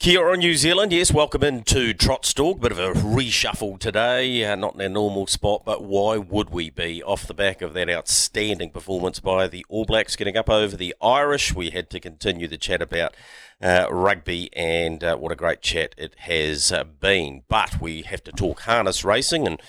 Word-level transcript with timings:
Kia 0.00 0.20
ora, 0.20 0.36
New 0.36 0.54
Zealand. 0.54 0.92
Yes, 0.92 1.12
welcome 1.12 1.42
into 1.42 1.92
Trot's 1.92 2.32
Bit 2.32 2.70
of 2.70 2.78
a 2.78 2.92
reshuffle 2.92 3.80
today. 3.80 4.44
Uh, 4.44 4.54
not 4.54 4.76
in 4.76 4.80
our 4.80 4.88
normal 4.88 5.26
spot, 5.26 5.64
but 5.64 5.82
why 5.82 6.16
would 6.16 6.50
we 6.50 6.70
be? 6.70 7.02
Off 7.02 7.26
the 7.26 7.34
back 7.34 7.60
of 7.62 7.74
that 7.74 7.90
outstanding 7.90 8.70
performance 8.70 9.18
by 9.18 9.48
the 9.48 9.66
All 9.68 9.84
Blacks 9.84 10.14
getting 10.14 10.36
up 10.36 10.48
over 10.48 10.76
the 10.76 10.94
Irish, 11.02 11.52
we 11.52 11.70
had 11.70 11.90
to 11.90 11.98
continue 11.98 12.46
the 12.46 12.56
chat 12.56 12.80
about 12.80 13.16
uh, 13.60 13.88
rugby, 13.90 14.50
and 14.52 15.02
uh, 15.02 15.16
what 15.16 15.32
a 15.32 15.36
great 15.36 15.62
chat 15.62 15.96
it 15.98 16.14
has 16.20 16.70
uh, 16.70 16.84
been. 16.84 17.42
But 17.48 17.80
we 17.80 18.02
have 18.02 18.22
to 18.22 18.30
talk 18.30 18.60
harness 18.60 19.04
racing 19.04 19.48
and 19.48 19.60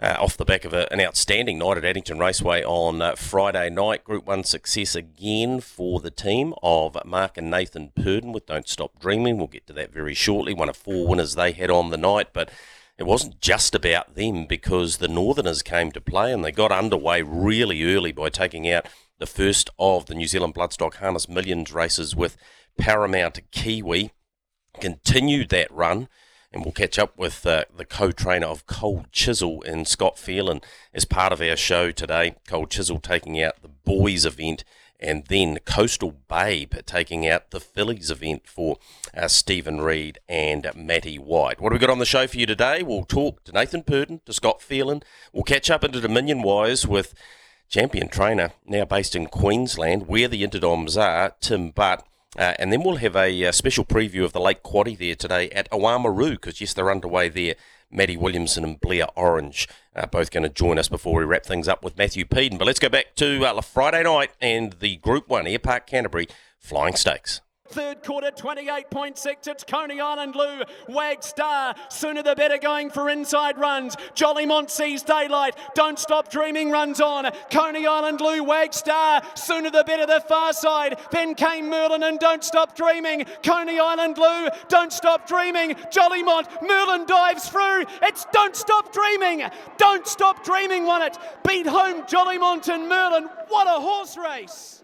uh, 0.00 0.16
off 0.18 0.36
the 0.36 0.44
back 0.44 0.64
of 0.64 0.72
a, 0.72 0.90
an 0.92 1.00
outstanding 1.00 1.58
night 1.58 1.76
at 1.76 1.84
Addington 1.84 2.18
Raceway 2.18 2.64
on 2.64 3.02
uh, 3.02 3.14
Friday 3.16 3.68
night. 3.68 4.02
Group 4.02 4.26
1 4.26 4.44
success 4.44 4.94
again 4.94 5.60
for 5.60 6.00
the 6.00 6.10
team 6.10 6.54
of 6.62 6.96
Mark 7.04 7.36
and 7.36 7.50
Nathan 7.50 7.92
Purdon 7.94 8.32
with 8.32 8.46
Don't 8.46 8.68
Stop 8.68 8.98
Dreaming. 8.98 9.36
We'll 9.36 9.46
get 9.46 9.66
to 9.66 9.72
that 9.74 9.92
very 9.92 10.14
shortly. 10.14 10.54
One 10.54 10.70
of 10.70 10.76
four 10.76 11.06
winners 11.06 11.34
they 11.34 11.52
had 11.52 11.70
on 11.70 11.90
the 11.90 11.98
night, 11.98 12.28
but 12.32 12.50
it 12.96 13.04
wasn't 13.04 13.40
just 13.40 13.74
about 13.74 14.14
them 14.14 14.46
because 14.46 14.96
the 14.96 15.08
Northerners 15.08 15.62
came 15.62 15.92
to 15.92 16.00
play 16.00 16.32
and 16.32 16.44
they 16.44 16.52
got 16.52 16.72
underway 16.72 17.20
really 17.22 17.94
early 17.94 18.12
by 18.12 18.30
taking 18.30 18.70
out 18.70 18.86
the 19.18 19.26
first 19.26 19.68
of 19.78 20.06
the 20.06 20.14
New 20.14 20.26
Zealand 20.26 20.54
Bloodstock 20.54 20.94
Harness 20.94 21.28
Millions 21.28 21.72
races 21.72 22.16
with 22.16 22.38
Paramount 22.78 23.38
Kiwi. 23.52 24.12
Continued 24.80 25.50
that 25.50 25.70
run 25.70 26.08
and 26.52 26.64
we'll 26.64 26.72
catch 26.72 26.98
up 26.98 27.16
with 27.16 27.46
uh, 27.46 27.64
the 27.74 27.84
co-trainer 27.84 28.46
of 28.46 28.66
Cold 28.66 29.12
Chisel 29.12 29.62
in 29.62 29.84
Scott 29.84 30.18
Phelan 30.18 30.60
as 30.92 31.04
part 31.04 31.32
of 31.32 31.40
our 31.40 31.56
show 31.56 31.90
today. 31.90 32.34
Cold 32.48 32.70
Chisel 32.70 32.98
taking 32.98 33.42
out 33.42 33.62
the 33.62 33.68
boys 33.68 34.24
event 34.24 34.64
and 35.00 35.24
then 35.26 35.58
Coastal 35.64 36.14
Babe 36.28 36.74
taking 36.84 37.26
out 37.26 37.50
the 37.50 37.60
Fillies 37.60 38.10
event 38.10 38.46
for 38.46 38.76
uh, 39.16 39.28
Stephen 39.28 39.80
Reed 39.80 40.18
and 40.28 40.70
Matty 40.76 41.18
White. 41.18 41.60
What 41.60 41.72
have 41.72 41.80
we 41.80 41.86
got 41.86 41.92
on 41.92 41.98
the 41.98 42.04
show 42.04 42.26
for 42.26 42.36
you 42.36 42.46
today? 42.46 42.82
We'll 42.82 43.04
talk 43.04 43.42
to 43.44 43.52
Nathan 43.52 43.82
Purdon, 43.82 44.20
to 44.26 44.32
Scott 44.32 44.60
Phelan. 44.60 45.02
We'll 45.32 45.44
catch 45.44 45.70
up 45.70 45.84
Inter 45.84 46.00
Dominion 46.00 46.42
Wise 46.42 46.86
with 46.86 47.14
champion 47.68 48.08
trainer, 48.08 48.52
now 48.66 48.84
based 48.84 49.16
in 49.16 49.26
Queensland, 49.26 50.06
where 50.06 50.28
the 50.28 50.46
Interdoms 50.46 51.00
are, 51.00 51.34
Tim 51.40 51.70
Butt. 51.70 52.06
Uh, 52.38 52.54
and 52.58 52.72
then 52.72 52.82
we'll 52.82 52.96
have 52.96 53.16
a, 53.16 53.42
a, 53.42 53.48
uh, 53.48 53.52
special 53.52 53.84
preview 53.84 54.24
of 54.24 54.32
the 54.32 54.40
Late 54.40 54.62
Quaddy 54.62 54.96
there 54.96 55.16
today 55.16 55.50
at 55.50 55.70
Oamaru, 55.70 56.32
because 56.32 56.60
yes, 56.60 56.72
they're 56.72 56.90
underway 56.90 57.28
there. 57.28 57.56
Matty 57.92 58.16
Williamson 58.16 58.62
and 58.62 58.80
Blair 58.80 59.06
Orange 59.16 59.68
are 59.96 60.06
both 60.06 60.30
going 60.30 60.44
to 60.44 60.48
join 60.48 60.78
us 60.78 60.88
before 60.88 61.18
we 61.18 61.24
wrap 61.24 61.44
things 61.44 61.66
up 61.66 61.82
with 61.82 61.98
Matthew 61.98 62.24
Peden. 62.24 62.56
But 62.56 62.66
let's 62.66 62.78
go 62.78 62.88
back 62.88 63.16
to 63.16 63.44
uh, 63.44 63.60
Friday 63.62 64.04
night 64.04 64.30
and 64.40 64.74
the 64.74 64.96
Group 64.98 65.28
1 65.28 65.44
Airpark 65.46 65.86
Canterbury 65.86 66.28
Flying 66.56 66.94
Stakes. 66.94 67.40
Third 67.70 68.02
quarter, 68.02 68.32
28.6. 68.32 69.46
It's 69.46 69.62
Coney 69.62 70.00
Island 70.00 70.34
Lou. 70.34 70.62
Wag 70.88 71.22
Star. 71.22 71.76
Sooner 71.88 72.20
the 72.20 72.34
better 72.34 72.58
going 72.58 72.90
for 72.90 73.08
inside 73.08 73.58
runs. 73.58 73.94
Jollymont 74.16 74.70
sees 74.70 75.04
daylight. 75.04 75.54
Don't 75.76 75.96
stop 75.96 76.32
dreaming 76.32 76.72
runs 76.72 77.00
on. 77.00 77.30
Coney 77.52 77.86
Island 77.86 78.20
Lou. 78.20 78.42
Wag 78.42 78.74
Star. 78.74 79.22
Sooner 79.36 79.70
the 79.70 79.84
better 79.84 80.04
the 80.04 80.20
far 80.20 80.52
side. 80.52 80.98
Then 81.12 81.36
came 81.36 81.70
Merlin 81.70 82.02
and 82.02 82.18
Don't 82.18 82.42
Stop 82.42 82.74
Dreaming. 82.74 83.24
Coney 83.44 83.78
Island 83.78 84.18
Lou. 84.18 84.48
Don't 84.68 84.92
Stop 84.92 85.28
Dreaming. 85.28 85.74
Jollymont. 85.92 86.48
Merlin 86.66 87.06
dives 87.06 87.48
through. 87.48 87.84
It's 88.02 88.26
Don't 88.32 88.56
Stop 88.56 88.92
Dreaming. 88.92 89.44
Don't 89.78 90.08
Stop 90.08 90.44
Dreaming 90.44 90.86
won 90.86 91.02
it. 91.02 91.16
Beat 91.48 91.68
home 91.68 92.02
Jollymont 92.02 92.68
and 92.68 92.88
Merlin. 92.88 93.28
What 93.46 93.68
a 93.68 93.80
horse 93.80 94.16
race. 94.16 94.79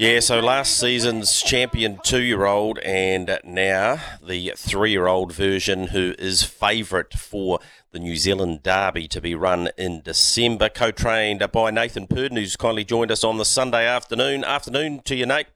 Yeah, 0.00 0.20
so 0.20 0.40
last 0.40 0.80
season's 0.80 1.42
champion 1.42 1.98
two 2.02 2.22
year 2.22 2.46
old, 2.46 2.78
and 2.78 3.38
now 3.44 4.00
the 4.26 4.54
three 4.56 4.92
year 4.92 5.06
old 5.06 5.30
version, 5.30 5.88
who 5.88 6.14
is 6.18 6.42
favourite 6.42 7.12
for 7.12 7.60
the 7.90 7.98
New 7.98 8.16
Zealand 8.16 8.62
Derby 8.62 9.08
to 9.08 9.20
be 9.20 9.34
run 9.34 9.68
in 9.76 10.00
December, 10.00 10.70
co 10.70 10.90
trained 10.90 11.46
by 11.52 11.70
Nathan 11.70 12.06
Purdon, 12.06 12.38
who's 12.38 12.56
kindly 12.56 12.82
joined 12.82 13.10
us 13.10 13.22
on 13.22 13.36
the 13.36 13.44
Sunday 13.44 13.86
afternoon. 13.86 14.42
Afternoon 14.42 15.00
to 15.00 15.14
you, 15.14 15.26
Nate. 15.26 15.48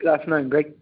Good 0.00 0.10
afternoon, 0.10 0.50
Greg. 0.50 0.74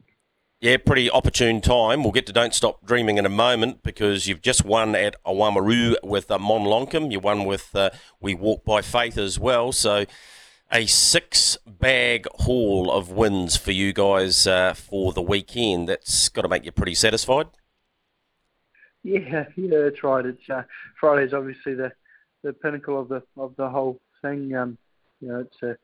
Yeah, 0.61 0.79
pretty 0.79 1.09
opportune 1.09 1.61
time. 1.61 2.03
We'll 2.03 2.11
get 2.11 2.27
to 2.27 2.33
Don't 2.33 2.55
Stop 2.55 2.85
Dreaming 2.85 3.19
in 3.19 3.27
a 3.27 3.29
moment 3.29 3.85
because 3.85 4.27
you've 4.27 4.43
just 4.43 4.65
won 4.65 4.97
at 4.97 5.15
Oamaru 5.23 5.95
with 6.03 6.29
uh, 6.33 6.41
Mon 6.41 6.63
Lonkem. 6.63 7.13
You 7.13 7.21
won 7.21 7.45
with 7.45 7.71
uh, 7.77 7.91
We 8.21 8.35
Walk 8.35 8.65
by 8.65 8.83
Faith 8.83 9.17
as 9.17 9.39
well. 9.39 9.71
So 9.71 10.07
a 10.73 10.87
six 10.87 11.57
bag 11.67 12.27
haul 12.41 12.91
of 12.91 13.11
wins 13.11 13.57
for 13.57 13.73
you 13.73 13.93
guys 13.93 14.47
uh, 14.47 14.75
for 14.75 15.13
the 15.13 15.23
weekend. 15.23 15.89
That's 15.89 16.29
got 16.29 16.43
to 16.43 16.49
make 16.49 16.65
you 16.65 16.73
pretty 16.73 16.95
satisfied. 16.95 17.47
Yeah, 19.03 19.45
yeah, 19.57 19.79
that's 19.85 20.03
right. 20.03 20.27
It's 20.27 20.51
uh, 20.51 20.63
Friday's 21.01 21.33
obviously 21.33 21.75
the, 21.75 21.93
the 22.43 22.53
pinnacle 22.53 23.01
of 23.01 23.09
the 23.09 23.23
of 23.37 23.55
the 23.57 23.69
whole 23.69 24.01
thing. 24.23 24.55
Um, 24.55 24.79
you 25.21 25.29
know, 25.29 25.41
it's 25.41 25.57
uh, 25.63 25.75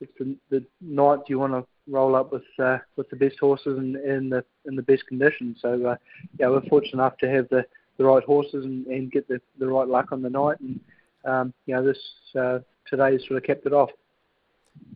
it's 0.00 0.12
the, 0.18 0.36
the 0.48 0.64
night 0.80 1.20
you 1.28 1.38
want 1.38 1.52
to 1.52 1.66
roll 1.86 2.14
up 2.14 2.32
with 2.32 2.44
uh, 2.58 2.78
with 2.96 3.08
the 3.10 3.16
best 3.16 3.38
horses 3.38 3.78
and 3.78 3.96
in 3.96 4.30
the 4.30 4.44
in 4.64 4.76
the 4.76 4.82
best 4.82 5.06
conditions. 5.06 5.58
So 5.60 5.86
uh, 5.86 5.96
yeah, 6.38 6.48
we're 6.48 6.62
fortunate 6.62 6.94
enough 6.94 7.18
to 7.18 7.28
have 7.28 7.48
the, 7.50 7.64
the 7.98 8.04
right 8.04 8.24
horses 8.24 8.64
and, 8.64 8.86
and 8.86 9.12
get 9.12 9.28
the, 9.28 9.40
the 9.58 9.66
right 9.66 9.86
luck 9.86 10.12
on 10.12 10.22
the 10.22 10.30
night. 10.30 10.58
And 10.60 10.80
um, 11.24 11.54
you 11.66 11.74
know, 11.74 11.84
this 11.84 11.98
uh, 12.38 12.60
today 12.88 13.18
sort 13.18 13.36
of 13.36 13.42
kept 13.42 13.66
it 13.66 13.72
off. 13.72 13.90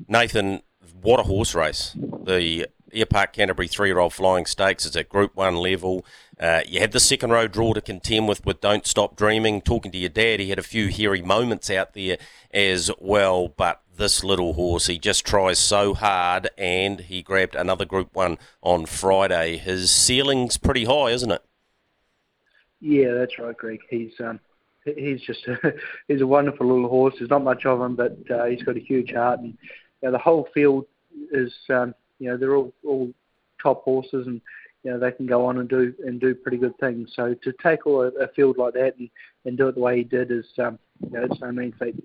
Nathan, 0.09 0.63
what 1.01 1.21
a 1.21 1.25
horse 1.25 1.55
race. 1.55 1.95
The 1.95 2.69
Airpark 2.93 3.33
Canterbury 3.33 3.69
three 3.69 3.89
year 3.89 3.99
old 3.99 4.13
flying 4.13 4.47
stakes 4.47 4.87
is 4.87 4.97
at 4.97 5.09
Group 5.09 5.35
1 5.35 5.57
level. 5.57 6.05
Uh, 6.39 6.61
you 6.67 6.81
had 6.81 6.93
the 6.93 7.01
second 7.01 7.31
row 7.31 7.47
draw 7.47 7.73
to 7.75 7.81
contend 7.81 8.29
with 8.29 8.45
with 8.47 8.61
Don't 8.61 8.87
Stop 8.87 9.17
Dreaming. 9.17 9.61
Talking 9.61 9.93
to 9.93 9.99
your 9.99 10.11
dad, 10.11 10.41
he 10.41 10.51
had 10.51 10.59
a 10.59 10.63
few 10.63 10.89
hairy 10.89 11.23
moments 11.23 11.71
out 11.71 11.95
there 11.95 12.19
as 12.53 12.91
well, 12.99 13.49
but 13.49 13.83
this 13.97 14.25
little 14.25 14.55
horse, 14.55 14.87
he 14.87 14.99
just 14.99 15.25
tries 15.25 15.59
so 15.59 15.95
hard 15.95 16.51
and 16.59 17.01
he 17.01 17.23
grabbed 17.23 17.55
another 17.55 17.85
Group 17.85 18.15
1 18.15 18.39
on 18.63 18.87
Friday. 18.87 19.57
His 19.57 19.91
ceiling's 19.91 20.57
pretty 20.57 20.85
high, 20.85 21.11
isn't 21.11 21.31
it? 21.31 21.43
Yeah, 22.81 23.15
that's 23.15 23.39
right, 23.39 23.57
Greg. 23.57 23.81
He's 23.89 24.13
um, 24.21 24.41
he's 24.85 25.21
just 25.21 25.47
he's 26.09 26.21
a 26.21 26.27
wonderful 26.27 26.67
little 26.67 26.89
horse. 26.89 27.15
There's 27.19 27.31
not 27.31 27.45
much 27.45 27.67
of 27.67 27.81
him, 27.81 27.97
but 27.97 28.19
uh, 28.31 28.45
he's 28.47 28.63
got 28.63 28.77
a 28.77 28.81
huge 28.81 29.13
heart, 29.13 29.41
and 29.41 29.57
you 30.03 30.09
know, 30.09 30.13
the 30.13 30.19
whole 30.19 30.49
field 30.55 30.87
is 31.33 31.53
um, 31.71 31.95
you 32.19 32.31
know 32.31 32.37
they're 32.37 32.57
all 32.57 32.73
all 32.85 33.13
top 33.63 33.83
horses, 33.85 34.27
and 34.27 34.41
you 34.83 34.91
know 34.91 34.99
they 34.99 35.13
can 35.13 35.27
go 35.27 35.47
on 35.47 35.59
and 35.59 35.69
do 35.69 35.95
and 36.05 36.21
do 36.21 36.35
pretty 36.35 36.59
good 36.59 36.77
things. 36.79 37.13
So 37.15 37.35
to 37.35 37.53
tackle 37.61 38.03
a, 38.03 38.09
a 38.09 38.29
field 38.29 38.59
like 38.59 38.75
that 38.75 38.97
and, 38.99 39.11
and 39.45 39.57
do 39.57 39.69
it 39.69 39.75
the 39.75 39.81
way 39.81 39.99
he 39.99 40.05
did 40.05 40.31
is 40.31 40.47
um, 40.59 40.79
you 41.01 41.11
know 41.11 41.25
it's 41.25 41.41
no 41.41 41.53
mean 41.53 41.73
feat. 41.79 41.97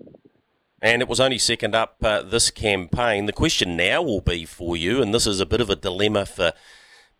And 0.82 1.02
it 1.02 1.08
was 1.08 1.20
only 1.20 1.36
second 1.36 1.74
up 1.74 1.96
uh, 2.02 2.22
this 2.22 2.50
campaign. 2.50 3.26
The 3.26 3.34
question 3.34 3.76
now 3.76 4.00
will 4.00 4.22
be 4.22 4.46
for 4.46 4.78
you, 4.78 5.02
and 5.02 5.12
this 5.12 5.26
is 5.26 5.38
a 5.38 5.46
bit 5.46 5.60
of 5.60 5.68
a 5.68 5.76
dilemma 5.76 6.24
for 6.24 6.54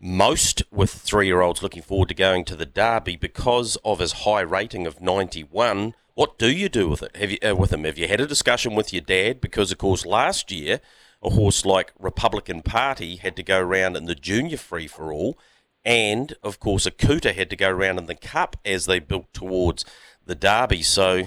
most 0.00 0.62
with 0.70 0.90
three 0.90 1.26
year 1.26 1.42
olds 1.42 1.62
looking 1.62 1.82
forward 1.82 2.08
to 2.08 2.14
going 2.14 2.44
to 2.46 2.56
the 2.56 2.66
Derby 2.66 3.16
because 3.16 3.76
of 3.84 3.98
his 3.98 4.12
high 4.12 4.40
rating 4.40 4.86
of 4.86 5.00
91. 5.00 5.94
What 6.14 6.38
do 6.38 6.50
you 6.50 6.68
do 6.68 6.88
with 6.88 7.02
it? 7.02 7.16
Have 7.16 7.30
you, 7.30 7.38
uh, 7.46 7.54
with 7.54 7.72
him? 7.72 7.84
Have 7.84 7.98
you 7.98 8.08
had 8.08 8.20
a 8.20 8.26
discussion 8.26 8.74
with 8.74 8.92
your 8.92 9.02
dad? 9.02 9.40
Because, 9.40 9.70
of 9.70 9.78
course, 9.78 10.06
last 10.06 10.50
year, 10.50 10.80
a 11.22 11.30
horse 11.30 11.64
like 11.64 11.92
Republican 11.98 12.62
Party 12.62 13.16
had 13.16 13.36
to 13.36 13.42
go 13.42 13.60
around 13.60 13.96
in 13.96 14.06
the 14.06 14.14
junior 14.14 14.56
free 14.56 14.86
for 14.86 15.12
all, 15.12 15.38
and, 15.84 16.34
of 16.42 16.60
course, 16.60 16.86
Akuta 16.86 17.34
had 17.34 17.48
to 17.50 17.56
go 17.56 17.70
around 17.70 17.98
in 17.98 18.06
the 18.06 18.14
Cup 18.14 18.56
as 18.64 18.86
they 18.86 18.98
built 18.98 19.32
towards 19.32 19.84
the 20.26 20.34
Derby. 20.34 20.82
So 20.82 21.24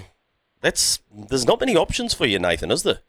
that's 0.60 1.00
there's 1.12 1.46
not 1.46 1.60
many 1.60 1.76
options 1.76 2.14
for 2.14 2.26
you, 2.26 2.38
Nathan, 2.38 2.70
is 2.70 2.82
there? 2.82 3.00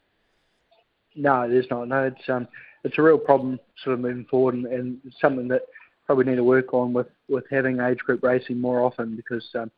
No, 1.15 1.47
there's 1.47 1.69
not. 1.69 1.87
No, 1.87 2.03
it's 2.05 2.29
um, 2.29 2.47
it's 2.85 2.99
a 2.99 3.01
real 3.01 3.17
problem 3.17 3.59
sort 3.83 3.95
of 3.95 3.99
moving 3.99 4.25
forward 4.25 4.53
and, 4.53 4.67
and 4.67 4.99
something 5.19 5.47
that 5.47 5.63
probably 6.05 6.25
need 6.25 6.35
to 6.35 6.43
work 6.43 6.73
on 6.73 6.93
with, 6.93 7.07
with 7.27 7.43
having 7.49 7.79
age 7.79 7.97
group 7.97 8.23
racing 8.23 8.61
more 8.61 8.83
often 8.83 9.15
because 9.15 9.43
um, 9.55 9.71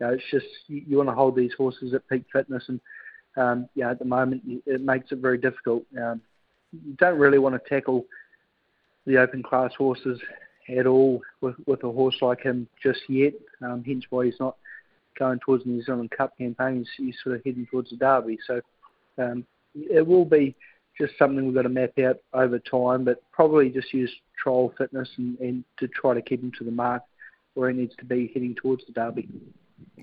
you 0.00 0.06
know, 0.06 0.12
it's 0.14 0.24
just 0.30 0.46
you, 0.66 0.82
you 0.88 0.96
want 0.96 1.08
to 1.08 1.14
hold 1.14 1.36
these 1.36 1.52
horses 1.56 1.92
at 1.92 2.08
peak 2.08 2.24
fitness 2.32 2.64
and 2.68 2.80
um, 3.36 3.68
at 3.84 3.98
the 3.98 4.04
moment 4.04 4.42
it 4.64 4.80
makes 4.80 5.12
it 5.12 5.18
very 5.18 5.36
difficult. 5.36 5.84
Um, 6.00 6.22
you 6.72 6.94
don't 6.94 7.18
really 7.18 7.38
want 7.38 7.54
to 7.54 7.68
tackle 7.68 8.06
the 9.06 9.18
open 9.18 9.42
class 9.42 9.70
horses 9.76 10.18
at 10.76 10.86
all 10.86 11.20
with, 11.42 11.54
with 11.66 11.84
a 11.84 11.92
horse 11.92 12.16
like 12.22 12.42
him 12.42 12.66
just 12.82 13.00
yet. 13.08 13.34
Um, 13.62 13.84
hence 13.86 14.04
why 14.08 14.24
he's 14.24 14.40
not 14.40 14.56
going 15.18 15.38
towards 15.40 15.64
the 15.64 15.70
New 15.70 15.82
Zealand 15.82 16.10
Cup 16.10 16.36
campaign. 16.38 16.78
He's, 16.78 17.06
he's 17.06 17.16
sort 17.22 17.36
of 17.36 17.42
heading 17.44 17.66
towards 17.70 17.90
the 17.90 17.96
Derby. 17.96 18.38
So 18.46 18.60
um, 19.18 19.46
it 19.74 20.04
will 20.06 20.24
be 20.24 20.56
just 20.98 21.12
something 21.18 21.44
we've 21.44 21.54
got 21.54 21.62
to 21.62 21.68
map 21.68 21.98
out 21.98 22.18
over 22.32 22.58
time, 22.58 23.04
but 23.04 23.22
probably 23.32 23.68
just 23.68 23.92
use 23.92 24.10
trial 24.42 24.72
fitness 24.78 25.08
and, 25.18 25.38
and 25.40 25.64
to 25.78 25.88
try 25.88 26.14
to 26.14 26.22
keep 26.22 26.42
him 26.42 26.52
to 26.58 26.64
the 26.64 26.70
mark 26.70 27.02
where 27.54 27.70
he 27.70 27.76
needs 27.76 27.94
to 27.96 28.04
be 28.04 28.30
heading 28.32 28.54
towards 28.54 28.84
the 28.86 28.92
Derby. 28.92 29.28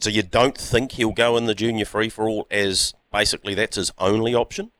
So 0.01 0.09
you 0.09 0.23
don't 0.23 0.57
think 0.57 0.93
he'll 0.93 1.11
go 1.11 1.37
in 1.37 1.45
the 1.45 1.55
junior 1.55 1.85
free 1.85 2.09
for 2.09 2.27
all 2.27 2.47
as 2.49 2.93
basically 3.11 3.53
that's 3.53 3.77
his 3.77 3.91
only 3.97 4.33
option? 4.33 4.71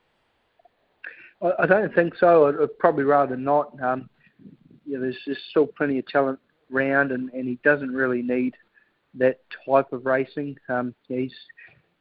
I, 1.41 1.51
I 1.59 1.65
don't 1.65 1.93
think 1.93 2.15
so. 2.19 2.47
I'd, 2.47 2.61
I'd 2.61 2.77
probably 2.79 3.03
rather 3.03 3.37
not. 3.37 3.79
Um, 3.81 4.09
you 4.85 4.95
know, 4.95 5.01
there's, 5.01 5.17
there's 5.25 5.37
still 5.49 5.67
plenty 5.67 5.99
of 5.99 6.07
talent 6.07 6.39
round, 6.69 7.11
and, 7.11 7.29
and 7.31 7.47
he 7.47 7.59
doesn't 7.63 7.91
really 7.91 8.21
need 8.21 8.55
that 9.15 9.39
type 9.65 9.93
of 9.93 10.05
racing. 10.05 10.57
Um, 10.67 10.93
he's 11.07 11.33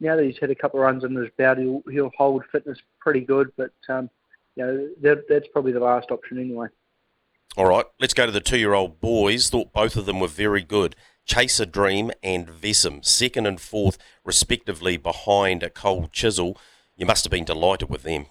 now 0.03 0.17
that 0.17 0.25
he's 0.25 0.39
had 0.39 0.51
a 0.51 0.55
couple 0.55 0.81
of 0.81 0.85
runs 0.85 1.05
under 1.05 1.23
his 1.23 1.33
belt, 1.39 1.59
he'll, 1.59 1.83
he'll 1.91 2.11
hold 2.19 2.45
fitness 2.51 2.79
pretty 2.99 3.21
good, 3.21 3.53
but 3.57 3.73
um, 3.89 4.11
you 4.57 4.67
know 4.67 4.89
that, 5.01 5.29
that's 5.29 5.47
probably 5.53 5.73
the 5.73 5.81
last 5.81 6.11
option 6.11 6.39
anyway. 6.39 6.67
All 7.57 7.67
right, 7.67 7.85
let's 8.01 8.15
go 8.15 8.27
to 8.27 8.33
the 8.33 8.41
two-year-old 8.41 9.01
boys. 9.01 9.49
Thought 9.49 9.73
both 9.73 9.97
of 9.97 10.07
them 10.07 10.21
were 10.21 10.29
very 10.29 10.63
good. 10.63 10.97
Chase 11.25 11.61
a 11.61 11.67
Dream 11.67 12.11
and 12.23 12.49
Vesem, 12.49 13.05
second 13.05 13.47
and 13.47 13.61
fourth, 13.61 13.97
respectively, 14.25 14.97
behind 14.97 15.63
a 15.63 15.71
Cold 15.71 16.13
Chisel. 16.13 16.59
You 16.97 17.07
must 17.07 17.25
have 17.25 17.31
been 17.31 17.45
delighted 17.45 17.89
with 17.89 18.03
them. 18.03 18.27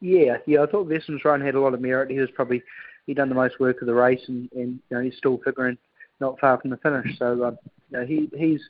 Yeah, 0.00 0.38
yeah, 0.46 0.62
I 0.62 0.66
thought 0.66 0.88
Vesem's 0.88 1.24
run 1.24 1.40
had 1.40 1.54
a 1.54 1.60
lot 1.60 1.74
of 1.74 1.80
merit. 1.80 2.10
He 2.10 2.18
was 2.18 2.30
probably 2.30 2.62
he 3.06 3.14
done 3.14 3.28
the 3.28 3.34
most 3.34 3.60
work 3.60 3.80
of 3.82 3.86
the 3.86 3.94
race, 3.94 4.22
and, 4.28 4.48
and 4.52 4.80
you 4.90 4.96
know, 4.96 5.00
he's 5.00 5.16
still 5.16 5.38
figuring 5.44 5.76
not 6.20 6.40
far 6.40 6.58
from 6.58 6.70
the 6.70 6.76
finish. 6.78 7.18
So 7.18 7.44
um, 7.44 7.58
you 7.90 7.98
know, 7.98 8.06
he 8.06 8.30
he's 8.36 8.62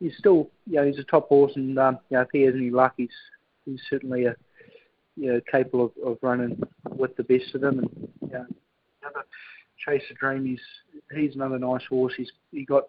he's 0.00 0.16
still 0.18 0.50
you 0.66 0.76
know 0.76 0.86
he's 0.86 0.98
a 0.98 1.04
top 1.04 1.28
horse, 1.28 1.52
and 1.56 1.78
um, 1.78 1.98
you 2.10 2.16
know, 2.16 2.22
if 2.22 2.28
he 2.32 2.42
has 2.42 2.54
any 2.54 2.70
luck, 2.70 2.94
he's 2.96 3.08
he's 3.64 3.80
certainly 3.88 4.26
a 4.26 4.34
you 5.16 5.32
know 5.32 5.40
capable 5.50 5.86
of, 5.86 6.12
of 6.12 6.18
running 6.22 6.60
with 6.90 7.16
the 7.16 7.24
best 7.24 7.54
of 7.54 7.60
them. 7.60 7.78
And 7.80 8.08
you 8.22 8.28
know, 8.28 8.46
another 9.02 9.24
Dream, 10.18 10.46
he's 10.46 10.60
he's 11.14 11.34
another 11.34 11.58
nice 11.58 11.84
horse. 11.88 12.14
He's 12.16 12.30
he 12.52 12.64
got 12.64 12.84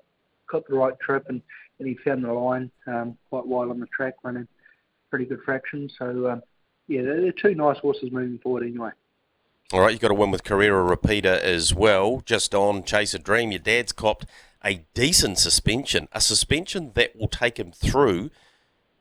got 0.49 0.67
the 0.67 0.75
right 0.75 0.97
trip, 0.99 1.25
and, 1.29 1.41
and 1.79 1.87
he 1.87 1.95
found 2.05 2.23
the 2.23 2.31
line 2.31 2.71
um, 2.87 3.17
quite 3.29 3.45
wide 3.45 3.69
on 3.69 3.79
the 3.79 3.87
track, 3.87 4.15
running 4.23 4.47
pretty 5.09 5.25
good 5.25 5.41
fractions. 5.43 5.93
So 5.97 6.29
um, 6.29 6.41
yeah, 6.87 7.01
they're, 7.01 7.21
they're 7.21 7.31
two 7.31 7.55
nice 7.55 7.77
horses 7.79 8.11
moving 8.11 8.39
forward 8.39 8.63
anyway. 8.63 8.91
All 9.73 9.81
right, 9.81 9.91
you've 9.91 10.01
got 10.01 10.11
a 10.11 10.15
win 10.15 10.29
with 10.29 10.43
Carrera 10.43 10.83
Repeater 10.83 11.39
as 11.41 11.73
well. 11.73 12.21
Just 12.23 12.53
on 12.53 12.83
Chase 12.83 13.15
a 13.15 13.19
Dream, 13.19 13.51
your 13.51 13.59
dad's 13.59 13.91
copped 13.91 14.27
a 14.65 14.85
decent 14.93 15.37
suspension, 15.37 16.07
a 16.11 16.19
suspension 16.19 16.91
that 16.95 17.15
will 17.15 17.27
take 17.27 17.59
him 17.59 17.71
through 17.71 18.31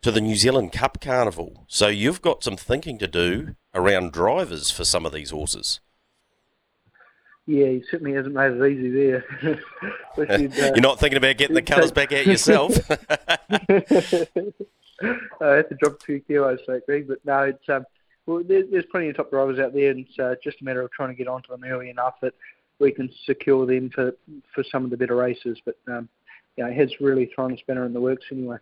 to 0.03 0.11
the 0.11 0.21
New 0.21 0.37
Zealand 0.37 0.73
Cup 0.73 1.01
Carnival. 1.01 1.65
So 1.67 1.89
you've 1.89 2.21
got 2.21 2.45
some 2.45 2.59
thinking 2.59 2.99
to 2.99 3.09
do 3.09 3.57
around 3.75 4.13
drivers 4.13 4.71
for 4.71 4.85
some 4.85 5.07
of 5.07 5.13
these 5.13 5.31
horses. 5.31 5.81
Yeah, 7.47 7.67
he 7.67 7.83
certainly 7.91 8.15
hasn't 8.15 8.35
made 8.35 8.53
it 8.53 8.71
easy 8.71 8.91
there. 8.91 9.25
uh, 10.19 10.39
You're 10.39 10.81
not 10.81 11.01
thinking 11.01 11.17
about 11.17 11.39
getting 11.39 11.55
the 11.55 11.63
colours 11.63 11.93
back 11.93 12.13
out 12.13 12.27
yourself. 12.27 12.73
I 15.41 15.47
have 15.57 15.69
to 15.69 15.75
drop 15.79 16.01
a 16.01 16.05
few 16.05 16.21
kilos, 16.21 16.61
so 16.65 16.81
Greg, 16.87 17.09
but 17.09 17.19
no, 17.25 17.41
it's 17.41 17.69
um, 17.69 17.85
well, 18.27 18.43
there's, 18.43 18.71
there's 18.71 18.87
plenty 18.87 19.09
of 19.09 19.17
top 19.17 19.31
drivers 19.31 19.59
out 19.59 19.75
there, 19.75 19.91
and 19.91 20.07
it's 20.07 20.19
uh, 20.19 20.35
just 20.43 20.61
a 20.61 20.65
matter 20.65 20.81
of 20.83 20.91
trying 20.93 21.11
to 21.11 21.15
get 21.15 21.29
onto 21.29 21.49
them 21.49 21.65
early 21.65 21.91
enough 21.91 22.15
that 22.23 22.35
we 22.79 22.93
can 22.93 23.11
secure 23.25 23.67
them 23.67 23.91
for 23.91 24.15
for 24.55 24.65
some 24.65 24.85
of 24.85 24.91
the 24.91 24.97
better 24.97 25.17
races. 25.17 25.59
But 25.65 25.77
um, 25.89 26.09
yeah, 26.57 26.71
he 26.71 26.77
has 26.77 27.01
really 27.01 27.31
thrown 27.35 27.53
a 27.53 27.59
spanner 27.59 27.85
in 27.85 27.93
the 27.93 28.01
works 28.01 28.27
anyway. 28.31 28.59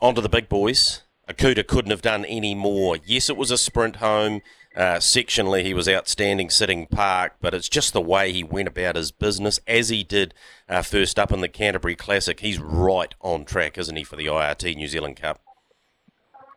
On 0.00 0.14
to 0.14 0.20
the 0.20 0.28
big 0.28 0.48
boys. 0.48 1.02
Akuta 1.28 1.66
couldn't 1.66 1.90
have 1.90 2.00
done 2.00 2.24
any 2.24 2.54
more. 2.54 2.96
Yes, 3.04 3.28
it 3.28 3.36
was 3.36 3.50
a 3.50 3.58
sprint 3.58 3.96
home. 3.96 4.40
Uh, 4.74 4.96
sectionally, 4.96 5.62
he 5.62 5.74
was 5.74 5.88
outstanding 5.88 6.48
sitting 6.48 6.86
park, 6.86 7.34
but 7.40 7.52
it's 7.52 7.68
just 7.68 7.92
the 7.92 8.00
way 8.00 8.32
he 8.32 8.42
went 8.42 8.68
about 8.68 8.96
his 8.96 9.10
business, 9.10 9.60
as 9.66 9.88
he 9.90 10.02
did 10.02 10.32
uh, 10.68 10.82
first 10.82 11.18
up 11.18 11.32
in 11.32 11.40
the 11.40 11.48
Canterbury 11.48 11.96
Classic. 11.96 12.40
He's 12.40 12.58
right 12.58 13.14
on 13.20 13.44
track, 13.44 13.76
isn't 13.76 13.96
he, 13.96 14.04
for 14.04 14.16
the 14.16 14.26
IRT 14.26 14.76
New 14.76 14.88
Zealand 14.88 15.16
Cup? 15.16 15.40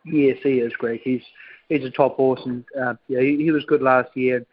Yes, 0.04 0.38
he 0.42 0.60
is, 0.60 0.72
Greg. 0.74 1.00
He's 1.02 1.22
he's 1.68 1.84
a 1.84 1.90
top 1.90 2.16
horse, 2.16 2.40
and 2.44 2.64
uh, 2.80 2.94
yeah, 3.08 3.20
he, 3.20 3.36
he, 3.36 3.50
was 3.50 3.64
good 3.64 3.82
last 3.82 4.16
year. 4.16 4.46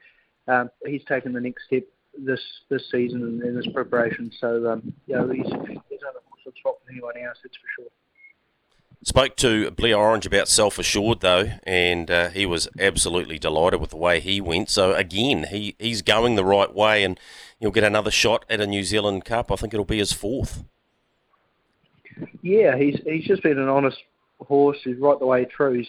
Um, 0.47 0.69
he's 0.85 1.03
taken 1.05 1.33
the 1.33 1.41
next 1.41 1.65
step 1.65 1.83
this 2.17 2.41
this 2.69 2.83
season 2.91 3.23
and 3.23 3.43
in 3.43 3.55
this 3.55 3.67
preparation. 3.73 4.31
So 4.39 4.71
um, 4.71 4.93
yeah, 5.07 5.25
he's 5.31 5.45
he's 5.45 5.51
on 5.51 6.15
a 6.15 6.21
horse 6.27 6.41
that's 6.45 6.57
top 6.63 6.79
than 6.85 6.95
anyone 6.95 7.15
else, 7.17 7.37
that's 7.43 7.55
for 7.55 7.67
sure. 7.81 7.89
Spoke 9.01 9.37
to 9.37 9.71
Blair 9.71 9.97
Orange 9.97 10.25
about 10.25 10.49
self 10.49 10.77
assured 10.77 11.21
though, 11.21 11.51
and 11.63 12.11
uh, 12.11 12.29
he 12.29 12.45
was 12.45 12.67
absolutely 12.77 13.39
delighted 13.39 13.79
with 13.79 13.91
the 13.91 13.97
way 13.97 14.19
he 14.19 14.41
went. 14.41 14.69
So 14.69 14.93
again, 14.93 15.45
he, 15.49 15.75
he's 15.79 16.01
going 16.01 16.35
the 16.35 16.43
right 16.43 16.73
way, 16.73 17.03
and 17.05 17.17
he'll 17.59 17.71
get 17.71 17.85
another 17.85 18.11
shot 18.11 18.43
at 18.49 18.59
a 18.59 18.67
New 18.67 18.83
Zealand 18.83 19.23
Cup. 19.23 19.51
I 19.51 19.55
think 19.55 19.73
it'll 19.73 19.85
be 19.85 19.99
his 19.99 20.11
fourth. 20.11 20.65
Yeah, 22.41 22.77
he's 22.77 22.99
he's 23.05 23.23
just 23.23 23.41
been 23.41 23.57
an 23.57 23.69
honest 23.69 23.97
horse. 24.41 24.79
He's 24.83 24.97
right 24.97 25.17
the 25.17 25.25
way 25.25 25.45
through. 25.45 25.77
He's 25.77 25.87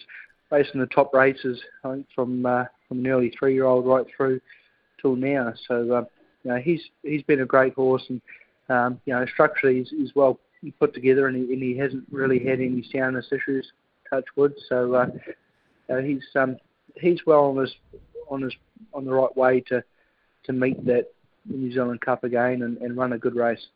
racing 0.49 0.79
the 0.79 0.87
top 0.87 1.13
races, 1.13 1.61
I 1.83 1.91
think, 1.91 2.07
from 2.15 2.45
uh, 2.45 2.63
from 2.87 2.99
an 2.99 3.07
early 3.07 3.33
three 3.37 3.53
year 3.53 3.65
old 3.65 3.85
right 3.85 4.05
through 4.15 4.39
till 5.01 5.15
now. 5.15 5.53
So 5.67 5.93
uh, 5.93 6.05
you 6.43 6.51
know, 6.51 6.57
he's 6.57 6.81
he's 7.03 7.23
been 7.23 7.41
a 7.41 7.45
great 7.45 7.73
horse, 7.73 8.03
and 8.09 8.21
um, 8.69 9.01
you 9.05 9.13
know, 9.13 9.25
structurally 9.25 9.79
he's, 9.79 9.89
he's 9.89 10.15
well 10.15 10.39
put 10.79 10.93
together, 10.93 11.27
and 11.27 11.35
he, 11.35 11.53
and 11.53 11.63
he 11.63 11.77
hasn't 11.77 12.05
really 12.11 12.39
had 12.39 12.59
any 12.59 12.87
soundness 12.93 13.27
issues. 13.31 13.71
Touch 14.09 14.25
wood. 14.35 14.53
So 14.67 14.93
uh, 14.93 15.07
uh, 15.89 15.97
he's 15.97 16.23
um, 16.35 16.57
he's 16.95 17.25
well 17.25 17.45
on 17.45 17.57
his 17.57 17.73
on 18.29 18.41
his 18.41 18.53
on 18.93 19.05
the 19.05 19.11
right 19.11 19.35
way 19.35 19.61
to 19.61 19.83
to 20.43 20.53
meet 20.53 20.85
that 20.85 21.11
New 21.45 21.71
Zealand 21.71 22.01
Cup 22.01 22.23
again 22.23 22.61
and, 22.61 22.77
and 22.77 22.97
run 22.97 23.13
a 23.13 23.17
good 23.17 23.35
race. 23.35 23.67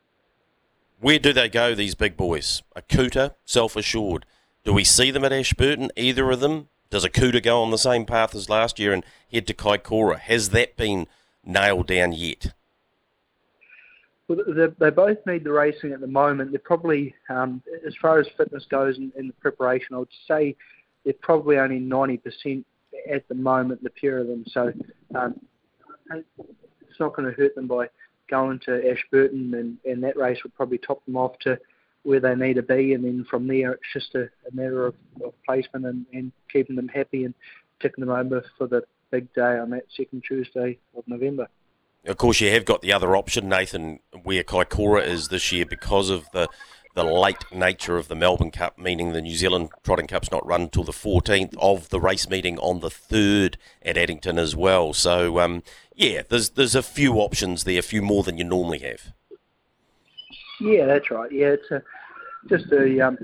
Where 0.99 1.19
do 1.19 1.33
they 1.33 1.49
go, 1.49 1.75
these 1.75 1.95
big 1.95 2.15
boys? 2.15 2.63
Akuta, 2.75 3.35
self 3.45 3.75
assured. 3.75 4.25
Do 4.63 4.73
we 4.73 4.83
see 4.83 5.11
them 5.11 5.23
at 5.23 5.33
Ashburton, 5.33 5.91
either 5.95 6.31
of 6.31 6.39
them? 6.39 6.69
Does 6.89 7.05
Akuta 7.05 7.41
go 7.41 7.61
on 7.61 7.71
the 7.71 7.77
same 7.77 8.05
path 8.05 8.35
as 8.35 8.49
last 8.49 8.79
year 8.79 8.93
and 8.93 9.03
head 9.31 9.47
to 9.47 9.53
Kaikoura? 9.53 10.19
Has 10.19 10.49
that 10.49 10.77
been 10.77 11.07
nailed 11.43 11.87
down 11.87 12.13
yet? 12.13 12.53
Well, 14.27 14.39
they 14.79 14.89
both 14.89 15.17
need 15.27 15.43
the 15.43 15.51
racing 15.51 15.91
at 15.91 16.01
the 16.01 16.07
moment. 16.07 16.51
They're 16.51 16.59
probably, 16.59 17.13
um, 17.29 17.61
as 17.85 17.93
far 18.01 18.19
as 18.19 18.27
fitness 18.37 18.65
goes 18.65 18.97
in, 18.97 19.11
in, 19.15 19.27
the 19.27 19.33
preparation, 19.33 19.95
I 19.95 19.99
would 19.99 20.07
say 20.27 20.55
they're 21.03 21.13
probably 21.13 21.57
only 21.57 21.79
90% 21.79 22.63
at 23.11 23.27
the 23.27 23.35
moment, 23.35 23.83
the 23.83 23.91
pair 23.91 24.17
of 24.17 24.27
them. 24.27 24.43
So 24.47 24.73
um, 25.13 25.39
it's 26.11 26.99
not 26.99 27.15
going 27.15 27.29
to 27.29 27.39
hurt 27.39 27.53
them 27.53 27.67
by 27.67 27.89
going 28.27 28.59
to 28.65 28.89
Ashburton, 28.89 29.53
and, 29.53 29.77
and 29.85 30.03
that 30.03 30.17
race 30.17 30.41
would 30.43 30.55
probably 30.55 30.79
top 30.79 31.05
them 31.05 31.17
off 31.17 31.37
to 31.39 31.59
where 32.05 32.19
they 32.19 32.35
need 32.35 32.53
to 32.53 32.61
be. 32.61 32.93
And 32.93 33.03
then 33.03 33.25
from 33.29 33.47
there, 33.47 33.73
it's 33.73 33.93
just 33.93 34.15
a, 34.15 34.23
a 34.23 34.53
matter 34.53 34.85
of, 34.85 34.95
of 35.23 35.33
placement 35.45 35.85
and, 35.85 36.05
and 36.13 36.31
keeping 36.51 36.75
them 36.75 36.87
happy 36.87 37.25
and 37.25 37.33
ticking 37.81 38.05
them 38.05 38.15
over 38.15 38.45
for 38.57 38.67
the 38.67 38.83
big 39.11 39.33
day 39.33 39.57
on 39.57 39.71
that 39.71 39.85
second 39.95 40.23
Tuesday 40.25 40.77
of 40.95 41.03
November. 41.07 41.47
Of 42.05 42.17
course, 42.17 42.39
you 42.39 42.51
have 42.51 42.65
got 42.65 42.81
the 42.81 42.93
other 42.93 43.15
option, 43.15 43.49
Nathan, 43.49 43.99
where 44.23 44.43
Kaikoura 44.43 45.05
is 45.05 45.29
this 45.29 45.51
year 45.51 45.65
because 45.65 46.09
of 46.09 46.29
the 46.31 46.47
the 46.93 47.03
late 47.03 47.43
nature 47.51 47.97
of 47.97 48.07
the 48.07 48.15
Melbourne 48.15 48.51
Cup, 48.51 48.77
meaning 48.77 49.11
the 49.11 49.21
New 49.21 49.35
Zealand 49.35 49.69
Trotting 49.83 50.07
Cup's 50.07 50.31
not 50.31 50.45
run 50.45 50.61
until 50.61 50.85
the 50.85 50.93
14th 50.93 51.53
of 51.59 51.89
the 51.89 51.99
race 51.99 52.29
meeting 52.29 52.57
on 52.59 52.79
the 52.79 52.87
3rd 52.87 53.55
at 53.81 53.97
Addington 53.97 54.39
as 54.39 54.55
well. 54.55 54.93
So, 54.93 55.39
um, 55.39 55.61
yeah, 55.93 56.21
there's 56.27 56.51
there's 56.51 56.73
a 56.73 56.81
few 56.81 57.15
options 57.15 57.65
there, 57.65 57.79
a 57.79 57.83
few 57.83 58.01
more 58.01 58.23
than 58.23 58.37
you 58.37 58.45
normally 58.45 58.79
have. 58.79 59.11
Yeah, 60.61 60.85
that's 60.85 61.11
right. 61.11 61.31
Yeah, 61.31 61.47
it's 61.47 61.69
a, 61.69 61.83
just 62.49 62.71
a, 62.71 63.07
um, 63.07 63.17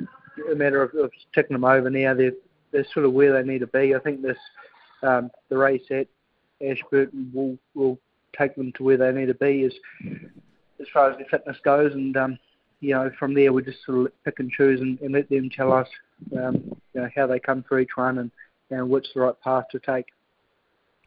a 0.51 0.55
matter 0.55 0.81
of, 0.81 0.93
of 0.95 1.11
ticking 1.33 1.55
them 1.55 1.63
over 1.63 1.89
now. 1.89 2.13
They're, 2.13 2.33
they're 2.71 2.85
sort 2.93 3.05
of 3.05 3.13
where 3.13 3.33
they 3.33 3.47
need 3.47 3.59
to 3.59 3.67
be. 3.67 3.95
I 3.95 3.99
think 3.99 4.21
this 4.21 4.37
um, 5.03 5.31
the 5.49 5.57
race 5.57 5.83
at 5.91 6.07
Ashburton 6.65 7.31
will 7.33 7.57
will 7.73 7.99
take 8.37 8.55
them 8.55 8.71
to 8.73 8.83
where 8.83 8.97
they 8.97 9.11
need 9.11 9.27
to 9.27 9.33
be 9.33 9.63
as 9.63 9.73
as 10.79 10.87
far 10.93 11.11
as 11.11 11.17
their 11.17 11.27
fitness 11.29 11.57
goes. 11.63 11.93
And 11.93 12.15
um, 12.17 12.39
you 12.79 12.93
know, 12.93 13.11
from 13.19 13.33
there 13.33 13.51
we 13.51 13.63
just 13.63 13.83
sort 13.85 14.05
of 14.05 14.23
pick 14.23 14.39
and 14.39 14.51
choose 14.51 14.79
and, 14.81 14.99
and 15.01 15.13
let 15.13 15.29
them 15.29 15.49
tell 15.49 15.73
us, 15.73 15.87
um, 16.37 16.55
you 16.93 17.01
know, 17.01 17.09
how 17.15 17.27
they 17.27 17.39
come 17.39 17.63
through 17.63 17.79
each 17.79 17.97
one 17.97 18.19
and 18.19 18.31
know, 18.77 18.85
which 18.85 19.07
the 19.13 19.21
right 19.21 19.39
path 19.41 19.65
to 19.71 19.79
take. 19.79 20.07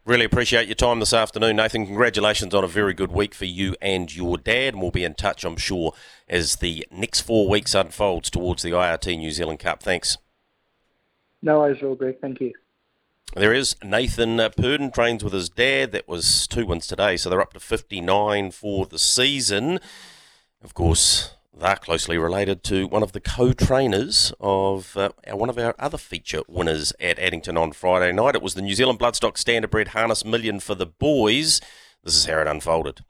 Really 0.05 0.25
appreciate 0.25 0.67
your 0.67 0.75
time 0.75 0.99
this 0.99 1.13
afternoon, 1.13 1.55
Nathan. 1.55 1.87
Congratulations 1.87 2.53
on 2.53 2.63
a 2.63 2.67
very 2.67 2.93
good 2.93 3.11
week 3.11 3.33
for 3.33 3.45
you 3.45 3.75
and 3.81 4.15
your 4.15 4.37
dad. 4.37 4.75
And 4.75 4.81
we'll 4.81 4.91
be 4.91 5.03
in 5.03 5.15
touch, 5.15 5.43
I'm 5.43 5.57
sure, 5.57 5.93
as 6.29 6.57
the 6.57 6.85
next 6.91 7.21
four 7.21 7.49
weeks 7.49 7.73
unfolds 7.73 8.29
towards 8.29 8.61
the 8.61 8.69
IRT 8.69 9.17
New 9.17 9.31
Zealand 9.31 9.57
Cup. 9.57 9.81
Thanks. 9.81 10.19
No 11.41 11.59
worries, 11.59 11.81
all, 11.81 11.95
Greg. 11.95 12.19
Thank 12.21 12.39
you. 12.39 12.53
There 13.35 13.51
is 13.51 13.75
Nathan 13.83 14.39
uh, 14.39 14.49
Purdon 14.49 14.91
trains 14.91 15.23
with 15.23 15.33
his 15.33 15.49
dad. 15.49 15.91
That 15.91 16.07
was 16.07 16.45
two 16.45 16.67
wins 16.67 16.85
today, 16.85 17.17
so 17.17 17.31
they're 17.31 17.41
up 17.41 17.53
to 17.53 17.59
59 17.59 18.51
for 18.51 18.85
the 18.85 18.99
season. 18.99 19.79
Of 20.63 20.75
course, 20.75 21.31
they're 21.57 21.75
closely 21.77 22.17
related 22.17 22.63
to 22.63 22.87
one 22.87 23.03
of 23.03 23.13
the 23.13 23.21
co-trainers 23.21 24.33
of 24.39 24.97
uh, 24.97 25.09
one 25.31 25.49
of 25.49 25.57
our 25.57 25.73
other 25.79 25.97
feature 25.97 26.41
winners 26.47 26.93
at 26.99 27.17
Addington 27.17 27.57
on 27.57 27.71
Friday 27.71 28.11
night. 28.11 28.35
It 28.35 28.41
was 28.41 28.55
the 28.55 28.61
New 28.61 28.75
Zealand 28.75 28.99
Bloodstock 28.99 29.33
Standardbred 29.33 29.89
Harness 29.89 30.25
Million 30.25 30.59
for 30.59 30.75
the 30.75 30.85
boys. 30.85 31.61
This 32.03 32.15
is 32.15 32.25
how 32.25 32.39
it 32.39 32.47
unfolded. 32.47 33.01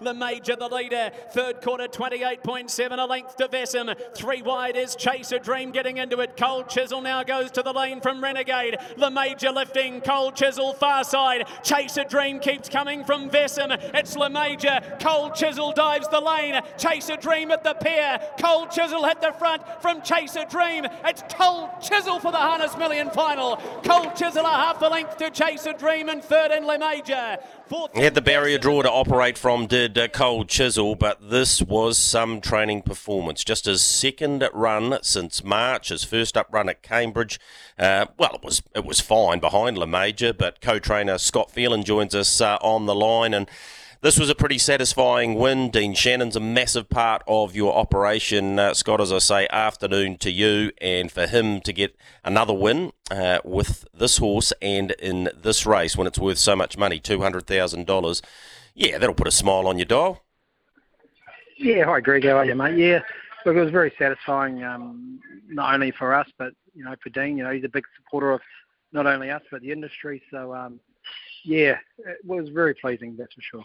Le 0.00 0.14
Major, 0.14 0.54
the 0.54 0.68
leader. 0.68 1.10
Third 1.32 1.60
quarter, 1.60 1.86
28.7, 1.86 2.98
a 2.98 3.04
length 3.04 3.36
to 3.36 3.48
Vesem. 3.48 3.94
Three 4.14 4.42
wide 4.42 4.76
is 4.76 4.94
Chase 4.94 5.32
a 5.32 5.38
Dream 5.38 5.72
getting 5.72 5.96
into 5.96 6.20
it. 6.20 6.36
Cold 6.36 6.68
Chisel 6.68 7.00
now 7.00 7.22
goes 7.22 7.50
to 7.52 7.62
the 7.62 7.72
lane 7.72 8.00
from 8.00 8.22
Renegade. 8.22 8.76
Le 8.96 9.10
Major 9.10 9.50
lifting. 9.50 10.00
Cold 10.00 10.36
Chisel 10.36 10.72
far 10.74 11.04
side. 11.04 11.46
Chase 11.62 11.96
a 11.96 12.04
Dream 12.04 12.38
keeps 12.38 12.68
coming 12.68 13.04
from 13.04 13.28
Vesem. 13.28 13.76
It's 13.94 14.16
Le 14.16 14.30
Major. 14.30 14.80
Cold 15.00 15.34
Chisel 15.34 15.72
dives 15.72 16.08
the 16.08 16.20
lane. 16.20 16.60
Chase 16.76 17.08
a 17.08 17.16
Dream 17.16 17.50
at 17.50 17.64
the 17.64 17.74
pier. 17.74 18.20
Cold 18.40 18.70
Chisel 18.70 19.04
at 19.04 19.20
the 19.20 19.32
front 19.32 19.62
from 19.80 20.02
Chase 20.02 20.36
a 20.36 20.44
Dream. 20.46 20.86
It's 21.04 21.22
Cold 21.30 21.70
Chisel 21.80 22.20
for 22.20 22.30
the 22.30 22.38
Harness 22.38 22.76
Million 22.76 23.10
final. 23.10 23.56
Cold 23.84 24.14
Chisel 24.14 24.44
a 24.44 24.48
half 24.48 24.80
a 24.82 24.86
length 24.86 25.16
to 25.18 25.30
Chase 25.30 25.66
a 25.66 25.72
Dream 25.72 26.08
and 26.08 26.22
third 26.22 26.52
in 26.52 26.66
Le 26.66 26.78
Major. 26.78 27.38
Fourth 27.66 27.90
he 27.94 28.02
had 28.02 28.14
the 28.14 28.22
barrier 28.22 28.58
draw 28.58 28.80
to 28.82 28.90
operate 28.90 29.36
from, 29.36 29.66
did 29.78 29.96
uh, 29.96 30.08
Cold 30.08 30.48
Chisel, 30.48 30.96
but 30.96 31.30
this 31.30 31.62
was 31.62 31.96
some 31.98 32.40
training 32.40 32.82
performance. 32.82 33.44
Just 33.44 33.66
his 33.66 33.80
second 33.80 34.42
run 34.52 34.98
since 35.02 35.44
March, 35.44 35.90
his 35.90 36.02
first 36.02 36.36
up 36.36 36.48
run 36.50 36.68
at 36.68 36.82
Cambridge. 36.82 37.38
Uh, 37.78 38.06
well, 38.18 38.34
it 38.34 38.42
was 38.42 38.60
it 38.74 38.84
was 38.84 38.98
fine 38.98 39.38
behind 39.38 39.78
Le 39.78 39.86
Major, 39.86 40.32
but 40.32 40.60
co-trainer 40.60 41.16
Scott 41.16 41.52
Phelan 41.52 41.84
joins 41.84 42.12
us 42.12 42.40
uh, 42.40 42.58
on 42.60 42.86
the 42.86 42.94
line 42.94 43.32
and 43.32 43.48
this 44.00 44.18
was 44.18 44.30
a 44.30 44.34
pretty 44.34 44.58
satisfying 44.58 45.34
win. 45.34 45.70
Dean 45.70 45.94
Shannon's 45.94 46.36
a 46.36 46.40
massive 46.40 46.88
part 46.88 47.22
of 47.28 47.54
your 47.54 47.76
operation, 47.76 48.58
uh, 48.58 48.74
Scott. 48.74 49.00
As 49.00 49.12
I 49.12 49.18
say, 49.18 49.48
afternoon 49.48 50.18
to 50.18 50.30
you, 50.30 50.72
and 50.80 51.10
for 51.10 51.26
him 51.26 51.60
to 51.62 51.72
get 51.72 51.96
another 52.24 52.54
win 52.54 52.92
uh, 53.12 53.38
with 53.44 53.86
this 53.94 54.18
horse 54.18 54.52
and 54.60 54.92
in 54.92 55.30
this 55.40 55.66
race 55.66 55.96
when 55.96 56.06
it's 56.06 56.18
worth 56.18 56.38
so 56.38 56.56
much 56.56 56.76
money, 56.76 56.98
two 56.98 57.20
hundred 57.20 57.46
thousand 57.46 57.86
dollars. 57.86 58.22
Yeah, 58.78 58.98
that'll 58.98 59.14
put 59.14 59.26
a 59.26 59.32
smile 59.32 59.66
on 59.66 59.76
your 59.76 59.86
dial. 59.86 60.22
Yeah, 61.58 61.84
hi 61.84 61.98
Greg, 61.98 62.24
how 62.24 62.36
are 62.36 62.44
you, 62.44 62.54
mate? 62.54 62.78
Yeah, 62.78 63.00
look, 63.44 63.56
it 63.56 63.60
was 63.60 63.72
very 63.72 63.92
satisfying, 63.98 64.62
um, 64.62 65.18
not 65.48 65.74
only 65.74 65.90
for 65.90 66.14
us, 66.14 66.28
but 66.38 66.52
you 66.74 66.84
know, 66.84 66.94
for 67.02 67.10
Dean. 67.10 67.36
You 67.36 67.42
know, 67.42 67.50
he's 67.50 67.64
a 67.64 67.68
big 67.68 67.82
supporter 67.96 68.30
of 68.30 68.40
not 68.92 69.04
only 69.04 69.30
us 69.32 69.42
but 69.50 69.62
the 69.62 69.72
industry. 69.72 70.22
So, 70.30 70.54
um, 70.54 70.78
yeah, 71.44 71.76
it 71.98 72.24
was 72.24 72.50
very 72.50 72.72
pleasing, 72.72 73.16
that's 73.18 73.34
for 73.34 73.42
sure. 73.42 73.64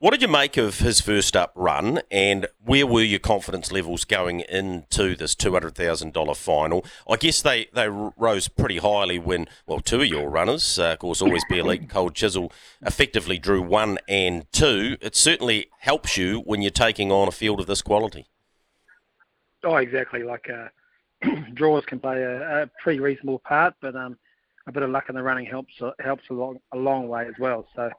What 0.00 0.12
did 0.12 0.22
you 0.22 0.28
make 0.28 0.56
of 0.56 0.78
his 0.78 1.00
first 1.00 1.34
up 1.34 1.50
run, 1.56 2.02
and 2.08 2.46
where 2.64 2.86
were 2.86 3.02
your 3.02 3.18
confidence 3.18 3.72
levels 3.72 4.04
going 4.04 4.44
into 4.48 5.16
this 5.16 5.34
two 5.34 5.54
hundred 5.54 5.74
thousand 5.74 6.12
dollar 6.12 6.36
final? 6.36 6.86
I 7.10 7.16
guess 7.16 7.42
they, 7.42 7.66
they 7.72 7.88
rose 7.88 8.46
pretty 8.46 8.76
highly 8.76 9.18
when 9.18 9.48
well 9.66 9.80
two 9.80 10.02
of 10.02 10.06
your 10.06 10.30
runners, 10.30 10.78
uh, 10.78 10.92
of 10.92 11.00
course, 11.00 11.20
always 11.20 11.42
be 11.50 11.58
elite. 11.58 11.88
Cold 11.88 12.14
Chisel 12.14 12.52
effectively 12.80 13.40
drew 13.40 13.60
one 13.60 13.98
and 14.08 14.46
two. 14.52 14.98
It 15.00 15.16
certainly 15.16 15.68
helps 15.80 16.16
you 16.16 16.42
when 16.42 16.62
you're 16.62 16.70
taking 16.70 17.10
on 17.10 17.26
a 17.26 17.32
field 17.32 17.58
of 17.58 17.66
this 17.66 17.82
quality. 17.82 18.28
Oh, 19.64 19.74
exactly. 19.74 20.22
Like 20.22 20.48
uh, 20.48 20.68
draws 21.54 21.84
can 21.86 21.98
play 21.98 22.22
a, 22.22 22.62
a, 22.62 22.70
pretty 22.80 23.00
reasonable 23.00 23.40
part, 23.40 23.74
but 23.80 23.96
um, 23.96 24.16
a 24.68 24.70
bit 24.70 24.84
of 24.84 24.90
luck 24.90 25.06
in 25.08 25.16
the 25.16 25.24
running 25.24 25.46
helps 25.46 25.72
helps 25.98 26.22
a 26.30 26.34
long 26.34 26.60
a 26.70 26.76
long 26.76 27.08
way 27.08 27.26
as 27.26 27.34
well. 27.40 27.66
So 27.74 27.90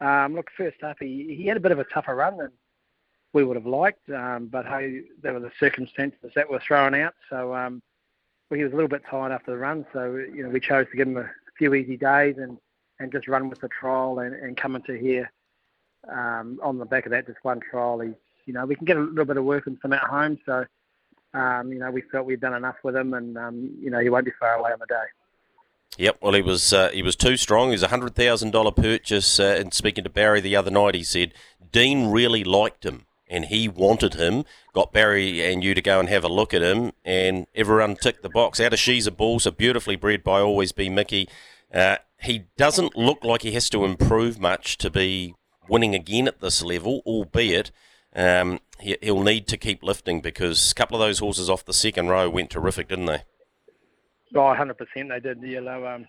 um, 0.00 0.34
look, 0.34 0.48
first 0.56 0.82
up, 0.82 0.96
he, 1.00 1.34
he 1.38 1.46
had 1.46 1.56
a 1.56 1.60
bit 1.60 1.72
of 1.72 1.78
a 1.78 1.84
tougher 1.84 2.14
run 2.14 2.36
than 2.36 2.50
we 3.32 3.44
would 3.44 3.56
have 3.56 3.66
liked, 3.66 4.08
um, 4.10 4.48
but 4.50 4.66
hey, 4.66 5.02
there 5.22 5.32
were 5.32 5.40
the 5.40 5.52
circumstances 5.58 6.32
that 6.34 6.50
were 6.50 6.60
thrown 6.60 6.94
out. 6.94 7.14
So 7.28 7.54
um, 7.54 7.82
well, 8.50 8.58
he 8.58 8.64
was 8.64 8.72
a 8.72 8.76
little 8.76 8.88
bit 8.88 9.02
tired 9.10 9.32
after 9.32 9.50
the 9.50 9.58
run, 9.58 9.84
so 9.92 10.16
you 10.32 10.42
know 10.42 10.48
we 10.48 10.60
chose 10.60 10.86
to 10.90 10.96
give 10.96 11.08
him 11.08 11.16
a 11.16 11.28
few 11.58 11.74
easy 11.74 11.96
days 11.96 12.36
and, 12.38 12.58
and 13.00 13.10
just 13.12 13.28
run 13.28 13.48
with 13.48 13.60
the 13.60 13.68
trial 13.68 14.20
and, 14.20 14.34
and 14.34 14.56
come 14.56 14.76
into 14.76 14.96
here 14.96 15.30
um, 16.10 16.58
on 16.62 16.78
the 16.78 16.84
back 16.84 17.06
of 17.06 17.10
that 17.10 17.26
just 17.26 17.38
one 17.42 17.60
trial. 17.60 18.00
He's 18.00 18.14
you 18.44 18.52
know 18.52 18.64
we 18.64 18.76
can 18.76 18.84
get 18.84 18.96
a 18.96 19.00
little 19.00 19.24
bit 19.24 19.36
of 19.36 19.44
work 19.44 19.64
from 19.64 19.78
him 19.82 19.92
at 19.92 20.02
home, 20.02 20.38
so 20.46 20.64
um, 21.34 21.72
you 21.72 21.78
know 21.78 21.90
we 21.90 22.02
felt 22.02 22.26
we'd 22.26 22.40
done 22.40 22.54
enough 22.54 22.76
with 22.84 22.96
him, 22.96 23.14
and 23.14 23.36
um, 23.36 23.70
you 23.80 23.90
know 23.90 23.98
he 23.98 24.10
won't 24.10 24.24
be 24.24 24.32
far 24.38 24.54
away 24.54 24.72
on 24.72 24.78
the 24.78 24.86
day. 24.86 25.04
Yep, 25.98 26.18
well, 26.20 26.34
he 26.34 26.42
was 26.42 26.72
uh, 26.72 26.90
he 26.90 27.02
was 27.02 27.16
too 27.16 27.36
strong. 27.36 27.68
He 27.68 27.72
was 27.72 27.82
a 27.82 27.88
hundred 27.88 28.14
thousand 28.14 28.50
dollar 28.50 28.70
purchase. 28.70 29.40
Uh, 29.40 29.56
and 29.58 29.72
speaking 29.72 30.04
to 30.04 30.10
Barry 30.10 30.40
the 30.40 30.56
other 30.56 30.70
night, 30.70 30.94
he 30.94 31.02
said 31.02 31.32
Dean 31.72 32.10
really 32.10 32.44
liked 32.44 32.84
him 32.84 33.06
and 33.28 33.46
he 33.46 33.68
wanted 33.68 34.14
him. 34.14 34.44
Got 34.72 34.92
Barry 34.92 35.44
and 35.44 35.64
you 35.64 35.74
to 35.74 35.82
go 35.82 35.98
and 35.98 36.08
have 36.08 36.24
a 36.24 36.28
look 36.28 36.54
at 36.54 36.62
him, 36.62 36.92
and 37.04 37.46
everyone 37.54 37.96
ticked 37.96 38.22
the 38.22 38.28
box. 38.28 38.60
Out 38.60 38.72
of 38.72 38.78
she's 38.78 39.06
a 39.06 39.10
bull, 39.10 39.40
so 39.40 39.50
beautifully 39.50 39.96
bred 39.96 40.22
by 40.22 40.40
Always 40.40 40.72
B 40.72 40.88
Miki. 40.88 41.28
Uh, 41.72 41.96
he 42.20 42.44
doesn't 42.56 42.96
look 42.96 43.24
like 43.24 43.42
he 43.42 43.52
has 43.52 43.68
to 43.70 43.84
improve 43.84 44.40
much 44.40 44.78
to 44.78 44.90
be 44.90 45.34
winning 45.68 45.94
again 45.94 46.28
at 46.28 46.40
this 46.40 46.62
level, 46.62 47.02
albeit. 47.04 47.70
Um, 48.14 48.60
he, 48.80 48.96
he'll 49.02 49.22
need 49.22 49.46
to 49.48 49.56
keep 49.56 49.82
lifting 49.82 50.20
because 50.20 50.70
a 50.70 50.74
couple 50.74 51.00
of 51.00 51.06
those 51.06 51.18
horses 51.18 51.50
off 51.50 51.64
the 51.64 51.74
second 51.74 52.08
row 52.08 52.30
went 52.30 52.50
terrific, 52.50 52.88
didn't 52.88 53.06
they? 53.06 53.22
Oh, 54.34 54.40
100% 54.40 54.74
they 55.08 55.20
did, 55.20 55.42
you 55.42 55.60
know. 55.60 55.86
Um, 55.86 56.06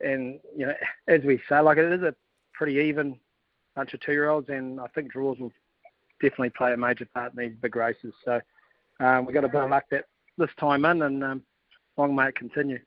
and, 0.00 0.40
you 0.56 0.66
know, 0.66 0.74
as 1.06 1.22
we 1.22 1.40
say, 1.48 1.60
like 1.60 1.78
it 1.78 1.92
is 1.92 2.02
a 2.02 2.14
pretty 2.54 2.80
even 2.80 3.18
bunch 3.76 3.94
of 3.94 4.00
two-year-olds, 4.00 4.48
and 4.48 4.80
I 4.80 4.86
think 4.88 5.12
draws 5.12 5.38
will 5.38 5.52
definitely 6.20 6.50
play 6.50 6.72
a 6.72 6.76
major 6.76 7.06
part 7.14 7.32
in 7.32 7.38
these 7.38 7.56
big 7.60 7.76
races. 7.76 8.12
So 8.24 8.40
um, 9.00 9.24
we 9.24 9.32
got 9.32 9.44
a 9.44 9.48
bit 9.48 9.62
of 9.62 9.70
luck 9.70 9.84
that 9.90 10.06
this 10.36 10.50
time 10.58 10.84
in, 10.84 11.02
and 11.02 11.22
um, 11.22 11.42
long 11.96 12.14
may 12.14 12.28
it 12.28 12.34
continue. 12.34 12.78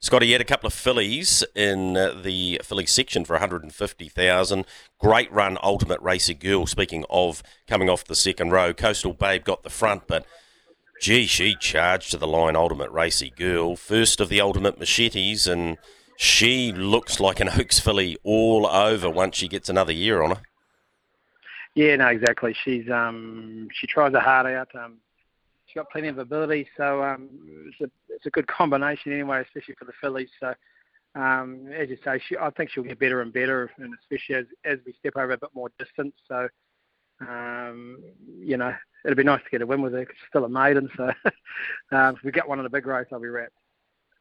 Scotty, 0.00 0.26
you 0.26 0.32
had 0.32 0.42
a 0.42 0.44
couple 0.44 0.66
of 0.66 0.74
fillies 0.74 1.42
in 1.54 1.96
uh, 1.96 2.12
the 2.12 2.60
filly 2.62 2.84
section 2.84 3.24
for 3.24 3.32
150,000. 3.32 4.66
Great 4.98 5.32
run, 5.32 5.56
Ultimate 5.62 6.00
Racer 6.02 6.34
Girl. 6.34 6.66
Speaking 6.66 7.06
of 7.08 7.42
coming 7.66 7.88
off 7.88 8.04
the 8.04 8.14
second 8.14 8.50
row, 8.50 8.74
Coastal 8.74 9.14
Babe 9.14 9.44
got 9.44 9.62
the 9.62 9.70
front, 9.70 10.06
but 10.06 10.26
Gee, 11.00 11.26
she 11.26 11.56
charged 11.60 12.10
to 12.12 12.16
the 12.16 12.26
line, 12.26 12.56
Ultimate 12.56 12.90
Racy 12.90 13.32
Girl, 13.36 13.76
first 13.76 14.20
of 14.20 14.28
the 14.28 14.40
Ultimate 14.40 14.78
Machetes, 14.78 15.46
and 15.46 15.76
she 16.16 16.72
looks 16.72 17.20
like 17.20 17.40
an 17.40 17.48
Oaks 17.58 17.78
filly 17.78 18.16
all 18.22 18.66
over 18.66 19.10
once 19.10 19.36
she 19.36 19.48
gets 19.48 19.68
another 19.68 19.92
year 19.92 20.22
on 20.22 20.30
her. 20.30 20.42
Yeah, 21.74 21.96
no, 21.96 22.06
exactly. 22.06 22.54
She's 22.64 22.88
um, 22.88 23.68
she 23.72 23.86
tries 23.86 24.12
her 24.12 24.20
heart 24.20 24.46
out. 24.46 24.68
Um, 24.76 24.98
she's 25.66 25.74
got 25.74 25.90
plenty 25.90 26.08
of 26.08 26.18
ability, 26.18 26.68
so 26.76 27.02
um, 27.02 27.28
it's 27.66 27.80
a 27.80 27.90
it's 28.08 28.26
a 28.26 28.30
good 28.30 28.46
combination 28.46 29.12
anyway, 29.12 29.42
especially 29.42 29.74
for 29.74 29.84
the 29.84 29.92
fillies. 30.00 30.28
So, 30.38 30.54
um, 31.16 31.66
as 31.72 31.88
you 31.88 31.98
say, 32.04 32.20
she, 32.28 32.36
I 32.36 32.50
think 32.50 32.70
she'll 32.70 32.84
get 32.84 33.00
better 33.00 33.22
and 33.22 33.32
better, 33.32 33.72
and 33.78 33.92
especially 34.00 34.36
as 34.36 34.46
as 34.64 34.78
we 34.86 34.94
step 35.00 35.14
over 35.16 35.32
a 35.32 35.38
bit 35.38 35.50
more 35.52 35.70
distance. 35.78 36.14
So, 36.28 36.48
um, 37.20 37.98
you 38.40 38.56
know, 38.56 38.74
it'd 39.04 39.16
be 39.16 39.24
nice 39.24 39.42
to 39.42 39.50
get 39.50 39.62
a 39.62 39.66
win 39.66 39.82
with 39.82 39.92
her. 39.92 40.04
Cause 40.04 40.14
she's 40.18 40.28
still 40.28 40.44
a 40.44 40.48
maiden, 40.48 40.88
so 40.96 41.04
um, 41.92 42.16
if 42.16 42.22
we 42.22 42.32
get 42.32 42.48
one 42.48 42.60
in 42.60 42.66
a 42.66 42.70
big 42.70 42.86
race, 42.86 43.06
I'll 43.12 43.20
be 43.20 43.28
wrapped. 43.28 43.52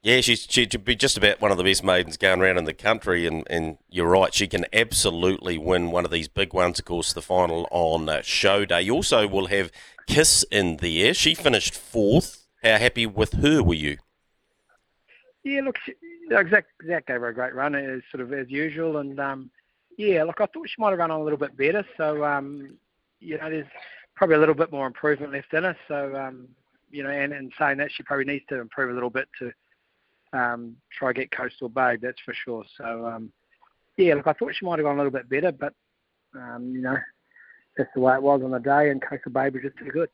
Yeah, 0.04 0.20
she's 0.20 0.46
she'd 0.50 0.84
be 0.84 0.98
just 0.98 1.18
about 1.18 1.40
one 1.40 1.52
of 1.52 1.58
the 1.58 1.64
best 1.64 1.82
maidens 1.82 2.18
going 2.18 2.42
around 2.42 2.58
in 2.58 2.66
the 2.66 2.74
country, 2.74 3.26
and, 3.26 3.48
and 3.50 3.78
you're 3.90 4.10
right, 4.10 4.34
she 4.34 4.48
can 4.48 4.66
absolutely 4.74 5.58
win 5.58 5.92
one 5.92 6.04
of 6.04 6.12
these 6.12 6.28
big 6.28 6.54
ones. 6.54 6.78
Of 6.78 6.86
course, 6.86 7.14
the 7.14 7.22
final 7.22 7.70
on 7.72 8.10
uh, 8.10 8.22
show 8.22 8.66
day. 8.66 8.82
You 8.82 8.96
also 8.96 9.28
will 9.28 9.48
have 9.48 9.72
Kiss 10.06 10.44
in 10.52 10.78
there. 10.78 11.14
She 11.14 11.34
finished 11.34 11.74
fourth. 11.74 12.48
How 12.62 12.78
happy 12.78 13.06
with 13.06 13.34
her 13.34 13.64
were 13.64 13.74
you? 13.74 13.98
Yeah, 15.46 15.62
look, 15.62 15.78
she, 15.86 15.94
Zach, 16.30 16.66
Zach 16.86 17.08
gave 17.08 17.22
her 17.22 17.28
a 17.28 17.34
great 17.34 17.56
run, 17.56 17.76
as 17.76 18.02
sort 18.12 18.22
of 18.22 18.34
as 18.34 18.50
usual, 18.50 18.98
and 18.98 19.20
um, 19.20 19.52
yeah, 19.98 20.24
look, 20.24 20.42
I 20.42 20.48
thought 20.48 20.70
she 20.70 20.82
might 20.82 20.90
have 20.90 21.00
run 21.00 21.12
on 21.12 21.22
a 21.22 21.24
little 21.24 21.38
bit 21.38 21.56
better. 21.56 21.86
So 21.98 22.24
um, 22.26 22.78
you 23.24 23.38
know, 23.38 23.50
there's 23.50 23.68
probably 24.16 24.36
a 24.36 24.40
little 24.40 24.56
bit 24.56 24.72
more 24.72 24.86
improvement 24.86 25.34
left 25.34 25.54
in 25.54 25.64
her. 25.64 25.78
So, 25.88 26.16
um, 26.16 26.48
you 26.92 27.04
know, 27.04 27.10
and, 27.10 27.34
and 27.34 27.52
saying 27.58 27.78
that, 27.78 27.92
she 27.92 28.04
probably 28.04 28.26
needs 28.26 28.46
to 28.50 28.60
improve 28.60 28.92
a 28.92 28.94
little 28.94 29.10
bit 29.10 29.28
to 29.40 29.52
um, 30.34 30.76
try 30.92 31.14
get 31.14 31.32
Coastal 31.32 31.70
Babe, 31.70 32.02
that's 32.02 32.22
for 32.22 32.34
sure. 32.34 32.64
So, 32.78 33.08
um, 33.08 33.32
yeah, 33.98 34.16
look, 34.16 34.28
I 34.28 34.34
thought 34.34 34.56
she 34.56 34.66
might 34.66 34.80
have 34.80 34.86
gone 34.86 34.96
a 34.96 34.98
little 34.98 35.12
bit 35.12 35.30
better, 35.30 35.52
but, 35.52 35.74
um, 36.36 36.72
you 36.74 36.82
know, 36.82 36.98
that's 37.78 37.90
the 37.96 38.02
way 38.02 38.16
it 38.16 38.22
was 38.22 38.42
on 38.44 38.52
the 38.52 38.60
day, 38.60 38.90
and 38.90 39.02
Coastal 39.02 39.32
Babe 39.32 39.54
was 39.54 39.64
just 39.64 39.78
too 39.78 39.92
good. 39.92 40.10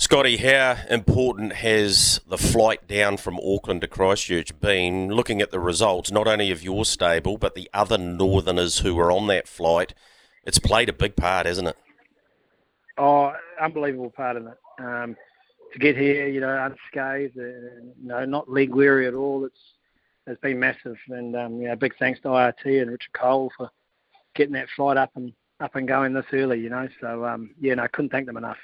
Scotty, 0.00 0.36
how 0.36 0.78
important 0.88 1.54
has 1.54 2.20
the 2.28 2.38
flight 2.38 2.86
down 2.86 3.16
from 3.16 3.40
Auckland 3.40 3.80
to 3.80 3.88
Christchurch 3.88 4.58
been? 4.60 5.08
Looking 5.08 5.42
at 5.42 5.50
the 5.50 5.58
results, 5.58 6.12
not 6.12 6.28
only 6.28 6.52
of 6.52 6.62
your 6.62 6.84
stable, 6.84 7.36
but 7.36 7.56
the 7.56 7.68
other 7.74 7.98
Northerners 7.98 8.78
who 8.78 8.94
were 8.94 9.10
on 9.10 9.26
that 9.26 9.48
flight, 9.48 9.94
it's 10.44 10.60
played 10.60 10.88
a 10.88 10.92
big 10.92 11.16
part, 11.16 11.46
hasn't 11.46 11.68
it? 11.68 11.76
Oh, 12.98 13.32
unbelievable 13.60 14.10
part 14.10 14.36
of 14.36 14.46
it. 14.46 14.58
Um, 14.78 15.16
to 15.72 15.78
get 15.78 15.96
here, 15.96 16.26
you 16.28 16.40
know, 16.40 16.64
unscathed, 16.64 17.38
uh, 17.38 17.42
you 17.42 18.08
know, 18.08 18.24
not 18.24 18.50
leg 18.50 18.74
weary 18.74 19.06
at 19.06 19.14
all. 19.14 19.44
It's 19.44 19.58
it's 20.26 20.40
been 20.40 20.58
massive, 20.58 20.96
and 21.08 21.34
um, 21.36 21.60
you 21.60 21.68
know, 21.68 21.76
big 21.76 21.94
thanks 21.98 22.20
to 22.20 22.28
IRT 22.28 22.82
and 22.82 22.90
Richard 22.90 23.12
Cole 23.14 23.50
for 23.56 23.70
getting 24.34 24.54
that 24.54 24.68
flight 24.76 24.96
up 24.96 25.10
and 25.14 25.32
up 25.60 25.74
and 25.74 25.88
going 25.88 26.12
this 26.12 26.26
early. 26.32 26.60
You 26.60 26.70
know, 26.70 26.88
so 27.00 27.24
um, 27.24 27.54
yeah, 27.60 27.74
no, 27.74 27.84
I 27.84 27.88
couldn't 27.88 28.10
thank 28.10 28.26
them 28.26 28.36
enough. 28.36 28.58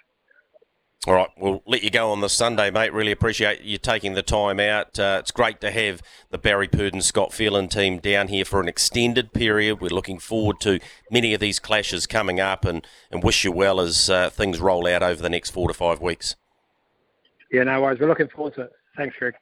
All 1.06 1.12
right, 1.12 1.28
we'll 1.36 1.62
let 1.66 1.82
you 1.82 1.90
go 1.90 2.10
on 2.10 2.22
the 2.22 2.30
Sunday, 2.30 2.70
mate. 2.70 2.90
Really 2.90 3.12
appreciate 3.12 3.60
you 3.60 3.76
taking 3.76 4.14
the 4.14 4.22
time 4.22 4.58
out. 4.58 4.98
Uh, 4.98 5.18
it's 5.20 5.30
great 5.30 5.60
to 5.60 5.70
have 5.70 6.00
the 6.30 6.38
Barry 6.38 6.66
Purdon 6.66 7.02
Scott 7.02 7.30
Phelan 7.30 7.68
team 7.68 7.98
down 7.98 8.28
here 8.28 8.46
for 8.46 8.58
an 8.58 8.68
extended 8.68 9.34
period. 9.34 9.82
We're 9.82 9.88
looking 9.88 10.18
forward 10.18 10.60
to 10.60 10.80
many 11.10 11.34
of 11.34 11.40
these 11.40 11.58
clashes 11.58 12.06
coming 12.06 12.40
up 12.40 12.64
and, 12.64 12.86
and 13.10 13.22
wish 13.22 13.44
you 13.44 13.52
well 13.52 13.80
as 13.80 14.08
uh, 14.08 14.30
things 14.30 14.60
roll 14.60 14.86
out 14.86 15.02
over 15.02 15.20
the 15.20 15.28
next 15.28 15.50
four 15.50 15.68
to 15.68 15.74
five 15.74 16.00
weeks. 16.00 16.36
Yeah, 17.52 17.64
no 17.64 17.82
worries. 17.82 18.00
We're 18.00 18.08
looking 18.08 18.28
forward 18.28 18.54
to 18.54 18.62
it. 18.62 18.72
Thanks, 18.96 19.14
Greg. 19.18 19.34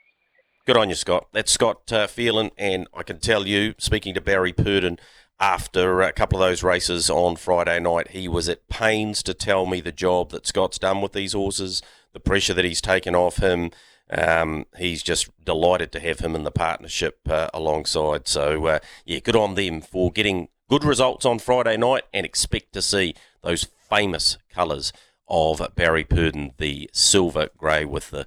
Good 0.66 0.76
on 0.76 0.88
you, 0.88 0.96
Scott. 0.96 1.28
That's 1.32 1.52
Scott 1.52 1.92
uh, 1.92 2.08
Phelan, 2.08 2.50
and 2.58 2.88
I 2.92 3.04
can 3.04 3.20
tell 3.20 3.46
you, 3.46 3.74
speaking 3.78 4.14
to 4.14 4.20
Barry 4.20 4.52
Purdon, 4.52 4.98
after 5.40 6.02
a 6.02 6.12
couple 6.12 6.42
of 6.42 6.48
those 6.48 6.62
races 6.62 7.10
on 7.10 7.36
Friday 7.36 7.80
night, 7.80 8.10
he 8.10 8.28
was 8.28 8.48
at 8.48 8.68
pains 8.68 9.22
to 9.24 9.34
tell 9.34 9.66
me 9.66 9.80
the 9.80 9.92
job 9.92 10.30
that 10.30 10.46
Scott's 10.46 10.78
done 10.78 11.00
with 11.00 11.12
these 11.12 11.32
horses, 11.32 11.82
the 12.12 12.20
pressure 12.20 12.54
that 12.54 12.64
he's 12.64 12.80
taken 12.80 13.14
off 13.14 13.38
him. 13.38 13.70
Um, 14.10 14.66
he's 14.76 15.02
just 15.02 15.28
delighted 15.44 15.90
to 15.92 16.00
have 16.00 16.20
him 16.20 16.34
in 16.34 16.44
the 16.44 16.50
partnership 16.50 17.20
uh, 17.28 17.48
alongside. 17.54 18.28
So, 18.28 18.66
uh, 18.66 18.78
yeah, 19.04 19.20
good 19.20 19.36
on 19.36 19.54
them 19.54 19.80
for 19.80 20.12
getting 20.12 20.48
good 20.68 20.84
results 20.84 21.24
on 21.24 21.38
Friday 21.38 21.76
night 21.76 22.04
and 22.12 22.26
expect 22.26 22.72
to 22.74 22.82
see 22.82 23.14
those 23.42 23.64
famous 23.64 24.38
colours 24.50 24.92
of 25.28 25.62
Barry 25.74 26.04
Purdon, 26.04 26.52
the 26.58 26.90
silver 26.92 27.48
grey 27.56 27.84
with 27.84 28.10
the 28.10 28.26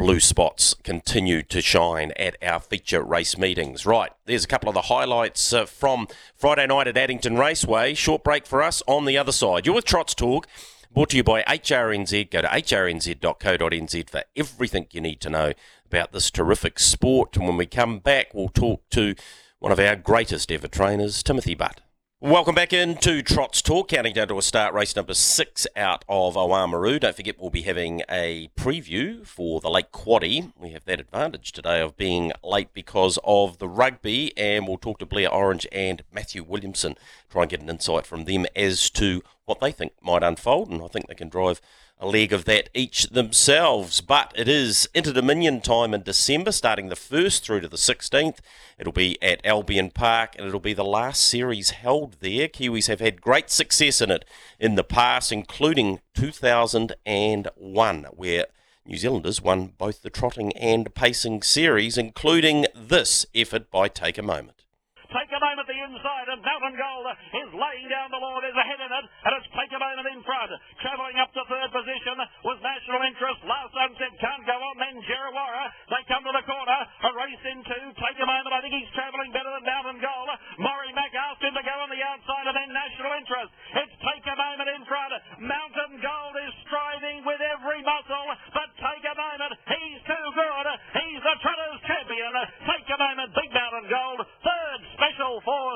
blue 0.00 0.18
spots 0.18 0.72
continue 0.82 1.42
to 1.42 1.60
shine 1.60 2.10
at 2.16 2.34
our 2.42 2.58
feature 2.58 3.02
race 3.02 3.36
meetings. 3.36 3.84
Right, 3.84 4.10
there's 4.24 4.44
a 4.44 4.48
couple 4.48 4.70
of 4.70 4.74
the 4.74 4.80
highlights 4.80 5.52
uh, 5.52 5.66
from 5.66 6.08
Friday 6.34 6.66
night 6.66 6.88
at 6.88 6.96
Addington 6.96 7.36
Raceway. 7.36 7.92
Short 7.92 8.24
break 8.24 8.46
for 8.46 8.62
us 8.62 8.82
on 8.86 9.04
the 9.04 9.18
other 9.18 9.30
side. 9.30 9.66
You're 9.66 9.74
with 9.74 9.84
Trots 9.84 10.14
Talk, 10.14 10.46
brought 10.90 11.10
to 11.10 11.18
you 11.18 11.22
by 11.22 11.42
HRNZ. 11.42 12.30
Go 12.30 12.40
to 12.40 12.48
hrnz.co.nz 12.48 14.08
for 14.08 14.22
everything 14.34 14.86
you 14.90 15.02
need 15.02 15.20
to 15.20 15.28
know 15.28 15.52
about 15.84 16.12
this 16.12 16.30
terrific 16.30 16.78
sport. 16.78 17.36
And 17.36 17.46
when 17.46 17.58
we 17.58 17.66
come 17.66 17.98
back, 17.98 18.32
we'll 18.32 18.48
talk 18.48 18.88
to 18.92 19.14
one 19.58 19.70
of 19.70 19.78
our 19.78 19.96
greatest 19.96 20.50
ever 20.50 20.66
trainers, 20.66 21.22
Timothy 21.22 21.54
Butt. 21.54 21.82
Welcome 22.22 22.54
back 22.54 22.74
into 22.74 23.22
Trots 23.22 23.62
Talk, 23.62 23.88
counting 23.88 24.12
down 24.12 24.28
to 24.28 24.36
a 24.36 24.42
start 24.42 24.74
race 24.74 24.94
number 24.94 25.14
six 25.14 25.66
out 25.74 26.04
of 26.06 26.34
Oamaru. 26.34 27.00
Don't 27.00 27.16
forget, 27.16 27.40
we'll 27.40 27.48
be 27.48 27.62
having 27.62 28.02
a 28.10 28.50
preview 28.58 29.26
for 29.26 29.58
the 29.58 29.70
Late 29.70 29.90
Quaddy. 29.90 30.52
We 30.60 30.72
have 30.72 30.84
that 30.84 31.00
advantage 31.00 31.52
today 31.52 31.80
of 31.80 31.96
being 31.96 32.32
late 32.44 32.74
because 32.74 33.18
of 33.24 33.56
the 33.56 33.70
rugby, 33.70 34.36
and 34.36 34.68
we'll 34.68 34.76
talk 34.76 34.98
to 34.98 35.06
Blair 35.06 35.32
Orange 35.32 35.66
and 35.72 36.02
Matthew 36.12 36.44
Williamson, 36.44 36.96
try 37.30 37.44
and 37.44 37.50
get 37.50 37.62
an 37.62 37.70
insight 37.70 38.04
from 38.04 38.26
them 38.26 38.44
as 38.54 38.90
to 38.90 39.22
what 39.46 39.60
they 39.60 39.72
think 39.72 39.94
might 40.02 40.22
unfold, 40.22 40.68
and 40.68 40.82
I 40.82 40.88
think 40.88 41.08
they 41.08 41.14
can 41.14 41.30
drive 41.30 41.62
a 42.00 42.06
leg 42.06 42.32
of 42.32 42.46
that 42.46 42.70
each 42.74 43.10
themselves. 43.10 44.00
But 44.00 44.32
it 44.34 44.48
is 44.48 44.88
Inter 44.94 45.12
Dominion 45.12 45.60
time 45.60 45.92
in 45.92 46.02
December, 46.02 46.50
starting 46.50 46.88
the 46.88 46.96
1st 46.96 47.42
through 47.42 47.60
to 47.60 47.68
the 47.68 47.76
16th. 47.76 48.38
It'll 48.78 48.92
be 48.92 49.22
at 49.22 49.44
Albion 49.44 49.90
Park 49.90 50.34
and 50.36 50.48
it'll 50.48 50.60
be 50.60 50.72
the 50.72 50.82
last 50.82 51.22
series 51.22 51.70
held 51.70 52.16
there. 52.20 52.48
Kiwis 52.48 52.88
have 52.88 53.00
had 53.00 53.20
great 53.20 53.50
success 53.50 54.00
in 54.00 54.10
it 54.10 54.24
in 54.58 54.74
the 54.74 54.82
past, 54.82 55.30
including 55.30 56.00
2001, 56.14 58.04
where 58.12 58.46
New 58.86 58.96
Zealanders 58.96 59.42
won 59.42 59.74
both 59.76 60.02
the 60.02 60.08
trotting 60.08 60.52
and 60.54 60.94
pacing 60.94 61.42
series, 61.42 61.98
including 61.98 62.66
this 62.74 63.26
effort 63.34 63.70
by 63.70 63.88
Take 63.88 64.16
a 64.16 64.22
Moment. 64.22 64.64
Take 64.96 65.28
a 65.36 65.40
moment 65.44 65.59
inside, 65.80 66.28
and 66.28 66.40
Mountain 66.44 66.76
Gold 66.76 67.06
is 67.40 67.50
laying 67.56 67.88
down 67.88 68.12
the 68.12 68.20
law. 68.20 68.36
There's 68.40 68.56
a 68.56 68.66
head 68.66 68.80
in 68.80 68.90
it, 68.92 69.04
and 69.04 69.32
it's 69.36 69.48
Take 69.50 69.72
a 69.76 69.80
moment 69.82 70.08
in 70.08 70.20
front. 70.24 70.52
Travelling 70.80 71.18
up 71.20 71.28
to 71.36 71.42
third 71.44 71.68
position 71.68 72.16
was 72.48 72.56
National 72.64 73.02
Interest. 73.04 73.38
Last 73.44 73.72
sunset 73.76 74.12
can't 74.22 74.44
go 74.48 74.56
on. 74.56 74.74
Then 74.80 74.96
Jerrawara. 75.04 75.64
They 75.90 76.02
come 76.08 76.24
to 76.24 76.32
the 76.32 76.46
corner. 76.48 76.80
A 76.80 77.10
race 77.18 77.44
Take 77.44 78.18
a 78.20 78.28
moment. 78.28 78.52
I 78.56 78.60
think 78.64 78.72
he's 78.72 78.92
travelling 78.96 79.32
better 79.32 79.50
than 79.52 79.64
Mountain 79.68 80.00
Gold. 80.00 80.30
Murray 80.60 80.92
Mack 80.96 81.12
asked 81.12 81.44
him 81.44 81.52
to 81.52 81.64
go 81.64 81.76
on 81.82 81.90
the 81.92 82.00
outside, 82.00 82.46
and 82.48 82.56
then 82.56 82.70
National 82.72 83.12
Interest. 83.20 83.50
It's 83.84 83.96
Take 84.00 84.26
a 84.26 84.36
moment 84.36 84.70
in 84.70 84.82
front. 84.88 85.12
Mountain 85.44 85.92
Gold 86.00 86.36
is 86.40 86.52
striving 86.64 87.20
with 87.28 87.40
every 87.42 87.80
muscle, 87.84 88.28
but 88.56 88.68
Take 88.80 89.04
a 89.04 89.16
moment. 89.16 89.52
He's 89.68 90.00
too 90.08 90.26
good. 90.32 90.66
He's 90.96 91.20
the 91.20 91.36
Trotter's 91.44 91.80
champion. 91.84 92.32
Take 92.64 92.88
a 92.88 92.98
moment. 92.98 93.28
Big 93.36 93.50
Mountain 93.52 93.86
Gold. 93.92 94.20
Third 94.40 94.80
special. 94.96 95.30
Then 95.30 95.69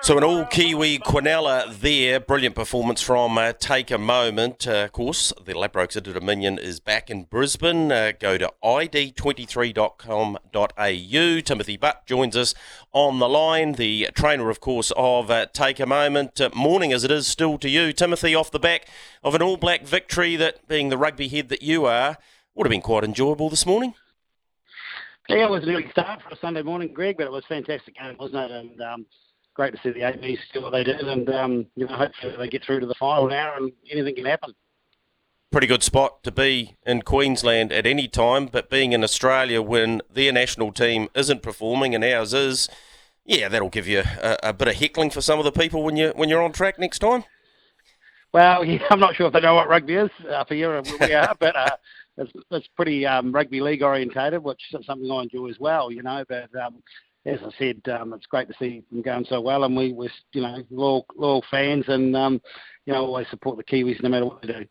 so 0.00 0.16
an 0.16 0.24
all 0.24 0.44
Kiwi 0.44 0.98
Quinella 0.98 1.78
there. 1.80 2.20
Brilliant 2.20 2.54
performance 2.54 3.02
from 3.02 3.36
uh, 3.38 3.52
Take 3.52 3.90
a 3.90 3.98
Moment. 3.98 4.66
Uh, 4.66 4.84
of 4.84 4.92
course, 4.92 5.32
the 5.44 5.54
Ladbrokes 5.54 5.96
Inter 5.96 6.12
Dominion 6.12 6.58
is 6.58 6.80
back 6.80 7.10
in 7.10 7.24
Brisbane. 7.24 7.90
Uh, 7.90 8.12
go 8.18 8.38
to 8.38 8.52
id23.com.au. 8.62 11.40
Timothy 11.40 11.76
Butt 11.76 12.06
joins 12.06 12.36
us 12.36 12.54
on 12.92 13.18
the 13.18 13.28
line, 13.28 13.72
the 13.72 14.08
trainer, 14.14 14.50
of 14.50 14.60
course, 14.60 14.92
of 14.96 15.30
uh, 15.30 15.46
Take 15.52 15.80
a 15.80 15.86
Moment. 15.86 16.40
Uh, 16.40 16.50
morning 16.54 16.92
as 16.92 17.04
it 17.04 17.10
is 17.10 17.26
still 17.26 17.58
to 17.58 17.68
you, 17.68 17.92
Timothy, 17.92 18.34
off 18.34 18.50
the 18.50 18.58
back 18.58 18.86
of 19.24 19.34
an 19.34 19.42
all 19.42 19.56
black 19.56 19.84
victory 19.84 20.36
that, 20.36 20.66
being 20.68 20.88
the 20.88 20.98
rugby 20.98 21.28
head 21.28 21.48
that 21.48 21.62
you 21.62 21.86
are, 21.86 22.18
would 22.54 22.66
have 22.66 22.70
been 22.70 22.82
quite 22.82 23.04
enjoyable 23.04 23.48
this 23.48 23.66
morning. 23.66 23.94
Yeah, 25.32 25.46
it 25.46 25.50
was 25.50 25.62
an 25.62 25.70
early 25.70 25.88
start 25.90 26.20
for 26.20 26.28
a 26.28 26.36
Sunday 26.36 26.60
morning, 26.60 26.92
Greg, 26.92 27.16
but 27.16 27.24
it 27.24 27.32
was 27.32 27.42
a 27.44 27.48
fantastic 27.48 27.96
game, 27.96 28.16
wasn't 28.18 28.36
it? 28.36 28.50
And 28.50 28.80
um, 28.82 29.06
great 29.54 29.72
to 29.72 29.80
see 29.82 29.90
the 29.90 30.06
ABs 30.06 30.40
do 30.52 30.60
what 30.60 30.72
they 30.72 30.84
did, 30.84 31.00
and 31.00 31.26
um, 31.30 31.66
you 31.74 31.86
know, 31.86 31.96
hopefully 31.96 32.34
they 32.36 32.48
get 32.48 32.62
through 32.64 32.80
to 32.80 32.86
the 32.86 32.94
final 33.00 33.28
now, 33.28 33.54
and 33.56 33.72
anything 33.90 34.14
can 34.14 34.26
happen. 34.26 34.52
Pretty 35.50 35.66
good 35.66 35.82
spot 35.82 36.22
to 36.24 36.30
be 36.30 36.76
in 36.84 37.00
Queensland 37.00 37.72
at 37.72 37.86
any 37.86 38.08
time, 38.08 38.44
but 38.44 38.68
being 38.68 38.92
in 38.92 39.02
Australia 39.02 39.62
when 39.62 40.02
their 40.10 40.32
national 40.32 40.70
team 40.70 41.08
isn't 41.14 41.42
performing 41.42 41.94
and 41.94 42.04
ours 42.04 42.34
is, 42.34 42.68
yeah, 43.24 43.48
that'll 43.48 43.70
give 43.70 43.88
you 43.88 44.02
a, 44.22 44.36
a 44.42 44.52
bit 44.52 44.68
of 44.68 44.74
heckling 44.74 45.10
for 45.10 45.22
some 45.22 45.38
of 45.38 45.46
the 45.46 45.52
people 45.52 45.82
when 45.82 45.96
you 45.96 46.12
when 46.14 46.28
you're 46.28 46.42
on 46.42 46.52
track 46.52 46.78
next 46.78 46.98
time. 46.98 47.24
Well, 48.34 48.64
yeah, 48.66 48.84
I'm 48.90 49.00
not 49.00 49.16
sure 49.16 49.28
if 49.28 49.32
they 49.32 49.40
know 49.40 49.54
what 49.54 49.68
rugby 49.68 49.94
is 49.94 50.10
uh, 50.30 50.44
for 50.44 50.54
you 50.54 50.70
or 50.70 50.82
we 51.00 51.14
are, 51.14 51.34
but 51.38 51.56
uh, 51.56 51.76
it's, 52.16 52.68
pretty 52.76 53.06
um, 53.06 53.32
rugby 53.32 53.60
league 53.60 53.82
orientated, 53.82 54.42
which 54.42 54.60
is 54.72 54.84
something 54.86 55.10
I 55.10 55.22
enjoy 55.22 55.48
as 55.48 55.58
well, 55.58 55.90
you 55.90 56.02
know. 56.02 56.24
But 56.28 56.54
um, 56.54 56.82
as 57.24 57.38
I 57.42 57.50
said, 57.58 57.80
um, 57.88 58.12
it's 58.12 58.26
great 58.26 58.48
to 58.48 58.54
see 58.58 58.82
them 58.90 59.02
going 59.02 59.26
so 59.28 59.40
well, 59.40 59.64
and 59.64 59.76
we, 59.76 59.92
we're 59.92 60.10
you 60.32 60.42
know 60.42 60.62
loyal, 60.70 61.06
loyal 61.16 61.44
fans, 61.50 61.84
and 61.88 62.14
um, 62.16 62.40
you 62.86 62.92
know 62.92 63.04
always 63.04 63.28
support 63.30 63.56
the 63.56 63.64
Kiwis 63.64 64.02
no 64.02 64.08
matter 64.08 64.26
what 64.26 64.42
they 64.42 64.48
do. 64.48 64.64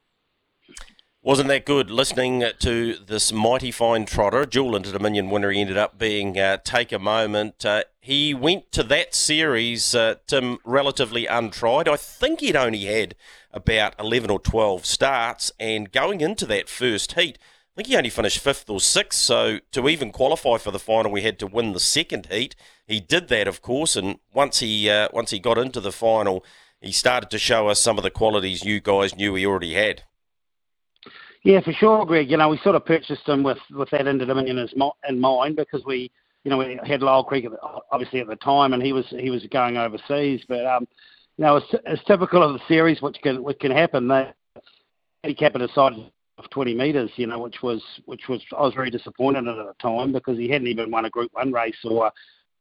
Wasn't 1.24 1.50
that 1.50 1.68
good 1.68 1.92
listening 1.92 2.44
to 2.62 2.96
this 2.96 3.32
mighty 3.32 3.70
fine 3.70 4.06
trotter, 4.06 4.44
dual 4.44 4.76
Inter 4.76 4.92
Dominion 4.92 5.30
winner? 5.30 5.52
He 5.52 5.62
ended 5.62 5.78
up 5.78 6.00
being 6.00 6.40
uh, 6.40 6.58
Take 6.64 6.92
a 6.92 6.98
Moment. 6.98 7.64
Uh, 7.64 7.84
he 8.00 8.34
went 8.34 8.72
to 8.72 8.82
that 8.82 9.14
series, 9.14 9.94
uh, 9.94 10.16
Tim, 10.26 10.58
relatively 10.66 11.28
untried. 11.28 11.88
I 11.88 11.96
think 11.96 12.40
he'd 12.40 12.56
only 12.56 12.86
had 12.86 13.14
about 13.54 13.96
11 14.00 14.30
or 14.30 14.40
12 14.40 14.86
starts, 14.86 15.52
and 15.60 15.92
going 15.92 16.22
into 16.22 16.46
that 16.48 16.70
first 16.70 17.14
heat, 17.14 17.38
I 17.74 17.76
think 17.76 17.88
he 17.88 17.96
only 17.96 18.10
finished 18.10 18.40
fifth 18.40 18.70
or 18.70 18.82
sixth. 18.82 19.20
So 19.20 19.60
to 19.72 19.88
even 19.88 20.12
qualify 20.12 20.58
for 20.58 20.72
the 20.72 20.80
final, 20.80 21.12
we 21.12 21.22
had 21.22 21.40
to 21.40 21.48
win 21.48 21.72
the 21.74 21.80
second 21.80 22.28
heat. 22.28 22.56
He 22.86 23.00
did 23.00 23.30
that, 23.30 23.48
of 23.48 23.62
course, 23.62 23.96
and 23.96 24.20
once 24.34 24.60
he 24.60 24.90
uh, 24.90 25.08
once 25.14 25.32
he 25.32 25.40
got 25.40 25.58
into 25.58 25.80
the 25.80 25.92
final, 25.94 26.44
he 26.82 26.92
started 26.92 27.30
to 27.30 27.40
show 27.40 27.68
us 27.70 27.80
some 27.80 27.98
of 27.98 28.04
the 28.04 28.12
qualities 28.12 28.66
you 28.66 28.82
guys 28.82 29.16
knew 29.16 29.36
he 29.36 29.46
already 29.46 29.74
had. 29.74 30.04
Yeah, 31.44 31.62
for 31.62 31.74
sure, 31.74 32.06
Greg. 32.06 32.30
You 32.30 32.38
know, 32.38 32.50
we 32.50 32.60
sort 32.64 32.76
of 32.76 32.86
purchased 32.86 33.28
him 33.28 33.42
with, 33.42 33.58
with 33.72 33.90
that 33.92 34.06
Inter 34.06 34.26
Dominion 34.26 34.68
in 35.10 35.20
mind 35.20 35.56
because 35.56 35.84
we, 35.86 36.12
you 36.44 36.52
know, 36.52 36.58
we 36.58 36.80
had 36.86 37.02
Lyell 37.02 37.24
Creek 37.24 37.46
obviously 37.92 38.20
at 38.20 38.28
the 38.28 38.36
time, 38.36 38.74
and 38.74 38.84
he 38.84 38.94
was 38.94 39.06
he 39.10 39.30
was 39.30 39.46
going 39.52 39.78
overseas. 39.78 40.42
But 40.48 40.66
um, 40.66 40.88
know, 41.42 41.58
it's, 41.58 41.68
it's 41.86 42.04
typical 42.06 42.44
of 42.44 42.54
the 42.54 42.60
series, 42.68 43.02
which 43.02 43.18
can 43.24 43.44
which 43.44 43.60
can 43.60 43.72
happen. 43.72 44.08
They 44.08 44.32
handicap 45.24 45.56
it 45.56 45.62
aside 45.62 45.94
of 46.38 46.50
20 46.50 46.74
metres, 46.74 47.12
you 47.16 47.28
know, 47.28 47.40
which 47.40 47.62
was 47.62 47.82
which 48.06 48.28
was 48.28 48.42
I 48.58 48.62
was 48.62 48.74
very 48.74 48.90
disappointed 48.90 49.48
at 49.48 49.56
the 49.56 49.74
time 49.82 50.12
because 50.12 50.38
he 50.38 50.50
hadn't 50.50 50.68
even 50.68 50.92
won 50.92 51.06
a 51.06 51.10
Group 51.10 51.32
One 51.34 51.52
race 51.52 51.76
or 51.84 52.12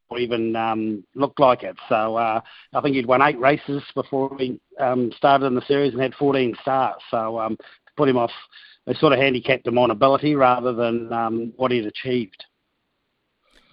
or 0.09 0.19
even 0.19 0.57
um, 0.57 1.05
looked 1.14 1.38
like 1.38 1.62
it. 1.62 1.77
So 1.88 2.16
uh, 2.16 2.40
I 2.75 2.81
think 2.81 2.97
he'd 2.97 3.07
won 3.07 3.23
eight 3.23 3.38
races 3.38 3.83
before 3.95 4.29
we 4.37 4.61
um, 4.81 5.12
started 5.16 5.47
in 5.47 5.55
the 5.55 5.62
series 5.66 5.93
and 5.93 6.03
had 6.03 6.14
14 6.14 6.57
starts. 6.61 7.03
So 7.12 7.38
um, 7.38 7.57
to 7.57 7.93
put 7.97 8.09
him 8.09 8.16
off 8.16 8.33
they 8.87 8.95
sort 8.95 9.12
of 9.12 9.19
handicapped 9.19 9.66
him 9.66 9.79
on 9.79 9.90
ability 9.90 10.35
rather 10.35 10.73
than 10.73 11.12
um, 11.12 11.53
what 11.57 11.71
he'd 11.71 11.87
achieved. 11.87 12.45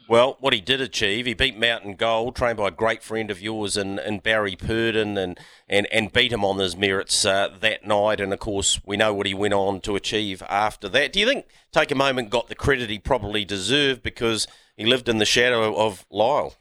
Well, 0.10 0.38
what 0.40 0.54
he 0.54 0.62
did 0.62 0.80
achieve, 0.80 1.26
he 1.26 1.34
beat 1.34 1.60
Mountain 1.60 1.96
Gold, 1.96 2.36
trained 2.36 2.58
by 2.58 2.70
a 2.70 2.72
great 2.72 3.04
friend 3.04 3.30
of 3.30 3.42
yours 3.42 3.76
and, 3.76 4.00
and 4.00 4.24
Barry 4.24 4.56
Purdon, 4.56 5.18
and, 5.18 5.38
and, 5.68 5.86
and 5.92 6.14
beat 6.14 6.32
him 6.32 6.46
on 6.46 6.60
his 6.60 6.78
merits 6.78 7.26
uh, 7.26 7.50
that 7.60 7.86
night. 7.86 8.22
And 8.22 8.32
of 8.32 8.40
course, 8.40 8.80
we 8.86 8.96
know 8.96 9.14
what 9.14 9.28
he 9.28 9.34
went 9.34 9.54
on 9.54 9.82
to 9.82 9.98
achieve 9.98 10.42
after 10.48 10.88
that. 10.90 11.12
Do 11.12 11.20
you 11.20 11.28
think 11.28 11.46
Take 11.74 11.92
a 11.92 11.96
Moment 11.96 12.30
got 12.30 12.48
the 12.48 12.56
credit 12.56 12.90
he 12.90 13.00
probably 13.00 13.44
deserved 13.44 14.02
because 14.02 14.48
he 14.78 14.86
lived 14.86 15.10
in 15.10 15.18
the 15.18 15.26
shadow 15.26 15.76
of 15.76 16.06
Lyell? 16.10 16.56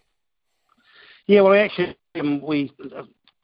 Yeah, 1.27 1.43
well, 1.43 1.55
actually, 1.55 1.97
um, 2.17 2.41
we 2.41 2.73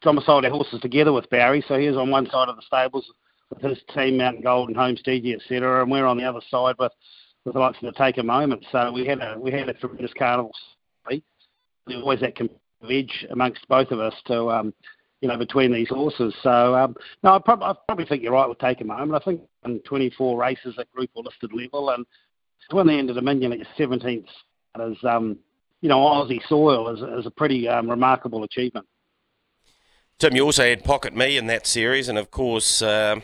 domiciled 0.02 0.44
our 0.44 0.50
horses 0.50 0.80
together 0.80 1.12
with 1.12 1.30
Barry, 1.30 1.64
so 1.68 1.78
he 1.78 1.86
was 1.86 1.96
on 1.96 2.10
one 2.10 2.28
side 2.28 2.48
of 2.48 2.56
the 2.56 2.62
stables 2.62 3.08
with 3.50 3.62
his 3.62 3.78
team 3.94 4.16
Mountain 4.16 4.38
in 4.38 4.44
Golden 4.44 4.74
Homestead, 4.74 5.24
etc. 5.24 5.82
And 5.82 5.90
we're 5.90 6.06
on 6.06 6.16
the 6.16 6.24
other 6.24 6.40
side 6.50 6.74
with 6.78 6.92
with 7.44 7.54
the 7.54 7.60
likes 7.60 7.78
of 7.82 7.92
the 7.92 7.98
Take 7.98 8.18
a 8.18 8.22
Moment. 8.22 8.64
So 8.70 8.92
we 8.92 9.06
had 9.06 9.20
a 9.20 9.36
we 9.38 9.50
had 9.50 9.68
a 9.68 9.74
tremendous 9.74 10.12
carnival. 10.18 10.52
There's 11.08 12.00
always 12.00 12.20
that 12.20 12.38
edge 12.88 13.26
amongst 13.30 13.66
both 13.68 13.90
of 13.90 13.98
us 13.98 14.14
to 14.26 14.50
um, 14.50 14.74
you 15.20 15.28
know 15.28 15.36
between 15.36 15.72
these 15.72 15.88
horses. 15.88 16.34
So 16.42 16.74
um, 16.74 16.94
no, 17.22 17.34
I, 17.34 17.38
prob- 17.38 17.62
I 17.62 17.74
probably 17.86 18.06
think 18.06 18.22
you're 18.22 18.32
right 18.32 18.48
with 18.48 18.58
Take 18.58 18.80
a 18.80 18.84
Moment. 18.84 19.20
I 19.20 19.24
think 19.24 19.40
in 19.64 19.80
24 19.80 20.38
races 20.38 20.74
at 20.78 20.90
group 20.92 21.10
or 21.14 21.24
listed 21.24 21.52
level, 21.52 21.90
and 21.90 22.06
to 22.70 22.76
win 22.76 22.86
the 22.86 22.98
Inter 22.98 23.14
Dominion 23.14 23.52
at 23.52 23.58
your 23.58 23.88
17th 23.88 24.26
is 24.80 24.96
um, 25.04 25.38
you 25.80 25.88
know 25.88 25.98
Aussie 25.98 26.46
soil 26.48 26.88
is, 26.88 27.00
is 27.20 27.26
a 27.26 27.30
pretty 27.30 27.68
um, 27.68 27.90
remarkable 27.90 28.44
achievement. 28.44 28.86
Tim, 30.18 30.36
you 30.36 30.44
also 30.44 30.64
had 30.64 30.84
Pocket 30.84 31.16
Me 31.16 31.36
in 31.36 31.46
that 31.48 31.66
series, 31.66 32.08
and 32.08 32.16
of 32.16 32.30
course, 32.30 32.80
uh, 32.80 33.20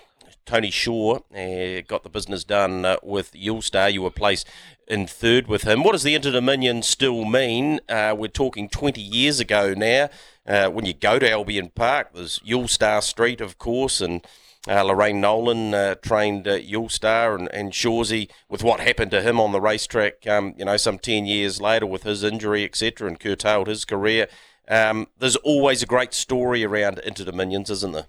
Tony 0.48 0.70
Shaw 0.70 1.18
uh, 1.36 1.82
got 1.86 2.04
the 2.04 2.08
business 2.08 2.42
done 2.42 2.86
uh, 2.86 2.96
with 3.02 3.32
Yulestar. 3.32 3.92
You 3.92 4.00
were 4.00 4.10
placed 4.10 4.48
in 4.86 5.06
third 5.06 5.46
with 5.46 5.64
him. 5.64 5.82
What 5.84 5.92
does 5.92 6.04
the 6.04 6.14
Inter 6.14 6.30
Dominion 6.30 6.82
still 6.82 7.26
mean? 7.26 7.80
Uh, 7.86 8.14
we're 8.16 8.28
talking 8.28 8.70
20 8.70 8.98
years 8.98 9.40
ago 9.40 9.74
now. 9.76 10.08
Uh, 10.46 10.70
when 10.70 10.86
you 10.86 10.94
go 10.94 11.18
to 11.18 11.30
Albion 11.30 11.70
Park, 11.74 12.14
there's 12.14 12.38
Yulestar 12.38 13.02
Street, 13.02 13.42
of 13.42 13.58
course, 13.58 14.00
and 14.00 14.26
uh, 14.66 14.82
Lorraine 14.84 15.20
Nolan 15.20 15.74
uh, 15.74 15.96
trained 15.96 16.46
Yulestar 16.46 17.38
and, 17.38 17.52
and 17.52 17.72
Shawsey 17.72 18.30
with 18.48 18.62
what 18.62 18.80
happened 18.80 19.10
to 19.10 19.20
him 19.20 19.38
on 19.38 19.52
the 19.52 19.60
racetrack, 19.60 20.26
um, 20.26 20.54
you 20.56 20.64
know, 20.64 20.78
some 20.78 20.98
10 20.98 21.26
years 21.26 21.60
later 21.60 21.84
with 21.84 22.04
his 22.04 22.24
injury, 22.24 22.64
etc., 22.64 23.06
and 23.06 23.20
curtailed 23.20 23.66
his 23.66 23.84
career. 23.84 24.28
Um, 24.66 25.08
there's 25.18 25.36
always 25.36 25.82
a 25.82 25.86
great 25.86 26.14
story 26.14 26.64
around 26.64 27.00
Inter 27.00 27.24
Dominions, 27.24 27.68
isn't 27.68 27.92
there? 27.92 28.06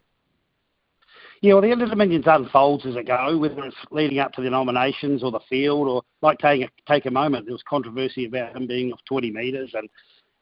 Yeah, 1.41 1.53
well, 1.53 1.61
the 1.61 1.71
Inter 1.71 1.85
Dominions 1.85 2.25
unfolds 2.27 2.85
as 2.85 2.97
it 2.97 3.07
goes, 3.07 3.39
whether 3.39 3.63
it's 3.63 3.75
leading 3.91 4.19
up 4.19 4.33
to 4.33 4.41
the 4.41 4.49
nominations 4.49 5.23
or 5.23 5.31
the 5.31 5.39
field, 5.49 5.87
or 5.87 6.01
like 6.21 6.37
take 6.39 6.63
a, 6.63 6.69
take 6.91 7.05
a 7.05 7.11
moment. 7.11 7.45
There 7.45 7.53
was 7.53 7.63
controversy 7.67 8.25
about 8.25 8.55
him 8.55 8.67
being 8.67 8.91
off 8.91 8.99
20 9.07 9.31
metres, 9.31 9.71
and 9.73 9.87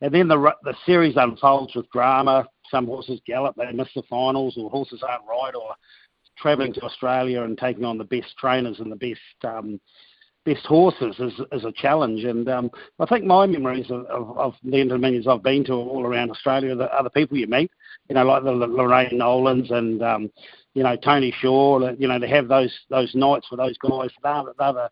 and 0.01 0.13
then 0.13 0.27
the 0.27 0.53
the 0.63 0.73
series 0.85 1.15
unfolds 1.15 1.75
with 1.75 1.89
drama. 1.91 2.47
Some 2.71 2.87
horses 2.87 3.21
gallop, 3.27 3.55
they 3.55 3.71
miss 3.71 3.89
the 3.95 4.01
finals, 4.09 4.55
or 4.57 4.69
horses 4.71 5.03
aren't 5.07 5.27
right, 5.27 5.53
or 5.53 5.75
travelling 6.37 6.73
to 6.73 6.81
Australia 6.81 7.43
and 7.43 7.57
taking 7.57 7.85
on 7.85 7.97
the 7.97 8.03
best 8.03 8.35
trainers 8.39 8.79
and 8.79 8.91
the 8.91 8.95
best 8.95 9.53
um, 9.53 9.79
best 10.47 10.65
horses 10.65 11.15
is, 11.19 11.33
is 11.51 11.65
a 11.65 11.71
challenge. 11.73 12.23
And 12.23 12.47
um, 12.47 12.71
I 12.99 13.05
think 13.05 13.25
my 13.25 13.45
memories 13.45 13.91
of, 13.91 14.05
of, 14.05 14.37
of 14.37 14.53
the 14.63 14.83
Dominions 14.85 15.27
I've 15.27 15.43
been 15.43 15.65
to 15.65 15.73
all 15.73 16.05
around 16.05 16.31
Australia, 16.31 16.73
the 16.73 16.85
other 16.85 17.09
people 17.09 17.37
you 17.37 17.47
meet, 17.47 17.69
you 18.07 18.15
know, 18.15 18.23
like 18.23 18.43
the 18.43 18.51
Lorraine 18.51 19.17
Nolans 19.17 19.71
and 19.71 20.01
um, 20.01 20.31
you 20.77 20.83
know 20.83 20.95
Tony 20.95 21.33
Shaw, 21.41 21.89
you 21.97 22.07
know, 22.07 22.19
to 22.19 22.27
have 22.27 22.47
those 22.47 22.71
those 22.91 23.15
nights 23.15 23.47
with 23.49 23.59
those 23.59 23.75
guys, 23.79 24.11
they're, 24.21 24.43
they're 24.59 24.73
the 24.73 24.89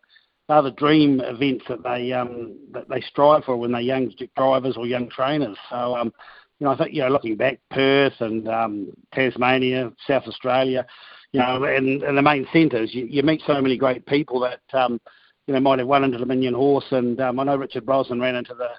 they're 0.48 0.62
the 0.62 0.72
dream 0.72 1.20
events 1.20 1.64
that 1.68 1.84
they 1.84 2.12
um, 2.12 2.56
that 2.72 2.88
they 2.88 3.00
strive 3.02 3.44
for 3.44 3.56
when 3.56 3.70
they're 3.70 3.80
young 3.80 4.12
drivers 4.36 4.76
or 4.76 4.84
young 4.84 5.08
trainers. 5.08 5.56
So 5.70 5.96
um, 5.96 6.12
you 6.58 6.64
know, 6.64 6.72
I 6.72 6.76
think 6.76 6.92
you 6.92 7.02
know, 7.02 7.08
looking 7.08 7.36
back, 7.36 7.60
Perth 7.70 8.14
and 8.18 8.48
um, 8.48 8.88
Tasmania, 9.14 9.92
South 10.08 10.24
Australia, 10.26 10.84
you 11.30 11.38
know, 11.38 11.62
and, 11.62 12.02
and 12.02 12.18
the 12.18 12.22
main 12.22 12.48
centres, 12.52 12.92
you, 12.92 13.06
you 13.06 13.22
meet 13.22 13.42
so 13.46 13.60
many 13.62 13.76
great 13.76 14.04
people 14.06 14.40
that 14.40 14.62
um, 14.72 15.00
you 15.46 15.54
know, 15.54 15.60
might 15.60 15.78
have 15.78 15.86
won 15.86 16.02
into 16.02 16.18
the 16.18 16.24
Dominion 16.24 16.54
horse. 16.54 16.86
And 16.90 17.20
um, 17.20 17.38
I 17.38 17.44
know 17.44 17.56
Richard 17.56 17.86
Brosnan 17.86 18.20
ran 18.20 18.34
into 18.34 18.54
the 18.54 18.70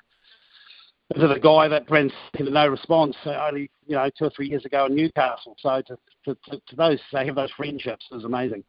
into 1.15 1.27
the 1.27 1.39
guy 1.39 1.67
that 1.67 1.89
ran 1.89 2.11
no 2.39 2.67
response 2.67 3.15
uh, 3.25 3.47
only 3.47 3.69
you 3.85 3.95
know 3.95 4.09
two 4.17 4.25
or 4.25 4.29
three 4.29 4.49
years 4.49 4.65
ago 4.65 4.85
in 4.85 4.95
Newcastle. 4.95 5.55
So 5.59 5.81
to 5.81 5.97
to, 6.25 6.37
to, 6.49 6.61
to 6.67 6.75
those 6.75 6.99
they 7.13 7.25
have 7.25 7.35
those 7.35 7.51
friendships 7.51 8.05
is 8.11 8.23
amazing. 8.23 8.63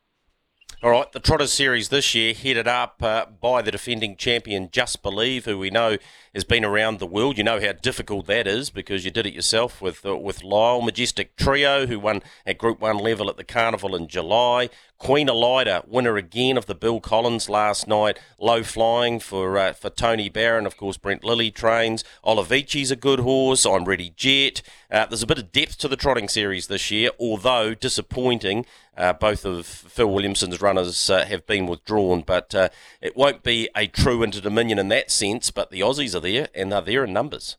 All 0.81 0.91
right, 0.91 1.11
the 1.11 1.19
Trotters 1.19 1.53
Series 1.53 1.89
this 1.89 2.15
year 2.15 2.33
headed 2.33 2.69
up 2.69 3.03
uh, 3.03 3.27
by 3.27 3.63
the 3.63 3.73
defending 3.73 4.15
champion 4.15 4.69
Just 4.71 5.03
Believe, 5.03 5.45
who 5.45 5.59
we 5.59 5.71
know 5.71 5.97
has 6.33 6.45
been 6.45 6.65
around 6.65 7.01
the 7.01 7.07
world. 7.07 7.37
You 7.37 7.43
know 7.43 7.61
how 7.61 7.73
difficult 7.73 8.27
that 8.27 8.47
is 8.47 8.71
because 8.71 9.05
you 9.05 9.11
did 9.11 9.27
it 9.27 9.35
yourself 9.35 9.83
with 9.83 10.07
uh, 10.07 10.17
with 10.17 10.45
Lyle 10.45 10.81
Majestic 10.81 11.35
Trio, 11.35 11.87
who 11.87 11.99
won 11.99 12.23
at 12.47 12.59
Group 12.59 12.81
One 12.81 12.99
level 12.99 13.29
at 13.29 13.37
the 13.37 13.43
Carnival 13.43 13.97
in 13.97 14.07
July. 14.07 14.71
Queen 14.99 15.29
Elida, 15.29 15.87
winner 15.87 16.17
again 16.17 16.57
of 16.57 16.67
the 16.67 16.75
Bill 16.75 17.01
Collins 17.01 17.49
last 17.49 17.87
night. 17.87 18.19
Low 18.41 18.65
flying 18.65 19.21
for 19.21 19.57
uh, 19.57 19.73
for 19.73 19.91
Tony 19.91 20.29
Barron, 20.29 20.67
of 20.67 20.77
course. 20.77 20.97
Brent 20.97 21.23
Lilley 21.23 21.53
trains. 21.53 22.03
Olivici's 22.25 22.91
a 22.91 22.97
good 22.97 23.21
horse. 23.21 23.65
I'm 23.65 23.85
Ready 23.85 24.13
Jet. 24.17 24.61
Uh, 24.91 25.07
there's 25.07 25.23
a 25.23 25.27
bit 25.27 25.39
of 25.39 25.53
depth 25.53 25.79
to 25.79 25.89
the 25.89 25.97
trotting 25.97 26.29
series 26.29 26.67
this 26.67 26.91
year, 26.91 27.11
although 27.21 27.75
disappointing. 27.75 28.67
Uh, 28.97 29.13
both 29.13 29.45
of 29.45 29.67
Phil 29.67 30.11
Williamson's 30.11 30.61
runners 30.61 31.09
uh, 31.09 31.25
have 31.27 31.47
been 31.47 31.67
withdrawn, 31.67 32.23
but 32.23 32.53
uh, 32.53 32.69
it 33.01 33.17
won't 33.17 33.45
be 33.45 33.69
a 33.77 33.87
true 33.87 34.25
Inter 34.25 34.41
Dominion 34.41 34.81
in 34.81 34.89
that 34.89 35.13
sense. 35.13 35.53
But 35.53 35.71
the 35.71 35.81
Aussies 35.81 36.17
are 36.17 36.21
there, 36.21 36.49
and 36.57 36.73
they're 36.73 36.81
there 36.81 37.05
in 37.05 37.13
numbers. 37.13 37.57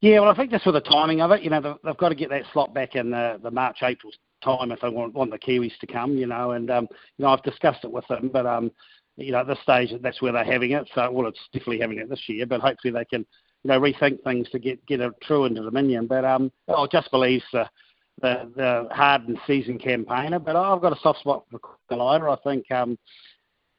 Yeah, 0.00 0.18
well, 0.18 0.30
I 0.30 0.34
think 0.34 0.50
just 0.50 0.64
for 0.64 0.72
the 0.72 0.80
timing 0.80 1.20
of 1.20 1.30
it, 1.30 1.42
you 1.42 1.50
know, 1.50 1.78
they've, 1.84 1.96
got 1.96 2.08
to 2.08 2.14
get 2.16 2.30
that 2.30 2.44
slot 2.52 2.74
back 2.74 2.96
in 2.96 3.10
the, 3.10 3.38
the 3.40 3.50
March 3.52 3.78
April 3.82 4.12
time 4.42 4.72
if 4.72 4.80
they 4.80 4.88
want, 4.88 5.14
want 5.14 5.30
the 5.30 5.38
Kiwis 5.38 5.76
to 5.80 5.86
come, 5.86 6.16
you 6.16 6.26
know. 6.26 6.52
And 6.52 6.70
um, 6.70 6.86
you 7.16 7.24
know, 7.24 7.30
I've 7.30 7.42
discussed 7.42 7.84
it 7.84 7.92
with 7.92 8.06
them, 8.08 8.30
but 8.32 8.46
um, 8.46 8.70
you 9.16 9.32
know, 9.32 9.40
at 9.40 9.46
this 9.46 9.60
stage, 9.62 9.90
that's 10.02 10.22
where 10.22 10.32
they're 10.32 10.44
having 10.44 10.72
it. 10.72 10.88
So, 10.94 11.10
well, 11.10 11.28
it's 11.28 11.40
definitely 11.52 11.80
having 11.80 11.98
it 11.98 12.08
this 12.08 12.22
year, 12.26 12.46
but 12.46 12.60
hopefully 12.60 12.92
they 12.92 13.04
can, 13.04 13.26
you 13.62 13.68
know, 13.68 13.80
rethink 13.80 14.22
things 14.22 14.48
to 14.50 14.58
get 14.58 14.84
get 14.86 15.00
it 15.00 15.12
true 15.22 15.44
Inter 15.44 15.64
Dominion. 15.64 16.06
But 16.06 16.24
um, 16.24 16.50
I 16.68 16.86
just 16.90 17.10
believes 17.10 17.44
the 17.52 17.68
the, 18.22 18.50
the 18.56 18.94
hard 18.94 19.28
and 19.28 19.38
seasoned 19.46 19.82
campaigner. 19.82 20.38
But 20.38 20.56
I've 20.56 20.82
got 20.82 20.96
a 20.96 21.00
soft 21.00 21.20
spot 21.20 21.44
for 21.50 21.60
Collider. 21.90 22.30
I 22.30 22.40
think 22.42 22.70
um, 22.70 22.98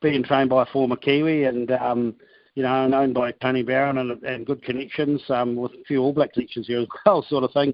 being 0.02 0.24
trained 0.24 0.50
by 0.50 0.64
a 0.64 0.68
former 0.68 0.96
Kiwi 0.96 1.44
and 1.46 1.72
um, 1.72 2.16
you 2.56 2.64
know, 2.64 2.88
known 2.88 3.14
by 3.14 3.32
Tony 3.32 3.64
Barron 3.64 3.98
and, 3.98 4.22
and 4.24 4.46
good 4.46 4.64
connections 4.64 5.22
um, 5.30 5.56
with 5.56 5.72
a 5.72 5.84
few 5.88 6.02
All 6.02 6.14
Black 6.14 6.34
connections 6.34 6.68
here 6.68 6.82
as 6.82 6.88
well, 7.06 7.26
sort 7.30 7.44
of 7.44 7.52
thing 7.54 7.74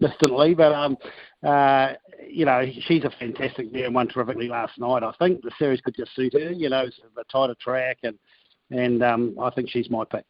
distantly, 0.00 0.54
but 0.54 0.72
um, 0.72 0.96
uh, 1.42 1.92
you 2.28 2.44
know, 2.44 2.64
she's 2.86 3.04
a 3.04 3.10
fantastic 3.10 3.72
mare 3.72 3.86
and 3.86 3.94
won 3.94 4.08
terrifically 4.08 4.48
last 4.48 4.78
night. 4.78 5.02
I 5.02 5.12
think 5.18 5.42
the 5.42 5.50
series 5.58 5.80
could 5.80 5.96
just 5.96 6.14
suit 6.14 6.32
her. 6.34 6.52
You 6.52 6.68
know, 6.68 6.86
the 7.14 7.24
tighter 7.30 7.56
track, 7.60 7.98
and 8.02 8.18
and 8.70 9.02
um, 9.02 9.36
I 9.40 9.50
think 9.50 9.70
she's 9.70 9.90
my 9.90 10.04
pick. 10.04 10.24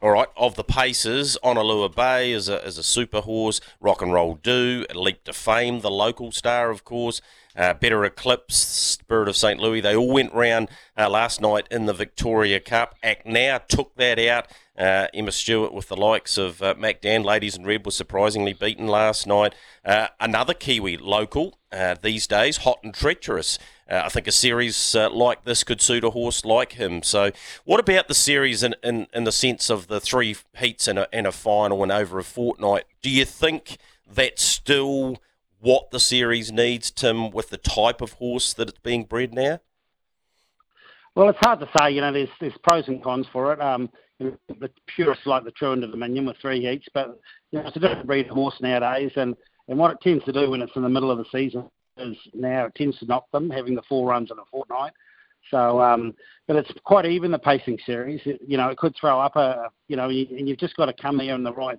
All 0.00 0.10
right, 0.10 0.28
of 0.36 0.54
the 0.54 0.62
paces, 0.62 1.36
Honolulu 1.42 1.88
Bay 1.88 2.30
is 2.30 2.48
a, 2.48 2.64
is 2.64 2.78
a 2.78 2.84
super 2.84 3.20
horse. 3.20 3.60
Rock 3.80 4.00
and 4.00 4.12
Roll 4.12 4.36
Do, 4.36 4.86
Leap 4.94 5.24
to 5.24 5.32
Fame, 5.32 5.80
the 5.80 5.90
local 5.90 6.30
star, 6.30 6.70
of 6.70 6.84
course. 6.84 7.20
Uh, 7.56 7.74
Better 7.74 8.04
Eclipse, 8.04 8.56
Spirit 8.56 9.28
of 9.28 9.36
St. 9.36 9.58
Louis. 9.58 9.80
They 9.80 9.96
all 9.96 10.12
went 10.12 10.32
round 10.32 10.68
uh, 10.96 11.10
last 11.10 11.40
night 11.40 11.66
in 11.70 11.86
the 11.86 11.92
Victoria 11.92 12.60
Cup. 12.60 12.94
Act 13.02 13.26
Now 13.26 13.58
took 13.58 13.96
that 13.96 14.20
out. 14.20 14.46
Uh, 14.78 15.08
Emma 15.12 15.32
Stewart 15.32 15.72
with 15.72 15.88
the 15.88 15.96
likes 15.96 16.38
of 16.38 16.62
uh, 16.62 16.74
Mac 16.78 17.00
Dan, 17.00 17.24
Ladies 17.24 17.56
in 17.56 17.64
Red, 17.64 17.84
was 17.84 17.96
surprisingly 17.96 18.52
beaten 18.52 18.86
last 18.86 19.26
night. 19.26 19.52
Uh, 19.84 20.06
another 20.20 20.54
Kiwi 20.54 20.96
local 20.96 21.58
uh, 21.72 21.96
these 22.00 22.28
days, 22.28 22.58
Hot 22.58 22.78
and 22.84 22.94
Treacherous. 22.94 23.58
Uh, 23.90 24.02
I 24.04 24.08
think 24.08 24.28
a 24.28 24.32
series 24.32 24.94
uh, 24.94 25.10
like 25.10 25.44
this 25.44 25.64
could 25.64 25.80
suit 25.80 26.04
a 26.04 26.10
horse 26.10 26.44
like 26.44 26.72
him. 26.72 27.02
So, 27.02 27.32
what 27.64 27.80
about 27.80 28.06
the 28.06 28.14
series 28.14 28.62
in, 28.62 28.76
in, 28.84 29.08
in 29.12 29.24
the 29.24 29.32
sense 29.32 29.68
of 29.68 29.88
the 29.88 30.00
three 30.00 30.36
heats 30.56 30.86
and 30.86 31.00
a, 31.00 31.12
and 31.12 31.26
a 31.26 31.32
final 31.32 31.82
and 31.82 31.90
over 31.90 32.20
a 32.20 32.24
fortnight? 32.24 32.84
Do 33.02 33.10
you 33.10 33.24
think 33.24 33.78
that's 34.08 34.44
still 34.44 35.18
what 35.58 35.90
the 35.90 35.98
series 35.98 36.52
needs, 36.52 36.92
Tim, 36.92 37.30
with 37.32 37.50
the 37.50 37.56
type 37.56 38.00
of 38.00 38.12
horse 38.14 38.52
that 38.54 38.68
it's 38.68 38.78
being 38.78 39.04
bred 39.04 39.34
now? 39.34 39.58
Well, 41.16 41.30
it's 41.30 41.38
hard 41.40 41.58
to 41.58 41.68
say. 41.76 41.90
You 41.90 42.00
know, 42.00 42.12
there's 42.12 42.28
there's 42.40 42.56
pros 42.62 42.86
and 42.86 43.02
cons 43.02 43.26
for 43.32 43.52
it. 43.52 43.60
Um, 43.60 43.90
the 44.18 44.70
purists 44.94 45.26
like 45.26 45.44
the 45.44 45.50
True 45.52 45.72
Inter 45.72 45.88
Dominion 45.88 46.26
with 46.26 46.36
three 46.40 46.64
heats, 46.64 46.86
but 46.92 47.18
you 47.50 47.60
know, 47.60 47.66
it's 47.66 47.76
a 47.76 47.80
different 47.80 48.06
breed 48.06 48.26
of 48.26 48.34
horse 48.34 48.56
nowadays, 48.60 49.12
and 49.16 49.36
and 49.68 49.78
what 49.78 49.90
it 49.90 49.98
tends 50.02 50.24
to 50.24 50.32
do 50.32 50.50
when 50.50 50.62
it's 50.62 50.74
in 50.76 50.82
the 50.82 50.88
middle 50.88 51.10
of 51.10 51.18
the 51.18 51.24
season 51.30 51.68
is 51.98 52.16
now 52.34 52.66
it 52.66 52.74
tends 52.74 52.98
to 52.98 53.06
knock 53.06 53.30
them 53.32 53.50
having 53.50 53.74
the 53.74 53.82
four 53.88 54.08
runs 54.08 54.30
in 54.30 54.38
a 54.38 54.44
fortnight. 54.50 54.92
So, 55.50 55.80
um, 55.80 56.14
but 56.46 56.56
it's 56.56 56.70
quite 56.84 57.06
even 57.06 57.30
the 57.30 57.38
pacing 57.38 57.78
series. 57.86 58.20
It, 58.24 58.40
you 58.46 58.56
know, 58.56 58.68
it 58.68 58.78
could 58.78 58.94
throw 58.98 59.20
up 59.20 59.36
a, 59.36 59.70
you 59.88 59.96
know, 59.96 60.08
and 60.08 60.48
you've 60.48 60.58
just 60.58 60.76
got 60.76 60.86
to 60.86 60.92
come 60.92 61.18
there 61.18 61.34
in 61.34 61.42
the 61.42 61.52
right, 61.52 61.78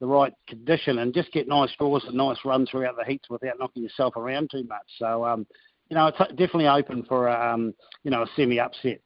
the 0.00 0.06
right 0.06 0.32
condition 0.48 0.98
and 0.98 1.14
just 1.14 1.32
get 1.32 1.48
nice 1.48 1.70
draws 1.78 2.04
and 2.04 2.14
nice 2.14 2.38
runs 2.44 2.70
throughout 2.70 2.96
the 2.96 3.04
heats 3.04 3.30
without 3.30 3.58
knocking 3.58 3.82
yourself 3.82 4.16
around 4.16 4.50
too 4.50 4.64
much. 4.64 4.86
So, 4.98 5.24
um, 5.24 5.46
you 5.90 5.96
know, 5.96 6.08
it's 6.08 6.18
definitely 6.18 6.66
open 6.66 7.04
for, 7.04 7.28
um, 7.28 7.74
you 8.02 8.10
know, 8.10 8.22
a 8.22 8.26
semi 8.36 8.58
upset. 8.58 9.00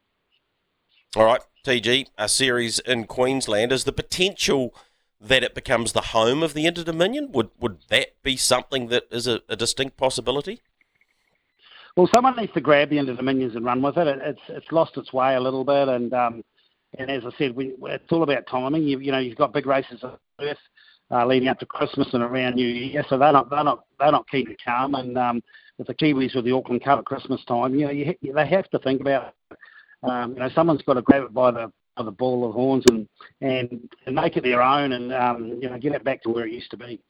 All 1.16 1.24
right, 1.24 1.40
TG, 1.68 2.06
a 2.16 2.30
series 2.30 2.78
in 2.78 3.04
Queensland 3.04 3.72
is 3.72 3.84
the 3.84 3.92
potential 3.92 4.74
that 5.20 5.44
it 5.44 5.54
becomes 5.54 5.92
the 5.92 6.00
home 6.00 6.42
of 6.42 6.54
the 6.54 6.64
Inter 6.64 6.82
Dominion. 6.82 7.30
Would 7.32 7.50
would 7.60 7.80
that 7.90 8.14
be 8.22 8.38
something 8.38 8.88
that 8.88 9.04
is 9.10 9.26
a, 9.26 9.42
a 9.50 9.54
distinct 9.56 9.98
possibility? 9.98 10.62
Well, 11.94 12.08
someone 12.10 12.36
needs 12.36 12.54
to 12.54 12.62
grab 12.62 12.88
the 12.88 12.96
Inter 12.96 13.16
Dominions 13.16 13.54
and 13.54 13.66
run 13.66 13.82
with 13.82 13.98
it. 13.98 14.08
it. 14.08 14.18
It's 14.24 14.40
it's 14.48 14.72
lost 14.72 14.96
its 14.96 15.12
way 15.12 15.34
a 15.34 15.40
little 15.40 15.62
bit, 15.62 15.88
and 15.88 16.14
um, 16.14 16.42
and 16.96 17.10
as 17.10 17.24
I 17.26 17.36
said, 17.36 17.54
we, 17.54 17.74
it's 17.82 18.10
all 18.12 18.22
about 18.22 18.46
timing. 18.50 18.84
You, 18.84 19.00
you 19.00 19.12
know, 19.12 19.18
you've 19.18 19.36
got 19.36 19.52
big 19.52 19.66
races 19.66 20.02
at 20.02 20.18
Perth, 20.38 20.56
uh, 21.10 21.26
leading 21.26 21.48
up 21.48 21.58
to 21.58 21.66
Christmas 21.66 22.08
and 22.14 22.22
around 22.22 22.54
New 22.54 22.66
Year. 22.66 23.04
So 23.10 23.18
they're 23.18 23.30
not 23.30 23.50
they're 23.50 23.62
not 23.62 23.84
they're 24.00 24.10
not 24.10 24.30
keen 24.30 24.46
to 24.46 24.56
come. 24.64 24.94
And 24.94 25.18
um, 25.18 25.42
with 25.76 25.88
the 25.88 25.94
Kiwis 25.94 26.34
with 26.34 26.46
the 26.46 26.52
Auckland 26.52 26.82
Cup 26.82 27.00
at 27.00 27.04
Christmas 27.04 27.44
time, 27.44 27.74
you 27.74 27.84
know, 27.84 27.92
you, 27.92 28.14
they 28.22 28.46
have 28.46 28.70
to 28.70 28.78
think 28.78 29.02
about. 29.02 29.34
Um, 30.02 30.34
you 30.34 30.38
know, 30.38 30.48
someone's 30.54 30.82
got 30.82 30.94
to 30.94 31.02
grab 31.02 31.24
it 31.24 31.34
by 31.34 31.50
the 31.50 31.72
by 31.96 32.04
the 32.04 32.12
ball 32.12 32.46
of 32.48 32.54
horns 32.54 32.84
and 32.88 33.08
and, 33.40 33.88
and 34.06 34.14
make 34.14 34.36
it 34.36 34.44
their 34.44 34.62
own, 34.62 34.92
and 34.92 35.12
um, 35.12 35.58
you 35.60 35.68
know, 35.68 35.78
get 35.78 35.92
it 35.92 36.04
back 36.04 36.22
to 36.22 36.30
where 36.30 36.46
it 36.46 36.52
used 36.52 36.70
to 36.70 36.76
be. 36.76 37.00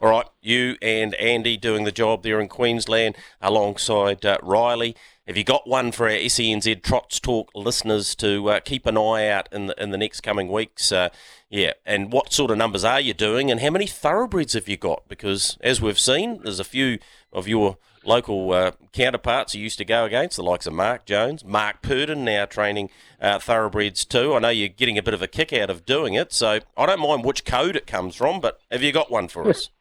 All 0.00 0.10
right, 0.10 0.26
you 0.40 0.76
and 0.80 1.14
Andy 1.16 1.56
doing 1.56 1.84
the 1.84 1.92
job 1.92 2.22
there 2.22 2.40
in 2.40 2.48
Queensland 2.48 3.16
alongside 3.40 4.24
uh, 4.24 4.38
Riley. 4.42 4.94
Have 5.26 5.36
you 5.36 5.44
got 5.44 5.68
one 5.68 5.92
for 5.92 6.08
our 6.08 6.16
SENZ 6.16 6.82
Trots 6.82 7.20
Talk 7.20 7.50
listeners 7.54 8.14
to 8.16 8.50
uh, 8.50 8.60
keep 8.60 8.86
an 8.86 8.96
eye 8.96 9.28
out 9.28 9.48
in 9.52 9.66
the 9.66 9.82
in 9.82 9.90
the 9.90 9.98
next 9.98 10.22
coming 10.22 10.48
weeks? 10.48 10.92
Uh, 10.92 11.08
yeah, 11.48 11.72
and 11.84 12.12
what 12.12 12.32
sort 12.32 12.50
of 12.50 12.58
numbers 12.58 12.84
are 12.84 13.00
you 13.00 13.14
doing, 13.14 13.50
and 13.50 13.60
how 13.60 13.70
many 13.70 13.86
thoroughbreds 13.86 14.52
have 14.54 14.68
you 14.68 14.76
got? 14.76 15.08
Because 15.08 15.58
as 15.60 15.80
we've 15.80 15.98
seen, 15.98 16.40
there's 16.42 16.60
a 16.60 16.64
few 16.64 16.98
of 17.32 17.48
your 17.48 17.76
local 18.04 18.52
uh, 18.52 18.72
counterparts 18.92 19.52
who 19.52 19.58
used 19.58 19.78
to 19.78 19.84
go 19.84 20.04
against 20.04 20.36
the 20.36 20.42
likes 20.42 20.66
of 20.66 20.72
Mark 20.72 21.04
Jones, 21.06 21.44
Mark 21.44 21.82
Purdon 21.82 22.24
now 22.24 22.44
training 22.46 22.90
uh, 23.20 23.38
thoroughbreds 23.38 24.04
too. 24.04 24.34
I 24.34 24.38
know 24.38 24.48
you're 24.48 24.68
getting 24.68 24.98
a 24.98 25.02
bit 25.02 25.14
of 25.14 25.22
a 25.22 25.28
kick 25.28 25.52
out 25.52 25.70
of 25.70 25.84
doing 25.84 26.14
it, 26.14 26.32
so 26.32 26.60
I 26.76 26.86
don't 26.86 27.00
mind 27.00 27.24
which 27.24 27.44
code 27.44 27.76
it 27.76 27.86
comes 27.86 28.14
from, 28.16 28.40
but 28.40 28.60
have 28.70 28.82
you 28.82 28.92
got 28.92 29.10
one 29.10 29.28
for 29.28 29.48
us? 29.48 29.68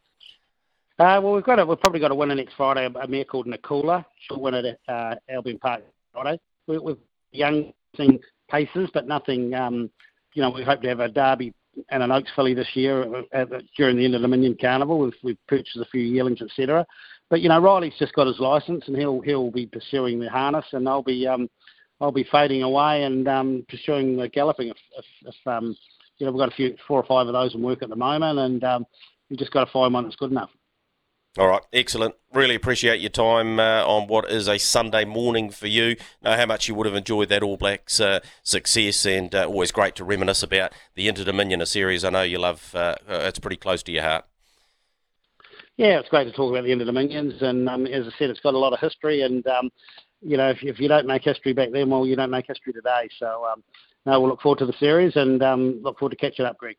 Uh, 0.99 1.17
well, 1.23 1.31
we've 1.31 1.45
got 1.45 1.59
a, 1.59 1.65
we've 1.65 1.79
probably 1.79 2.01
got 2.01 2.11
a 2.11 2.15
winner 2.15 2.35
next 2.35 2.55
Friday, 2.57 2.85
a 2.85 3.07
mare 3.07 3.23
called 3.23 3.47
Nicola. 3.47 4.05
She'll 4.19 4.41
win 4.41 4.53
at 4.53 4.79
uh, 4.89 5.15
Albion 5.29 5.57
Park 5.57 5.81
Friday. 6.11 6.41
We, 6.67 6.77
we've 6.77 6.97
young 7.31 7.71
seen 7.95 8.19
paces, 8.49 8.89
but 8.93 9.07
nothing. 9.07 9.53
Um, 9.53 9.89
you 10.33 10.41
know, 10.41 10.49
we 10.49 10.61
hope 10.61 10.81
to 10.81 10.89
have 10.89 10.99
a 10.99 11.07
Derby 11.07 11.53
and 11.89 12.03
an 12.03 12.11
Oaks 12.11 12.29
filly 12.35 12.53
this 12.53 12.67
year 12.73 13.23
at, 13.31 13.47
during 13.77 13.95
the 13.95 14.03
Inter 14.03 14.19
Dominion 14.19 14.57
Carnival. 14.59 14.99
We've, 14.99 15.13
we've 15.23 15.47
purchased 15.47 15.77
a 15.77 15.85
few 15.85 16.01
yearlings, 16.01 16.41
etc. 16.41 16.85
But 17.29 17.41
you 17.41 17.49
know, 17.49 17.59
Riley's 17.59 17.93
just 17.99 18.13
got 18.13 18.27
his 18.27 18.39
license, 18.39 18.83
and 18.87 18.97
he'll 18.97 19.21
he'll 19.21 19.51
be 19.51 19.67
pursuing 19.67 20.19
the 20.19 20.29
harness, 20.29 20.65
and 20.71 20.87
I'll 20.89 21.03
be 21.03 21.27
um, 21.27 21.49
I'll 22.01 22.11
be 22.11 22.27
fading 22.31 22.63
away 22.63 23.03
and 23.03 23.27
um, 23.27 23.65
pursuing 23.69 24.17
the 24.17 24.29
galloping. 24.29 24.69
If, 24.69 24.77
if, 24.97 25.05
if 25.27 25.47
um, 25.47 25.75
you 26.17 26.25
know, 26.25 26.31
we've 26.31 26.39
got 26.39 26.51
a 26.51 26.55
few 26.55 26.75
four 26.87 26.99
or 26.99 27.05
five 27.05 27.27
of 27.27 27.33
those 27.33 27.53
in 27.53 27.61
work 27.61 27.83
at 27.83 27.89
the 27.89 27.95
moment, 27.95 28.39
and 28.39 28.63
um, 28.63 28.85
we've 29.29 29.39
just 29.39 29.51
got 29.51 29.65
to 29.65 29.71
find 29.71 29.93
one 29.93 30.03
that's 30.05 30.15
good 30.15 30.31
enough. 30.31 30.49
All 31.37 31.47
right, 31.47 31.61
excellent. 31.71 32.15
Really 32.33 32.55
appreciate 32.55 32.99
your 33.01 33.11
time 33.11 33.59
uh, 33.59 33.85
on 33.85 34.07
what 34.07 34.29
is 34.31 34.47
a 34.47 34.57
Sunday 34.57 35.05
morning 35.05 35.51
for 35.51 35.67
you. 35.67 35.95
Know 36.23 36.35
how 36.35 36.47
much 36.47 36.67
you 36.67 36.73
would 36.73 36.87
have 36.87 36.95
enjoyed 36.95 37.29
that 37.29 37.43
All 37.43 37.55
Blacks 37.55 37.99
uh, 37.99 38.19
success, 38.41 39.05
and 39.05 39.33
uh, 39.35 39.45
always 39.45 39.71
great 39.71 39.95
to 39.95 40.03
reminisce 40.03 40.41
about 40.41 40.73
the 40.95 41.07
Inter 41.07 41.23
Dominion 41.23 41.63
series. 41.67 42.03
I 42.03 42.09
know 42.09 42.23
you 42.23 42.39
love; 42.39 42.71
uh, 42.73 42.95
uh, 43.07 43.25
it's 43.25 43.37
pretty 43.37 43.57
close 43.57 43.83
to 43.83 43.91
your 43.91 44.03
heart. 44.03 44.25
Yeah, 45.79 45.97
it's 45.97 46.09
great 46.09 46.25
to 46.25 46.33
talk 46.33 46.51
about 46.51 46.65
the 46.65 46.73
Inter 46.73 46.83
Dominions, 46.83 47.35
and 47.39 47.69
um, 47.69 47.87
as 47.87 48.05
I 48.05 48.11
said, 48.19 48.29
it's 48.29 48.41
got 48.41 48.53
a 48.53 48.57
lot 48.57 48.73
of 48.73 48.81
history. 48.81 49.21
And 49.21 49.47
um, 49.47 49.69
you 50.19 50.35
know, 50.35 50.49
if, 50.49 50.57
if, 50.61 50.77
you 50.77 50.89
don't 50.89 51.07
make 51.07 51.23
history 51.23 51.53
back 51.53 51.69
then, 51.71 51.89
well, 51.89 52.05
you 52.05 52.17
don't 52.17 52.29
make 52.29 52.47
history 52.47 52.73
today. 52.73 53.07
So, 53.17 53.47
um, 53.49 53.63
no, 54.05 54.19
we'll 54.19 54.29
look 54.29 54.41
forward 54.41 54.59
to 54.59 54.65
the 54.65 54.73
series 54.77 55.15
and 55.15 55.41
um, 55.41 55.79
look 55.81 55.97
forward 55.97 56.09
to 56.09 56.17
catching 56.17 56.45
up, 56.45 56.57
Greg. 56.57 56.75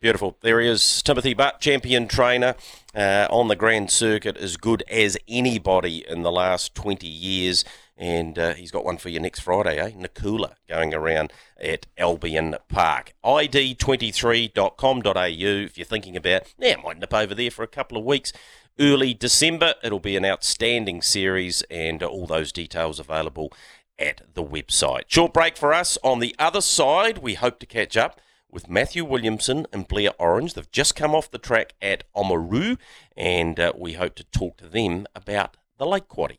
Beautiful. 0.00 0.36
There 0.40 0.60
he 0.60 0.66
is, 0.66 1.02
Timothy 1.02 1.34
Butt, 1.34 1.60
champion 1.60 2.08
trainer 2.08 2.56
uh, 2.96 3.28
on 3.30 3.46
the 3.46 3.54
Grand 3.54 3.92
Circuit, 3.92 4.36
as 4.36 4.56
good 4.56 4.82
as 4.90 5.16
anybody 5.28 6.04
in 6.08 6.22
the 6.22 6.32
last 6.32 6.74
20 6.74 7.06
years. 7.06 7.64
And 7.98 8.38
uh, 8.38 8.54
he's 8.54 8.70
got 8.70 8.84
one 8.84 8.98
for 8.98 9.08
you 9.08 9.18
next 9.18 9.40
Friday, 9.40 9.78
eh? 9.78 9.92
Nakula 9.92 10.56
going 10.68 10.92
around 10.92 11.32
at 11.58 11.86
Albion 11.96 12.56
Park. 12.68 13.14
ID23.com.au 13.24 15.64
if 15.64 15.78
you're 15.78 15.86
thinking 15.86 16.16
about, 16.16 16.42
yeah, 16.58 16.74
I 16.78 16.82
might 16.82 16.98
nip 16.98 17.14
over 17.14 17.34
there 17.34 17.50
for 17.50 17.62
a 17.62 17.68
couple 17.68 17.96
of 17.96 18.04
weeks. 18.04 18.34
Early 18.78 19.14
December, 19.14 19.74
it'll 19.82 19.98
be 19.98 20.16
an 20.16 20.26
outstanding 20.26 21.00
series, 21.00 21.62
and 21.70 22.02
all 22.02 22.26
those 22.26 22.52
details 22.52 23.00
available 23.00 23.50
at 23.98 24.20
the 24.34 24.44
website. 24.44 25.04
Short 25.06 25.32
break 25.32 25.56
for 25.56 25.72
us. 25.72 25.96
On 26.04 26.18
the 26.18 26.36
other 26.38 26.60
side, 26.60 27.18
we 27.18 27.34
hope 27.34 27.58
to 27.60 27.66
catch 27.66 27.96
up 27.96 28.20
with 28.50 28.68
Matthew 28.68 29.04
Williamson 29.04 29.66
and 29.72 29.88
Blair 29.88 30.10
Orange. 30.18 30.52
They've 30.52 30.70
just 30.70 30.94
come 30.94 31.14
off 31.14 31.30
the 31.30 31.38
track 31.38 31.72
at 31.80 32.04
Oamaru, 32.14 32.76
and 33.16 33.58
uh, 33.58 33.72
we 33.76 33.94
hope 33.94 34.14
to 34.16 34.24
talk 34.24 34.58
to 34.58 34.68
them 34.68 35.06
about 35.14 35.56
the 35.78 35.86
Late 35.86 36.08
Quaddy. 36.08 36.38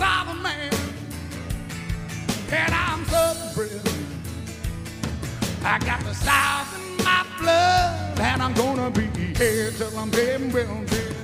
A 0.00 0.34
man, 0.34 0.72
and 2.52 2.72
I'm 2.72 3.04
Southern 3.06 3.34
I 5.64 5.78
got 5.80 6.00
the 6.04 6.14
South 6.14 6.72
in 6.78 7.04
my 7.04 7.26
blood, 7.40 8.20
and 8.20 8.40
I'm 8.40 8.54
gonna 8.54 8.90
be 8.90 9.08
here 9.36 9.72
till 9.72 9.98
I'm 9.98 10.10
well 10.52 10.84
dead. 10.86 11.16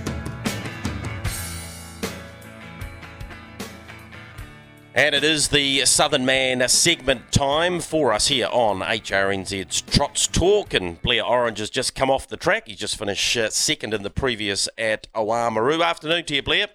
And 4.96 5.14
it 5.14 5.22
is 5.22 5.48
the 5.48 5.86
Southern 5.86 6.24
Man 6.24 6.68
segment 6.68 7.30
time 7.30 7.78
for 7.80 8.12
us 8.12 8.26
here 8.26 8.48
on 8.50 8.80
HRNZ's 8.80 9.82
Trots 9.82 10.26
Talk. 10.26 10.74
And 10.74 11.00
Blair 11.00 11.24
Orange 11.24 11.58
has 11.60 11.70
just 11.70 11.94
come 11.94 12.10
off 12.10 12.26
the 12.26 12.36
track. 12.36 12.66
He 12.66 12.74
just 12.74 12.96
finished 12.96 13.36
uh, 13.36 13.50
second 13.50 13.94
in 13.94 14.02
the 14.02 14.10
previous 14.10 14.68
at 14.78 15.12
Oamaru. 15.12 15.84
Afternoon 15.84 16.24
to 16.24 16.34
you, 16.34 16.42
Blair. 16.42 16.68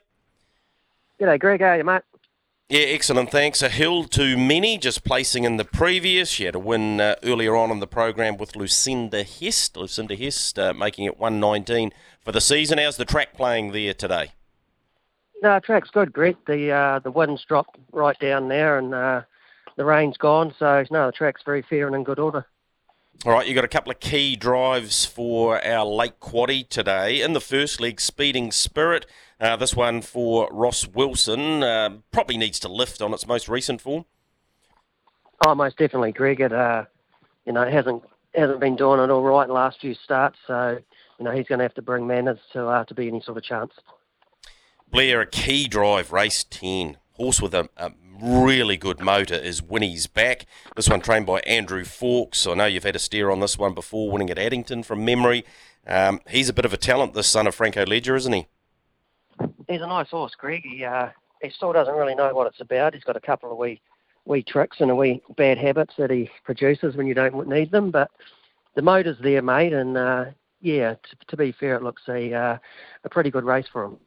G'day, 1.20 1.38
Greg. 1.38 1.60
How 1.60 1.68
are 1.68 1.78
you, 1.78 1.84
mate? 1.84 2.04
Yeah, 2.70 2.86
excellent. 2.86 3.30
Thanks. 3.30 3.62
A 3.62 3.68
hill 3.68 4.06
to 4.06 4.38
many, 4.38 4.78
just 4.78 5.04
placing 5.04 5.44
in 5.44 5.58
the 5.58 5.66
previous. 5.66 6.30
She 6.30 6.46
had 6.46 6.56
a 6.56 6.60
win 6.60 7.02
uh, 7.02 7.16
earlier 7.24 7.58
on 7.58 7.72
in 7.72 7.80
the 7.80 7.88
program 7.88 8.38
with 8.38 8.56
Lucinda 8.56 9.24
Hest. 9.24 9.76
Lucinda 9.76 10.16
Hest 10.16 10.58
uh, 10.58 10.74
making 10.74 11.04
it 11.04 11.20
119 11.20 11.92
for 12.24 12.32
the 12.32 12.40
season. 12.40 12.78
How's 12.78 12.96
the 12.96 13.04
track 13.04 13.34
playing 13.34 13.74
there 13.74 13.94
today? 13.94 14.32
No, 15.42 15.60
track's 15.60 15.90
good, 15.90 16.14
Greg. 16.14 16.38
The 16.48 16.72
uh, 16.72 17.00
the 17.00 17.12
wind's 17.12 17.44
dropped 17.44 17.78
right 17.92 18.18
down 18.20 18.48
there, 18.48 18.78
and 18.78 18.94
uh, 18.94 19.24
the 19.76 19.84
rain's 19.84 20.16
gone. 20.16 20.54
So 20.58 20.86
no, 20.90 21.08
the 21.08 21.12
track's 21.12 21.42
very 21.44 21.64
fair 21.64 21.88
and 21.88 21.96
in 21.98 22.06
good 22.06 22.20
order. 22.20 22.46
All 23.26 23.34
right, 23.34 23.46
you've 23.46 23.56
got 23.56 23.66
a 23.66 23.68
couple 23.68 23.92
of 23.92 24.00
key 24.00 24.38
drives 24.38 25.06
for 25.06 25.62
our 25.66 25.84
late 25.86 26.22
Quaddy 26.22 26.66
today. 26.70 27.22
In 27.22 27.34
the 27.34 27.42
first 27.42 27.82
leg, 27.82 28.00
Speeding 28.00 28.50
Spirit. 28.50 29.06
Uh, 29.42 29.58
this 29.58 29.76
one 29.76 30.02
for 30.02 30.48
Ross 30.54 30.88
Wilson 30.88 31.62
uh, 31.62 31.98
probably 32.12 32.38
needs 32.38 32.60
to 32.60 32.70
lift 32.70 33.02
on 33.02 33.14
its 33.14 33.28
most 33.28 33.50
recent 33.50 33.82
form. 33.82 34.06
Oh, 35.46 35.54
most 35.54 35.78
definitely, 35.78 36.14
Greg. 36.14 36.40
It 36.40 36.54
uh, 36.54 36.86
you 37.46 37.52
know 37.52 37.70
hasn't 37.70 38.04
hasn't 38.36 38.62
been 38.62 38.78
doing 38.78 39.02
it 39.02 39.10
all 39.10 39.22
right 39.22 39.44
in 39.44 39.50
the 39.50 39.54
last 39.54 39.82
few 39.82 39.96
starts, 39.96 40.38
so 40.48 40.80
you 41.18 41.26
know 41.26 41.32
he's 41.32 41.48
going 41.48 41.60
to 41.60 41.66
have 41.66 41.74
to 41.74 41.82
bring 41.82 42.08
manners 42.08 42.40
to 42.54 42.68
uh, 42.68 42.86
to 42.86 42.94
be 42.94 43.10
any 43.10 43.20
sort 43.20 43.38
of 43.38 43.44
chance. 43.44 43.74
Blair, 44.90 45.20
a 45.20 45.26
key 45.26 45.68
drive, 45.68 46.14
race 46.14 46.46
10. 46.50 46.98
Horse 47.14 47.42
with 47.42 47.54
a, 47.54 47.70
a 47.76 47.92
really 48.22 48.78
good 48.78 49.00
motor 49.00 49.36
is 49.36 49.62
Winnie's 49.62 50.08
back. 50.08 50.46
This 50.76 50.90
one 50.90 51.02
trained 51.02 51.26
by 51.26 51.40
Andrew 51.42 51.84
Fawkes. 51.84 52.46
I 52.48 52.54
know 52.54 52.66
you've 52.66 52.84
had 52.84 52.96
a 52.96 53.00
steer 53.00 53.30
on 53.30 53.40
this 53.40 53.58
one 53.58 53.74
before, 53.74 54.12
winning 54.12 54.30
at 54.30 54.38
Addington 54.38 54.84
from 54.84 55.06
memory. 55.06 55.46
Um, 55.88 56.22
he's 56.30 56.50
a 56.50 56.54
bit 56.54 56.66
of 56.66 56.74
a 56.74 56.78
talent, 56.78 57.14
this 57.14 57.28
son 57.28 57.48
of 57.48 57.56
Franco 57.56 57.86
Ledger, 57.86 58.16
isn't 58.16 58.34
he? 58.34 58.48
He's 59.68 59.82
a 59.82 59.88
nice 59.88 60.10
horse, 60.10 60.34
Greg. 60.36 60.64
He, 60.64 60.84
uh, 60.84 61.10
he 61.42 61.50
still 61.50 61.74
doesn't 61.74 61.94
really 61.94 62.16
know 62.16 62.34
what 62.34 62.48
it's 62.48 62.62
about. 62.62 62.94
He's 62.94 63.04
got 63.04 63.16
a 63.16 63.22
couple 63.22 63.52
of 63.52 63.58
wee, 63.58 63.82
wee 64.26 64.44
tricks 64.44 64.78
and 64.80 64.92
a 64.92 64.96
wee 64.96 65.22
bad 65.38 65.58
habits 65.58 65.96
that 65.98 66.12
he 66.12 66.30
produces 66.44 66.96
when 66.96 67.08
you 67.08 67.14
don't 67.14 67.48
need 67.48 67.72
them. 67.72 67.92
But 67.92 68.12
the 68.76 68.82
motor's 68.82 69.18
there, 69.22 69.42
mate. 69.42 69.74
And 69.74 69.98
uh, 69.98 70.26
yeah, 70.62 70.96
t- 70.96 71.18
to 71.28 71.38
be 71.38 71.52
fair, 71.52 71.76
it 71.76 71.84
looks 71.84 72.04
a 72.08 72.34
uh, 72.34 72.58
a 73.04 73.10
pretty 73.10 73.32
good 73.32 73.46
race 73.46 73.68
for 73.72 73.86
him. 73.86 73.98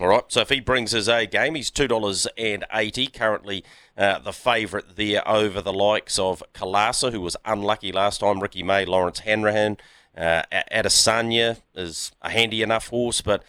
All 0.00 0.08
right, 0.08 0.24
so 0.28 0.40
if 0.40 0.48
he 0.48 0.60
brings 0.60 0.92
his 0.92 1.10
A 1.10 1.26
game, 1.26 1.54
he's 1.54 1.70
two 1.70 1.86
dollars 1.86 2.26
and 2.38 2.64
eighty. 2.72 3.06
Currently, 3.06 3.62
uh, 3.98 4.18
the 4.18 4.32
favourite 4.32 4.96
there 4.96 5.26
over 5.28 5.60
the 5.60 5.74
likes 5.74 6.18
of 6.18 6.42
Kalasa, 6.54 7.12
who 7.12 7.20
was 7.20 7.36
unlucky 7.44 7.92
last 7.92 8.20
time. 8.20 8.40
Ricky 8.40 8.62
May, 8.62 8.86
Lawrence 8.86 9.18
Hanrahan, 9.18 9.76
uh, 10.16 10.44
Adesanya 10.72 11.60
is 11.74 12.12
a 12.22 12.30
handy 12.30 12.62
enough 12.62 12.88
horse, 12.88 13.20
but 13.20 13.44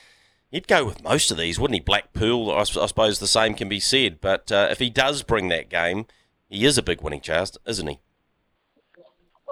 he'd 0.52 0.68
go 0.68 0.84
with 0.84 1.02
most 1.02 1.32
of 1.32 1.38
these, 1.38 1.58
wouldn't 1.58 1.76
he? 1.76 1.80
Blackpool, 1.80 2.52
I, 2.52 2.60
I 2.60 2.64
suppose 2.64 3.20
the 3.20 3.28
same 3.28 3.54
can 3.54 3.70
be 3.70 3.80
said. 3.80 4.20
But 4.20 4.52
uh, 4.52 4.68
if 4.70 4.80
he 4.80 4.90
does 4.90 5.24
bring 5.24 5.48
that 5.48 5.70
game, 5.70 6.06
he 6.50 6.66
is 6.66 6.78
a 6.78 6.84
big 6.84 7.02
winning 7.02 7.22
chance, 7.22 7.58
isn't 7.66 7.88
he? 7.88 8.00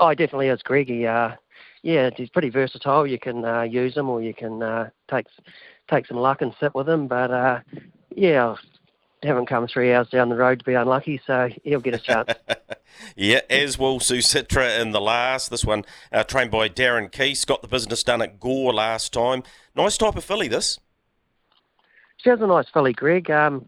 Oh, 0.02 0.10
he 0.10 0.16
definitely 0.16 0.50
is, 0.50 0.62
Greg. 0.64 0.90
He, 0.90 1.08
uh, 1.08 1.36
yeah, 1.82 2.10
he's 2.14 2.30
pretty 2.30 2.50
versatile. 2.50 3.08
You 3.08 3.20
can 3.20 3.46
uh, 3.46 3.62
use 3.62 3.96
him, 3.96 4.10
or 4.10 4.22
you 4.22 4.34
can 4.34 4.62
uh, 4.62 4.90
take 5.10 5.28
take 5.90 6.08
some 6.08 6.18
luck 6.18 6.42
and 6.42 6.54
sit 6.60 6.74
with 6.76 6.88
him. 6.88 7.08
But 7.08 7.32
uh, 7.32 7.60
yeah, 8.16 8.56
haven't 9.24 9.48
come 9.48 9.68
three 9.68 9.94
hours 9.94 10.10
down 10.10 10.30
the 10.30 10.36
road 10.36 10.60
to 10.60 10.66
be 10.66 10.74
unlucky, 10.74 11.22
so 11.26 11.50
he'll 11.64 11.82
get 11.82 11.94
a 11.94 12.00
chance. 12.00 12.30
yeah, 13.16 13.42
as 13.50 13.78
will 13.78 14.00
Susitra 14.00 14.80
in 14.80 14.92
the 14.92 15.02
last. 15.02 15.52
This 15.52 15.66
one 15.66 15.84
uh, 16.12 16.24
trained 16.24 16.52
by 16.52 16.70
Darren 16.70 17.12
Keese. 17.12 17.46
Got 17.46 17.62
the 17.62 17.68
business 17.68 18.04
done 18.04 18.22
at 18.22 18.40
Gore 18.40 18.74
last 18.74 19.14
time. 19.14 19.44
Nice 19.76 19.98
type 19.98 20.16
of 20.16 20.24
filly, 20.24 20.48
this. 20.48 20.80
She 22.18 22.30
has 22.30 22.42
a 22.42 22.48
nice 22.48 22.68
filly, 22.74 22.94
Greg. 22.94 23.30
Um, 23.30 23.66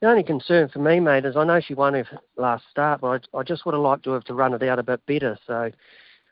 the 0.00 0.08
only 0.08 0.22
concern 0.22 0.68
for 0.68 0.78
me, 0.78 1.00
mate, 1.00 1.24
is 1.24 1.36
I 1.36 1.44
know 1.44 1.60
she 1.60 1.74
won 1.74 1.94
her 1.94 2.04
last 2.36 2.64
start, 2.70 3.00
but 3.00 3.26
I, 3.34 3.38
I 3.38 3.42
just 3.42 3.64
would 3.64 3.74
have 3.74 3.82
liked 3.82 4.04
to 4.04 4.10
have 4.12 4.24
to 4.24 4.34
run 4.34 4.52
it 4.52 4.62
out 4.62 4.78
a 4.78 4.82
bit 4.82 5.04
better. 5.06 5.38
So 5.46 5.70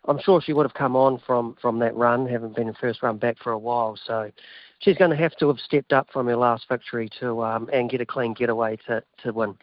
I'm 0.06 0.20
sure 0.20 0.40
she 0.40 0.52
would 0.52 0.66
have 0.66 0.74
come 0.74 0.96
on 0.96 1.18
from 1.26 1.56
from 1.60 1.78
that 1.78 1.96
run, 1.96 2.26
having 2.26 2.52
been 2.52 2.68
in 2.68 2.74
first 2.74 3.02
run 3.02 3.16
back 3.16 3.36
for 3.42 3.52
a 3.52 3.58
while. 3.58 3.98
So 4.06 4.30
she's 4.84 4.96
going 4.96 5.10
to 5.10 5.16
have 5.16 5.34
to 5.36 5.48
have 5.48 5.58
stepped 5.58 5.92
up 5.92 6.08
from 6.12 6.26
her 6.26 6.36
last 6.36 6.68
victory 6.68 7.08
to 7.20 7.42
um, 7.42 7.68
and 7.72 7.90
get 7.90 8.00
a 8.00 8.06
clean 8.06 8.34
getaway 8.34 8.76
to 8.86 9.02
to 9.22 9.32
win. 9.32 9.56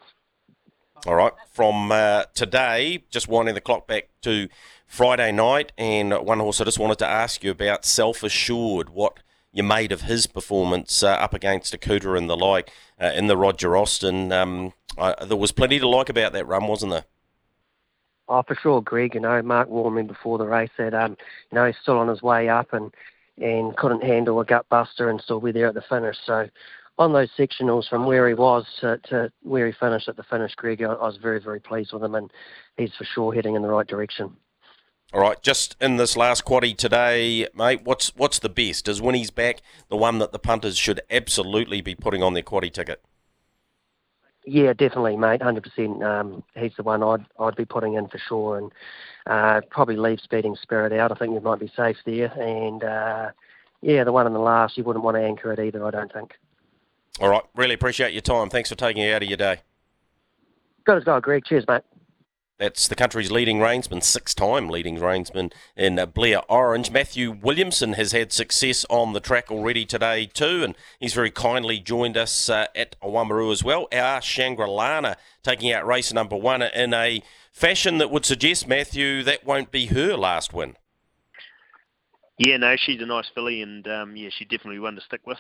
All 1.06 1.16
right, 1.16 1.34
from 1.52 1.92
uh, 1.92 2.26
today, 2.36 3.04
just 3.10 3.28
winding 3.28 3.56
the 3.56 3.62
clock 3.62 3.88
back 3.88 4.10
to 4.22 4.48
Friday 4.86 5.32
night, 5.32 5.72
and 5.76 6.14
one 6.14 6.40
horse 6.40 6.62
I 6.62 6.66
just 6.66 6.78
wanted 6.78 7.00
to 7.00 7.08
ask 7.08 7.44
you 7.44 7.52
about, 7.52 7.86
Self 7.86 8.24
Assured. 8.24 8.90
What 8.90 9.20
you 9.52 9.64
made 9.64 9.92
of 9.92 10.02
his 10.02 10.28
performance 10.28 11.02
uh, 11.02 11.10
up 11.10 11.34
against 11.34 11.74
Akuta 11.74 12.18
and 12.18 12.30
the 12.30 12.38
like 12.38 12.72
uh, 13.02 13.12
in 13.16 13.28
the 13.28 13.38
Roger 13.38 13.76
Austin? 13.76 14.32
Um, 14.32 14.74
there 14.98 15.38
was 15.38 15.52
plenty 15.52 15.80
to 15.80 15.88
like 15.88 16.10
about 16.10 16.34
that 16.34 16.46
run, 16.46 16.68
wasn't 16.68 16.92
there? 16.92 17.06
Oh, 18.30 18.44
for 18.44 18.56
sure, 18.56 18.82
Greg. 18.82 19.16
You 19.16 19.22
know, 19.22 19.42
Mark 19.42 19.70
warned 19.70 19.96
me 19.96 20.04
before 20.04 20.38
the 20.38 20.46
race 20.46 20.70
that 20.78 20.94
um, 20.94 21.18
you 21.52 21.56
know 21.56 21.66
he's 21.66 21.76
still 21.82 21.98
on 21.98 22.08
his 22.08 22.22
way 22.22 22.48
up 22.48 22.74
and 22.74 22.94
and 23.42 23.76
couldn't 23.76 24.04
handle 24.04 24.40
a 24.40 24.46
gut 24.46 24.68
buster 24.70 25.10
and 25.10 25.20
still 25.22 25.40
be 25.40 25.52
there 25.52 25.68
at 25.68 25.74
the 25.74 25.84
finish. 25.90 26.18
So 26.26 26.48
on 26.98 27.14
those 27.14 27.30
sectionals 27.38 27.90
from 27.90 28.06
where 28.06 28.28
he 28.28 28.34
was 28.34 28.66
to, 28.82 29.00
to 29.10 29.32
where 29.42 29.66
he 29.68 29.74
finished 29.74 30.08
at 30.08 30.18
the 30.18 30.24
finish, 30.24 30.54
Greg, 30.56 30.84
I, 30.84 30.94
I 30.94 31.08
was 31.08 31.18
very 31.18 31.40
very 31.40 31.60
pleased 31.60 31.94
with 31.94 32.04
him, 32.04 32.16
and 32.16 32.32
he's 32.78 32.94
for 32.98 33.06
sure 33.06 33.34
heading 33.34 33.56
in 33.56 33.62
the 33.62 33.70
right 33.70 33.88
direction. 33.88 34.36
All 35.14 35.20
right, 35.20 35.42
just 35.42 35.76
in 35.82 35.98
this 35.98 36.16
last 36.16 36.46
quaddy 36.46 36.76
today, 36.76 37.48
mate, 37.54 37.82
what's 37.84 38.16
what's 38.16 38.40
the 38.40 38.50
best? 38.50 38.88
Is 38.88 39.02
When 39.02 39.16
he's 39.16 39.32
back 39.32 39.62
the 39.90 39.98
one 39.98 40.20
that 40.20 40.32
the 40.32 40.40
punters 40.40 40.78
should 40.78 41.02
absolutely 41.10 41.82
be 41.82 41.96
putting 41.96 42.24
on 42.24 42.34
their 42.34 42.44
quaddy 42.44 42.72
ticket? 42.72 43.04
Yeah, 44.46 44.74
definitely, 44.74 45.18
mate. 45.18 45.42
Hundred 45.42 45.66
um, 45.66 45.72
percent. 45.72 46.44
He's 46.56 46.76
the 46.76 46.84
one 46.84 47.04
I'd 47.04 47.26
I'd 47.40 47.56
be 47.56 47.66
putting 47.66 47.94
in 47.94 48.08
for 48.08 48.18
sure, 48.18 48.58
and 48.58 48.72
uh, 49.28 49.62
probably 49.70 49.98
leave 49.98 50.20
Speeding 50.20 50.56
Spirit 50.62 50.94
out. 50.94 51.12
I 51.12 51.16
think 51.16 51.34
you 51.34 51.40
might 51.40 51.60
be 51.60 51.72
safe 51.76 51.98
there, 52.06 52.32
and 52.40 52.84
uh, 52.84 53.32
yeah, 53.82 54.04
the 54.04 54.12
one 54.12 54.26
in 54.26 54.34
the 54.34 54.40
last, 54.40 54.78
you 54.78 54.84
wouldn't 54.84 55.06
want 55.06 55.16
to 55.18 55.22
anchor 55.24 55.52
it 55.52 55.60
either. 55.60 55.86
I 55.86 55.92
don't 55.92 56.12
think. 56.12 56.34
All 57.20 57.30
right, 57.30 57.44
really 57.56 57.76
appreciate 57.76 58.14
your 58.14 58.22
time. 58.22 58.50
Thanks 58.50 58.70
for 58.70 58.76
taking 58.76 59.04
it 59.04 59.14
out 59.14 59.22
of 59.22 59.30
your 59.30 59.38
day. 59.38 59.62
Good 60.86 60.98
as 60.98 61.04
gold, 61.04 61.24
Greg. 61.24 61.46
Cheers, 61.46 61.66
mate. 61.68 61.84
That's 62.62 62.88
the 62.88 62.96
country's 62.96 63.32
leading 63.32 63.58
reinsman, 63.58 64.04
six-time 64.04 64.70
leading 64.70 65.00
reinsman 65.00 65.52
in 65.76 65.98
uh, 65.98 66.06
Blair 66.06 66.44
Orange. 66.48 66.92
Matthew 66.92 67.32
Williamson 67.32 67.94
has 67.94 68.12
had 68.12 68.32
success 68.32 68.86
on 68.88 69.14
the 69.14 69.20
track 69.20 69.50
already 69.50 69.84
today 69.84 70.28
too, 70.28 70.64
and 70.64 70.76
he's 71.00 71.16
very 71.16 71.32
kindly 71.32 71.80
joined 71.80 72.16
us 72.18 72.50
uh, 72.50 72.68
at 72.76 72.96
Oamaru 73.02 73.52
as 73.52 73.64
well. 73.64 73.88
Our 73.92 74.22
Shangri-Lana 74.22 75.18
taking 75.42 75.74
out 75.74 75.88
race 75.88 76.14
number 76.14 76.36
one 76.36 76.62
in 76.62 76.94
a 76.94 77.24
fashion 77.52 77.98
that 77.98 78.12
would 78.12 78.26
suggest, 78.26 78.68
Matthew, 78.68 79.24
that 79.24 79.44
won't 79.44 79.72
be 79.72 79.88
her 79.88 80.16
last 80.16 80.54
win. 80.54 80.78
Yeah, 82.38 82.58
no, 82.58 82.76
she's 82.78 83.02
a 83.02 83.08
nice 83.08 83.26
filly, 83.34 83.64
and 83.64 83.88
um, 83.88 84.16
yeah, 84.16 84.30
she 84.30 84.46
definitely 84.46 84.78
one 84.78 84.94
to 84.94 85.02
stick 85.02 85.22
with. 85.26 85.40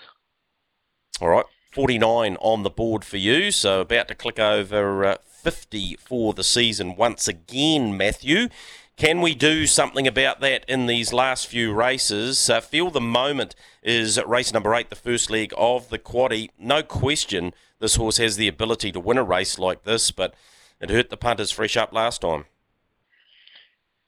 All 1.21 1.29
right, 1.29 1.45
49 1.71 2.35
on 2.37 2.63
the 2.63 2.71
board 2.71 3.05
for 3.05 3.17
you, 3.17 3.51
so 3.51 3.81
about 3.81 4.07
to 4.07 4.15
click 4.15 4.39
over 4.39 5.05
uh, 5.05 5.17
50 5.41 5.95
for 5.95 6.33
the 6.33 6.43
season 6.43 6.95
once 6.95 7.27
again, 7.27 7.97
Matthew. 7.97 8.47
Can 8.95 9.21
we 9.21 9.33
do 9.33 9.65
something 9.65 10.05
about 10.05 10.41
that 10.41 10.63
in 10.67 10.85
these 10.85 11.11
last 11.11 11.47
few 11.47 11.73
races? 11.73 12.47
Uh, 12.47 12.61
feel 12.61 12.91
the 12.91 13.01
moment 13.01 13.55
is 13.81 14.21
race 14.27 14.53
number 14.53 14.75
eight, 14.75 14.91
the 14.91 14.95
first 14.95 15.31
leg 15.31 15.51
of 15.57 15.89
the 15.89 15.97
quaddy. 15.97 16.49
No 16.59 16.83
question, 16.83 17.53
this 17.79 17.95
horse 17.95 18.17
has 18.17 18.35
the 18.35 18.47
ability 18.47 18.91
to 18.91 18.99
win 18.99 19.17
a 19.17 19.23
race 19.23 19.57
like 19.57 19.83
this, 19.83 20.11
but 20.11 20.35
it 20.79 20.91
hurt 20.91 21.09
the 21.09 21.17
punters 21.17 21.49
fresh 21.49 21.75
up 21.75 21.91
last 21.91 22.21
time. 22.21 22.45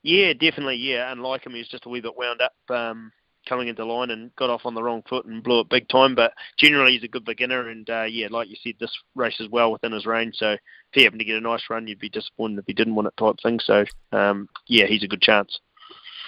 Yeah, 0.03 0.33
definitely. 0.33 0.75
Yeah, 0.75 1.11
and 1.11 1.23
like 1.23 1.45
him, 1.45 1.55
he's 1.55 1.67
just 1.67 1.87
a 1.87 1.89
wee 1.89 2.01
bit 2.01 2.15
wound 2.15 2.41
up. 2.41 2.53
Um, 2.69 3.11
coming 3.47 3.67
into 3.67 3.85
line 3.85 4.11
and 4.11 4.35
got 4.35 4.49
off 4.49 4.65
on 4.65 4.73
the 4.73 4.83
wrong 4.83 5.03
foot 5.07 5.25
and 5.25 5.43
blew 5.43 5.59
it 5.59 5.69
big 5.69 5.87
time. 5.89 6.15
But 6.15 6.33
generally, 6.57 6.93
he's 6.93 7.03
a 7.03 7.07
good 7.07 7.25
beginner, 7.25 7.69
and 7.69 7.89
uh, 7.89 8.03
yeah, 8.03 8.27
like 8.29 8.49
you 8.49 8.55
said, 8.63 8.75
this 8.79 8.95
race 9.15 9.39
is 9.39 9.49
well 9.49 9.71
within 9.71 9.91
his 9.91 10.05
range. 10.05 10.35
So 10.37 10.51
if 10.51 10.59
he 10.91 11.03
happened 11.03 11.19
to 11.19 11.25
get 11.25 11.37
a 11.37 11.41
nice 11.41 11.63
run, 11.69 11.87
you'd 11.87 11.99
be 11.99 12.09
disappointed 12.09 12.59
if 12.59 12.65
he 12.65 12.73
didn't 12.73 12.95
win 12.95 13.05
it, 13.05 13.17
type 13.17 13.35
thing. 13.41 13.59
So 13.59 13.85
um, 14.11 14.49
yeah, 14.67 14.85
he's 14.85 15.03
a 15.03 15.07
good 15.07 15.21
chance. 15.21 15.59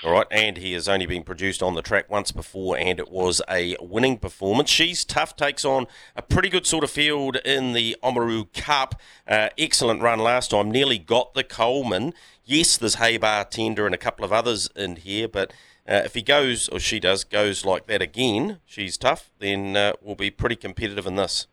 All 0.04 0.12
right, 0.12 0.28
and 0.30 0.58
he 0.58 0.73
has 0.73 0.88
only 0.88 1.06
been 1.06 1.23
produced 1.23 1.63
on 1.63 1.73
the 1.73 1.82
track 1.82 2.12
once 2.12 2.32
before, 2.32 2.78
and 2.78 2.99
it 2.99 3.10
was 3.10 3.41
a 3.49 3.75
winning 3.80 4.17
performance. 4.17 4.69
She's 4.69 5.06
tough, 5.06 5.36
takes 5.36 5.63
on 5.65 5.88
a 6.15 6.21
pretty 6.21 6.49
good 6.49 6.67
sort 6.67 6.84
of 6.84 6.91
field 6.91 7.38
in 7.38 7.73
the 7.73 7.95
Oamaru 8.04 8.54
Cup. 8.54 9.01
Uh, 9.28 9.49
excellent 9.58 10.01
run 10.01 10.19
last 10.19 10.51
time, 10.51 10.69
nearly 10.69 10.99
got 10.99 11.34
the 11.34 11.43
Coleman. 11.43 12.13
Yes, 12.43 12.78
there's 12.78 12.95
Hey 12.95 13.17
Bartender 13.17 13.86
and 13.86 13.95
a 13.95 13.97
couple 13.97 14.25
of 14.25 14.34
others 14.34 14.69
in 14.75 14.97
here, 14.97 15.28
but 15.28 15.51
uh, 15.88 16.02
if 16.06 16.13
he 16.15 16.21
goes, 16.21 16.67
or 16.69 16.80
she 16.80 17.00
does, 17.00 17.24
goes 17.24 17.63
like 17.65 17.86
that 17.88 18.02
again, 18.02 18.60
she's 18.65 18.98
tough, 18.98 19.32
then 19.39 19.76
uh, 19.76 19.93
we'll 20.02 20.15
be 20.15 20.32
pretty 20.32 20.56
competitive 20.56 21.06
in 21.06 21.15
this. 21.15 21.48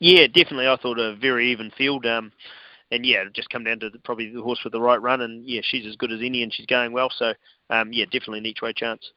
Yeah, 0.00 0.26
definitely. 0.26 0.66
I 0.66 0.76
thought 0.76 0.98
a 0.98 1.14
very 1.14 1.52
even 1.52 1.70
field. 1.70 2.04
Um, 2.06 2.32
and 2.90 3.06
yeah, 3.06 3.24
just 3.32 3.50
come 3.50 3.62
down 3.62 3.78
to 3.80 3.90
the, 3.90 4.00
probably 4.00 4.32
the 4.32 4.42
horse 4.42 4.58
with 4.64 4.72
the 4.72 4.80
right 4.80 5.00
run. 5.00 5.20
And 5.20 5.48
yeah, 5.48 5.60
she's 5.62 5.86
as 5.86 5.94
good 5.94 6.10
as 6.10 6.20
any 6.20 6.42
and 6.42 6.52
she's 6.52 6.66
going 6.66 6.92
well. 6.92 7.08
So 7.16 7.34
um, 7.70 7.92
yeah, 7.92 8.06
definitely 8.06 8.40
an 8.40 8.46
each 8.46 8.62
way 8.62 8.72
chance. 8.72 9.12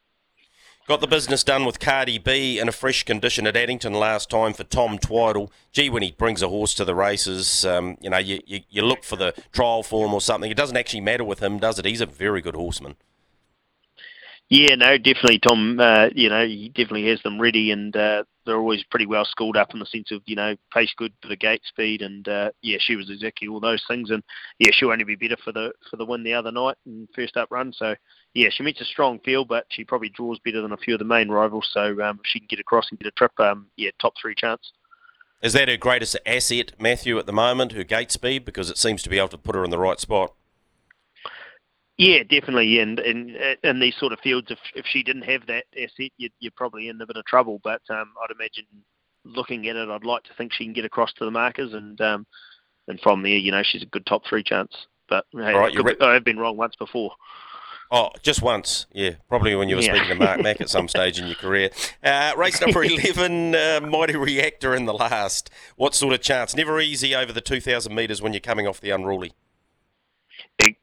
Got 0.88 1.02
the 1.02 1.08
business 1.08 1.44
done 1.44 1.66
with 1.66 1.80
Cardi 1.80 2.20
B 2.20 2.60
in 2.60 2.70
a 2.70 2.72
fresh 2.72 3.02
condition 3.02 3.48
at 3.48 3.58
Addington 3.58 3.94
last 3.94 4.30
time 4.30 4.54
for 4.54 4.64
Tom 4.64 5.00
Twiddle. 5.00 5.52
Gee, 5.72 5.90
when 5.90 6.04
he 6.04 6.12
brings 6.12 6.44
a 6.44 6.50
horse 6.50 6.76
to 6.76 6.86
the 6.86 6.94
races, 6.94 7.66
um, 7.66 7.98
you 8.00 8.12
know, 8.12 8.20
you, 8.20 8.40
you, 8.46 8.60
you 8.70 8.84
look 8.84 9.04
for 9.04 9.16
the 9.16 9.34
trial 9.52 9.82
form 9.82 10.14
or 10.14 10.22
something. 10.22 10.52
It 10.52 10.58
doesn't 10.58 10.78
actually 10.78 11.02
matter 11.02 11.24
with 11.24 11.40
him, 11.40 11.58
does 11.58 11.80
it? 11.80 11.86
He's 11.86 12.02
a 12.02 12.06
very 12.06 12.40
good 12.40 12.56
horseman. 12.56 12.98
Yeah, 14.50 14.76
no, 14.76 14.98
definitely, 14.98 15.40
Tom. 15.40 15.80
Uh, 15.80 16.10
you 16.14 16.30
know, 16.30 16.46
he 16.46 16.70
definitely 16.70 17.08
has 17.10 17.20
them 17.24 17.42
ready, 17.42 17.72
and 17.72 17.96
uh, 17.96 18.24
they're 18.46 18.60
always 18.60 18.84
pretty 18.84 19.08
well 19.08 19.26
schooled 19.26 19.58
up 19.58 19.74
in 19.74 19.80
the 19.80 19.88
sense 19.88 20.12
of 20.12 20.22
you 20.28 20.36
know 20.36 20.56
pace 20.72 20.94
good 20.96 21.14
for 21.20 21.30
the 21.30 21.36
gate 21.36 21.64
speed, 21.66 22.04
and 22.04 22.28
uh, 22.28 22.52
yeah, 22.62 22.78
she 22.80 22.96
was 22.96 23.10
exactly 23.10 23.48
all 23.48 23.60
those 23.60 23.84
things, 23.88 24.12
and 24.12 24.22
yeah, 24.60 24.70
she'll 24.72 24.92
only 24.92 25.04
be 25.04 25.16
better 25.16 25.38
for 25.44 25.52
the 25.52 25.72
for 25.90 25.98
the 25.98 26.06
win 26.06 26.24
the 26.24 26.34
other 26.34 26.52
night 26.52 26.76
and 26.86 27.10
first 27.16 27.38
up 27.38 27.50
run. 27.50 27.74
So 27.74 27.96
yeah, 28.36 28.50
she 28.52 28.62
meets 28.62 28.82
a 28.82 28.86
strong 28.86 29.20
field, 29.26 29.48
but 29.48 29.66
she 29.70 29.84
probably 29.84 30.10
draws 30.10 30.38
better 30.46 30.62
than 30.62 30.74
a 30.74 30.78
few 30.78 30.94
of 30.94 31.00
the 31.00 31.06
main 31.06 31.30
rivals. 31.30 31.68
So 31.72 32.00
um, 32.04 32.20
if 32.24 32.30
she 32.30 32.40
can 32.40 32.48
get 32.48 32.60
across 32.60 32.86
and 32.92 33.00
get 33.00 33.08
a 33.08 33.12
trip, 33.12 33.32
um, 33.40 33.66
yeah, 33.78 33.90
top 34.00 34.14
three 34.22 34.36
chance. 34.36 34.72
Is 35.42 35.54
that 35.54 35.70
her 35.70 35.78
greatest 35.78 36.18
asset, 36.26 36.74
Matthew, 36.80 37.18
at 37.18 37.26
the 37.26 37.34
moment? 37.34 37.72
Her 37.72 37.84
gate 37.84 38.12
speed, 38.12 38.46
because 38.46 38.70
it 38.70 38.78
seems 38.78 39.02
to 39.04 39.10
be 39.10 39.18
able 39.18 39.28
to 39.30 39.38
put 39.38 39.56
her 39.56 39.64
in 39.64 39.72
the 39.72 39.80
right 39.80 40.00
spot. 40.00 40.34
Yeah, 41.98 42.24
definitely. 42.24 42.80
And 42.80 43.00
in 43.00 43.38
in 43.64 43.80
these 43.80 43.96
sort 43.98 44.12
of 44.12 44.20
fields, 44.20 44.48
if 44.50 44.60
if 44.76 44.86
she 44.86 45.02
didn't 45.02 45.24
have 45.24 45.46
that 45.48 45.66
asset, 45.78 46.12
you'd, 46.18 46.34
you're 46.40 46.52
probably 46.56 46.90
in 46.90 47.00
a 47.00 47.06
bit 47.06 47.16
of 47.16 47.26
trouble. 47.26 47.62
But 47.64 47.82
um, 47.90 48.12
I'd 48.22 48.36
imagine, 48.36 48.66
looking 49.24 49.68
at 49.70 49.78
it, 49.78 49.90
I'd 49.90 50.04
like 50.04 50.24
to 50.24 50.34
think 50.38 50.52
she 50.52 50.66
can 50.66 50.74
get 50.74 50.86
across 50.86 51.14
to 51.14 51.26
the 51.26 51.32
markers, 51.32 51.74
and 51.74 52.00
um, 52.02 52.28
and 52.88 53.00
from 53.00 53.24
there, 53.24 53.32
you 53.32 53.52
know, 53.52 53.64
she's 53.64 53.84
a 53.84 53.88
good 53.88 54.06
top 54.06 54.24
three 54.28 54.44
chance. 54.44 54.74
But 55.08 55.26
hey, 55.32 55.54
right, 55.54 55.74
re- 55.74 55.98
I've 56.02 56.26
been 56.26 56.40
wrong 56.40 56.58
once 56.58 56.76
before. 56.76 57.12
Oh, 57.92 58.10
just 58.24 58.42
once, 58.42 58.88
yeah. 58.92 59.12
Probably 59.30 59.56
when 59.56 59.70
you 59.70 59.76
were 59.76 59.82
yeah. 59.82 59.94
speaking 59.94 60.10
to 60.10 60.16
Mark 60.16 60.42
Mack 60.42 60.60
at 60.60 60.70
some 60.70 60.88
stage 60.90 61.20
in 61.20 61.28
your 61.28 61.36
career. 61.36 61.70
Uh, 62.04 62.34
race 62.36 62.60
number 62.60 62.84
11, 62.84 63.56
uh, 63.56 63.80
Mighty 63.88 64.16
Reactor 64.16 64.74
in 64.74 64.86
the 64.86 64.94
last. 64.94 65.52
What 65.76 65.94
sort 65.94 66.14
of 66.14 66.22
chance? 66.22 66.56
Never 66.56 66.80
easy 66.82 67.16
over 67.16 67.32
the 67.32 67.42
2,000 67.42 67.94
metres 67.94 68.22
when 68.22 68.34
you're 68.34 68.40
coming 68.40 68.68
off 68.68 68.82
the 68.82 68.90
unruly. 68.90 69.34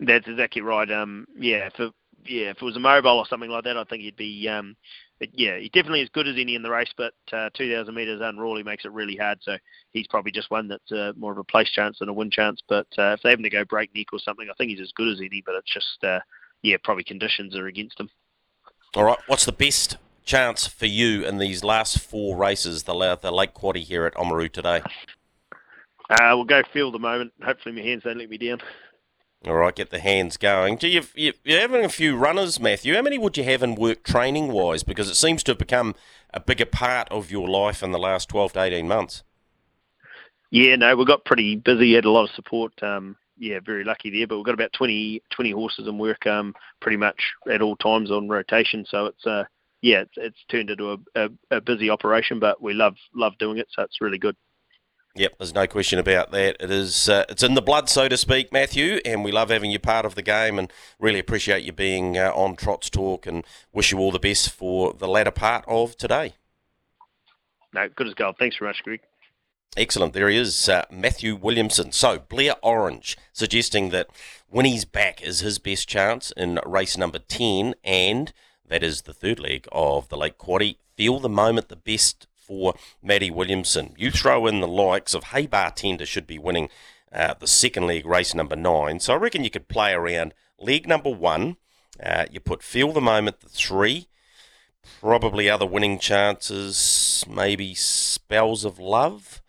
That's 0.01 0.29
exactly 0.29 0.63
right. 0.63 0.91
Um, 0.91 1.27
yeah, 1.37 1.69
if 1.69 1.81
it, 1.81 1.93
yeah, 2.27 2.51
if 2.51 2.59
it 2.59 2.65
was 2.65 2.77
a 2.77 2.81
mobile 2.81 3.19
or 3.19 3.27
something 3.27 3.51
like 3.51 3.65
that, 3.65 3.77
I 3.77 3.85
think 3.85 4.03
he'd 4.03 4.17
be. 4.17 4.49
Um, 4.49 4.77
but 5.19 5.29
yeah, 5.33 5.59
he's 5.59 5.71
definitely 5.71 6.03
as 6.03 6.09
good 6.09 6.27
as 6.27 6.35
any 6.37 6.57
in 6.57 6.63
the 6.63 6.71
race, 6.71 6.93
but 6.97 7.15
uh, 7.33 7.49
2,000 7.55 7.95
metres 7.95 8.21
unruly 8.23 8.65
makes 8.65 8.85
it 8.85 8.93
really 8.93 9.17
hard. 9.17 9.39
So 9.43 9.57
he's 9.93 10.09
probably 10.09 10.33
just 10.33 10.51
one 10.51 10.67
that's 10.67 10.91
uh, 10.91 11.13
more 11.17 11.31
of 11.31 11.39
a 11.39 11.45
place 11.45 11.71
chance 11.71 11.99
than 12.01 12.09
a 12.09 12.13
win 12.13 12.31
chance. 12.31 12.61
But 12.69 12.89
uh, 12.99 13.13
if 13.13 13.23
they 13.23 13.31
happen 13.31 13.45
to 13.45 13.51
go 13.51 13.65
breakneck 13.65 14.13
or 14.13 14.19
something, 14.19 14.49
I 14.51 14.55
think 14.55 14.71
he's 14.71 14.81
as 14.81 14.93
good 14.97 15.09
as 15.09 15.21
any. 15.21 15.43
But 15.47 15.55
it's 15.55 15.73
just, 15.73 16.03
uh, 16.03 16.19
yeah, 16.63 16.77
probably 16.83 17.05
conditions 17.05 17.57
are 17.57 17.67
against 17.67 18.01
him. 18.01 18.11
All 18.97 19.05
right, 19.05 19.19
what's 19.27 19.47
the 19.47 19.53
best 19.53 19.97
chance 20.25 20.67
for 20.67 20.87
you 20.87 21.25
in 21.25 21.39
these 21.39 21.63
last 21.63 22.01
four 22.01 22.37
races, 22.37 22.83
the, 22.83 23.19
the 23.23 23.31
Late 23.31 23.55
Quaddy 23.55 23.85
here 23.85 24.05
at 24.07 24.15
Oamaru 24.15 24.51
today? 24.53 24.83
Uh, 26.11 26.33
we'll 26.35 26.45
go 26.45 26.63
feel 26.73 26.91
the 26.91 26.99
moment. 26.99 27.33
Hopefully 27.43 27.75
my 27.75 27.83
hands 27.83 28.03
don't 28.03 28.19
let 28.19 28.29
me 28.29 28.39
down. 28.39 28.61
All 29.46 29.55
right, 29.55 29.74
get 29.74 29.90
the 29.90 29.98
hands 29.98 30.37
going. 30.37 30.76
Do 30.76 30.87
you, 30.87 31.02
you 31.14 31.33
you're 31.42 31.61
having 31.61 31.85
a 31.85 31.88
few 31.88 32.16
runners, 32.16 32.61
Matthew? 32.61 32.94
How 32.94 33.02
many 33.02 33.18
would 33.18 33.37
you 33.37 33.42
have 33.42 33.62
in 33.62 33.74
work 33.74 34.05
training 34.05 34.52
wise? 34.52 34.85
Because 34.85 35.09
it 35.09 35.16
seems 35.16 35.42
to 35.44 35.52
have 35.52 35.59
become 35.59 35.96
a 36.33 36.38
bigger 36.38 36.66
part 36.66 37.09
of 37.11 37.33
your 37.33 37.48
life 37.48 37.83
in 37.83 37.90
the 37.90 37.98
last 37.98 38.28
twelve 38.28 38.52
to 38.52 38.62
eighteen 38.62 38.87
months. 38.87 39.24
Yeah, 40.52 40.76
no, 40.76 40.94
we 40.94 41.05
got 41.05 41.24
pretty 41.24 41.57
busy. 41.57 41.94
Had 41.94 42.05
a 42.05 42.11
lot 42.11 42.24
of 42.24 42.34
support. 42.36 42.80
Um, 42.82 43.16
yeah, 43.36 43.59
very 43.64 43.84
lucky 43.84 44.11
there. 44.11 44.26
But 44.26 44.36
we've 44.36 44.45
got 44.45 44.55
about 44.55 44.72
20, 44.74 45.22
20 45.30 45.51
horses 45.51 45.88
in 45.88 45.99
work, 45.99 46.26
um, 46.26 46.55
pretty 46.80 46.99
much 46.99 47.32
at 47.51 47.62
all 47.62 47.74
times 47.76 48.11
on 48.11 48.28
rotation. 48.28 48.84
So 48.88 49.07
it's 49.07 49.26
uh, 49.26 49.45
yeah, 49.80 50.03
it's, 50.03 50.12
it's 50.16 50.45
turned 50.51 50.70
into 50.70 50.93
a, 50.93 50.99
a, 51.16 51.28
a 51.57 51.61
busy 51.61 51.90
operation. 51.90 52.38
But 52.38 52.62
we 52.62 52.74
love 52.74 52.95
love 53.14 53.32
doing 53.38 53.59
it, 53.59 53.68
so 53.74 53.82
it's 53.82 54.01
really 54.01 54.18
good. 54.18 54.36
Yep, 55.15 55.35
there's 55.39 55.55
no 55.55 55.67
question 55.67 55.99
about 55.99 56.31
that. 56.31 56.57
It 56.59 56.71
is, 56.71 57.07
uh, 57.09 57.25
it's 57.29 57.43
in 57.43 57.53
the 57.53 57.61
blood, 57.61 57.91
so 57.91 58.09
to 58.09 58.17
speak, 58.17 58.51
Matthew, 58.51 58.99
and 59.05 59.23
we 59.23 59.31
love 59.31 59.51
having 59.51 59.71
you 59.71 59.79
part 59.79 60.07
of 60.07 60.15
the 60.15 60.23
game, 60.23 60.59
and 60.59 60.73
really 60.99 61.19
appreciate 61.19 61.65
you 61.65 61.73
being 61.73 62.17
uh, 62.17 62.33
on 62.35 62.57
Trots 62.57 62.89
Talk, 62.89 63.27
and 63.27 63.45
wish 63.75 63.93
you 63.93 63.99
all 63.99 64.11
the 64.11 64.19
best 64.19 64.51
for 64.51 64.95
the 64.95 65.07
latter 65.07 65.31
part 65.31 65.67
of 65.69 65.99
today. 65.99 66.33
No, 67.75 67.89
good 67.95 68.07
as 68.07 68.15
gold. 68.15 68.37
Thanks 68.39 68.57
very 68.57 68.71
much, 68.71 68.83
Greg. 68.83 69.01
Excellent. 69.77 70.15
There 70.15 70.31
he 70.31 70.37
is, 70.39 70.69
uh, 70.69 70.85
Matthew 70.91 71.37
Williamson. 71.37 71.93
So, 71.93 72.19
Blair 72.19 72.55
Orange 72.63 73.17
suggesting 73.35 73.91
that 73.91 74.09
when 74.49 74.65
he's 74.65 74.87
back 74.87 75.23
is 75.23 75.41
his 75.41 75.59
best 75.59 75.89
chance 75.89 76.31
in 76.37 76.59
race 76.65 76.97
number 76.97 77.19
10, 77.19 77.75
and 77.85 78.33
that 78.67 78.83
is 78.83 79.03
the 79.03 79.15
third 79.15 79.39
leg 79.39 79.69
of 79.73 80.09
the 80.09 80.17
Late 80.17 80.39
Quaddy. 80.39 80.77
Feel 80.97 81.21
the 81.21 81.29
moment 81.29 81.69
the 81.69 81.77
best 81.77 82.27
for 82.53 82.74
Matty 83.03 83.30
Williamson. 83.30 83.94
You 83.96 84.11
throw 84.11 84.46
in 84.46 84.61
the 84.61 84.68
likes 84.68 85.14
of 85.14 85.24
Hey 85.24 85.46
Bartender 85.46 86.05
should 86.05 86.26
be 86.26 86.38
winning 86.38 86.68
uh, 87.11 87.32
the 87.38 87.46
second 87.46 87.86
leg, 87.86 88.05
race 88.05 88.34
number 88.34 88.57
9. 88.57 89.00
So, 89.00 89.14
I 89.14 89.16
reckon 89.16 89.42
you 89.42 89.50
could 89.50 89.68
play 89.68 89.92
around 89.92 90.34
leg 90.59 90.86
number 90.86 91.11
1. 91.11 91.57
Uh, 92.03 92.26
you 92.30 92.40
put 92.40 92.62
Feel 92.62 92.92
the 92.92 93.00
Moment, 93.00 93.40
the 93.40 93.48
3 93.48 94.07
probably 95.00 95.48
other 95.48 95.64
winning 95.64 95.96
chances, 95.98 97.24
maybe 97.28 97.72
Spells 97.72 98.64
of 98.64 98.80
Love, 98.80 99.40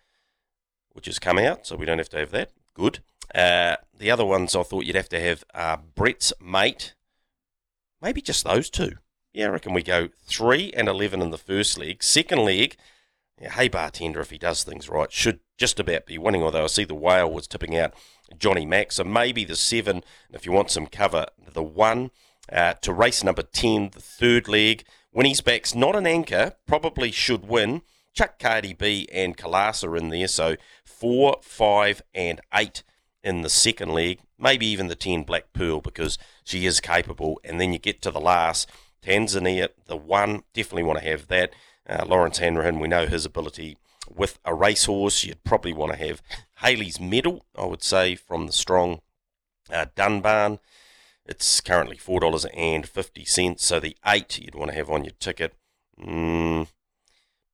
which 0.91 1.07
has 1.07 1.17
come 1.17 1.39
out, 1.39 1.65
so 1.65 1.75
we 1.75 1.85
don't 1.85 1.97
have 1.97 2.09
to 2.09 2.19
have 2.19 2.31
that. 2.31 2.51
Good. 2.75 2.99
Uh, 3.33 3.77
the 3.97 4.11
other 4.11 4.25
ones 4.25 4.55
I 4.55 4.63
thought 4.63 4.85
you'd 4.85 4.95
have 4.95 5.09
to 5.09 5.19
have 5.19 5.43
are 5.53 5.81
Brett's 5.95 6.33
Mate, 6.39 6.93
maybe 7.99 8.21
just 8.21 8.43
those 8.43 8.69
two. 8.69 8.93
Yeah, 9.33 9.47
I 9.47 9.49
reckon 9.49 9.73
we 9.73 9.81
go 9.81 10.09
3 10.27 10.71
and 10.75 10.87
11 10.87 11.21
in 11.21 11.31
the 11.31 11.37
first 11.39 11.79
leg. 11.79 12.03
Second 12.03 12.45
leg, 12.45 12.77
yeah, 13.43 13.51
hey 13.51 13.67
bartender, 13.67 14.21
if 14.21 14.29
he 14.29 14.37
does 14.37 14.63
things 14.63 14.87
right, 14.87 15.11
should 15.11 15.39
just 15.57 15.79
about 15.79 16.05
be 16.05 16.17
winning, 16.17 16.41
although 16.41 16.63
I 16.63 16.67
see 16.67 16.85
the 16.85 16.95
whale 16.95 17.29
was 17.29 17.45
tipping 17.45 17.77
out 17.77 17.93
Johnny 18.37 18.65
Mack, 18.65 18.91
so 18.91 19.03
maybe 19.03 19.43
the 19.43 19.55
7, 19.55 20.01
if 20.31 20.45
you 20.45 20.51
want 20.51 20.71
some 20.71 20.87
cover, 20.87 21.25
the 21.53 21.63
1. 21.63 22.09
Uh, 22.51 22.73
to 22.81 22.91
race 22.91 23.23
number 23.23 23.41
10, 23.41 23.91
the 23.93 24.01
third 24.01 24.47
leg. 24.47 24.83
When 25.11 25.25
he's 25.25 25.41
back's 25.41 25.75
not 25.75 25.95
an 25.95 26.05
anchor, 26.05 26.53
probably 26.67 27.11
should 27.11 27.47
win. 27.47 27.83
Chuck 28.13 28.37
Cardi 28.37 28.73
B 28.73 29.07
and 29.11 29.37
Kalasa 29.37 29.97
in 29.97 30.09
there, 30.09 30.27
so 30.27 30.55
four, 30.83 31.37
five, 31.41 32.01
and 32.13 32.41
eight 32.53 32.83
in 33.23 33.41
the 33.41 33.49
second 33.49 33.89
leg. 33.89 34.19
Maybe 34.37 34.65
even 34.67 34.87
the 34.87 34.95
10 34.95 35.23
Black 35.23 35.53
Pearl 35.53 35.81
because 35.81 36.17
she 36.43 36.65
is 36.65 36.79
capable. 36.79 37.39
And 37.43 37.59
then 37.59 37.73
you 37.73 37.79
get 37.79 38.01
to 38.03 38.11
the 38.11 38.19
last, 38.19 38.69
Tanzania, 39.01 39.69
the 39.85 39.97
one, 39.97 40.43
definitely 40.53 40.83
want 40.83 40.99
to 40.99 41.05
have 41.05 41.27
that. 41.27 41.53
Uh, 41.87 42.05
Lawrence 42.07 42.37
Hanrahan, 42.37 42.79
we 42.79 42.87
know 42.87 43.05
his 43.05 43.25
ability 43.25 43.77
with 44.13 44.39
a 44.45 44.53
racehorse. 44.53 45.23
You'd 45.23 45.43
probably 45.43 45.73
want 45.73 45.91
to 45.91 45.97
have 45.97 46.21
Haley's 46.61 46.99
medal, 46.99 47.45
I 47.57 47.65
would 47.65 47.83
say, 47.83 48.15
from 48.15 48.45
the 48.45 48.53
strong 48.53 49.01
uh, 49.71 49.85
Dunbarn. 49.95 50.59
It's 51.25 51.61
currently 51.61 51.97
four 51.97 52.19
dollars 52.19 52.45
and 52.53 52.87
fifty 52.87 53.25
cents. 53.25 53.65
So 53.65 53.79
the 53.79 53.95
eight 54.05 54.39
you'd 54.39 54.55
want 54.55 54.71
to 54.71 54.77
have 54.77 54.89
on 54.89 55.03
your 55.03 55.13
ticket. 55.19 55.53
Mm, 55.99 56.67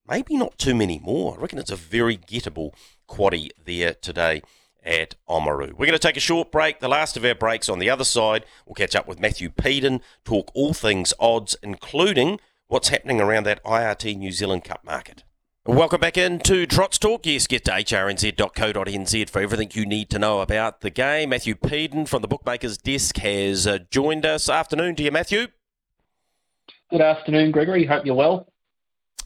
maybe 0.07 0.37
not 0.37 0.57
too 0.57 0.73
many 0.73 0.99
more. 0.99 1.35
I 1.37 1.41
reckon 1.41 1.59
it's 1.59 1.71
a 1.71 1.75
very 1.75 2.17
gettable 2.17 2.73
quaddy 3.07 3.49
there 3.63 3.93
today 3.93 4.41
at 4.83 5.15
Oamaru. 5.27 5.73
We're 5.73 5.85
going 5.85 5.91
to 5.91 5.99
take 5.99 6.17
a 6.17 6.21
short 6.21 6.51
break, 6.51 6.79
the 6.79 6.87
last 6.87 7.17
of 7.17 7.25
our 7.25 7.35
breaks 7.35 7.69
on 7.69 7.79
the 7.79 7.89
other 7.89 8.05
side. 8.05 8.45
We'll 8.65 8.75
catch 8.75 8.95
up 8.95 9.07
with 9.07 9.19
Matthew 9.19 9.49
Peden, 9.49 10.01
talk 10.23 10.49
all 10.55 10.73
things 10.73 11.13
odds, 11.19 11.55
including 11.61 12.39
what's 12.69 12.89
happening 12.89 13.19
around 13.19 13.45
that 13.45 13.63
IRT 13.65 14.15
New 14.17 14.31
Zealand 14.31 14.63
Cup 14.63 14.85
market. 14.85 15.23
Welcome 15.65 15.99
back 15.99 16.17
into 16.17 16.65
Trots 16.65 16.97
Talk. 16.97 17.25
Yes, 17.25 17.47
get 17.47 17.65
to 17.65 17.71
hrnz.co.nz 17.71 19.29
for 19.29 19.41
everything 19.41 19.71
you 19.73 19.85
need 19.85 20.09
to 20.11 20.19
know 20.19 20.39
about 20.39 20.81
the 20.81 20.89
game. 20.89 21.29
Matthew 21.29 21.55
Peden 21.55 22.05
from 22.05 22.21
the 22.21 22.27
Bookmakers 22.27 22.77
Desk 22.77 23.17
has 23.17 23.67
uh, 23.67 23.79
joined 23.89 24.25
us. 24.25 24.49
Afternoon 24.49 24.95
to 24.95 25.03
you, 25.03 25.11
Matthew. 25.11 25.47
Good 26.91 27.01
afternoon, 27.01 27.51
Gregory. 27.51 27.85
Hope 27.85 28.05
you're 28.05 28.15
well. 28.15 28.51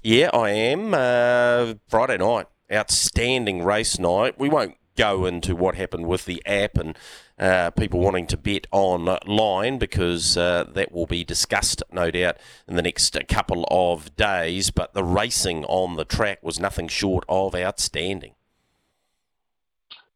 Yeah, 0.02 0.30
I 0.34 0.50
am. 0.50 0.94
Uh, 0.94 1.76
Friday 1.88 2.18
night, 2.18 2.48
outstanding 2.72 3.64
race 3.64 4.00
night. 4.00 4.40
We 4.40 4.50
won't 4.50 4.76
go 4.96 5.26
into 5.26 5.56
what 5.56 5.76
happened 5.76 6.08
with 6.08 6.26
the 6.26 6.42
app 6.46 6.78
and 6.78 6.98
uh, 7.40 7.72
people 7.72 8.00
wanting 8.00 8.28
to 8.28 8.38
bet 8.38 8.68
online 8.72 9.78
because 9.78 10.38
uh, 10.38 10.66
that 10.74 10.92
will 10.92 11.08
be 11.08 11.24
discussed, 11.24 11.82
no 11.92 12.12
doubt, 12.12 12.38
in 12.68 12.76
the 12.76 12.82
next 12.82 13.18
couple 13.28 13.66
of 13.72 14.16
days. 14.16 14.70
But 14.70 14.94
the 14.94 15.04
racing 15.04 15.66
on 15.66 15.96
the 15.96 16.06
track 16.06 16.44
was 16.44 16.60
nothing 16.60 16.88
short 16.88 17.24
of 17.28 17.56
outstanding. 17.56 18.36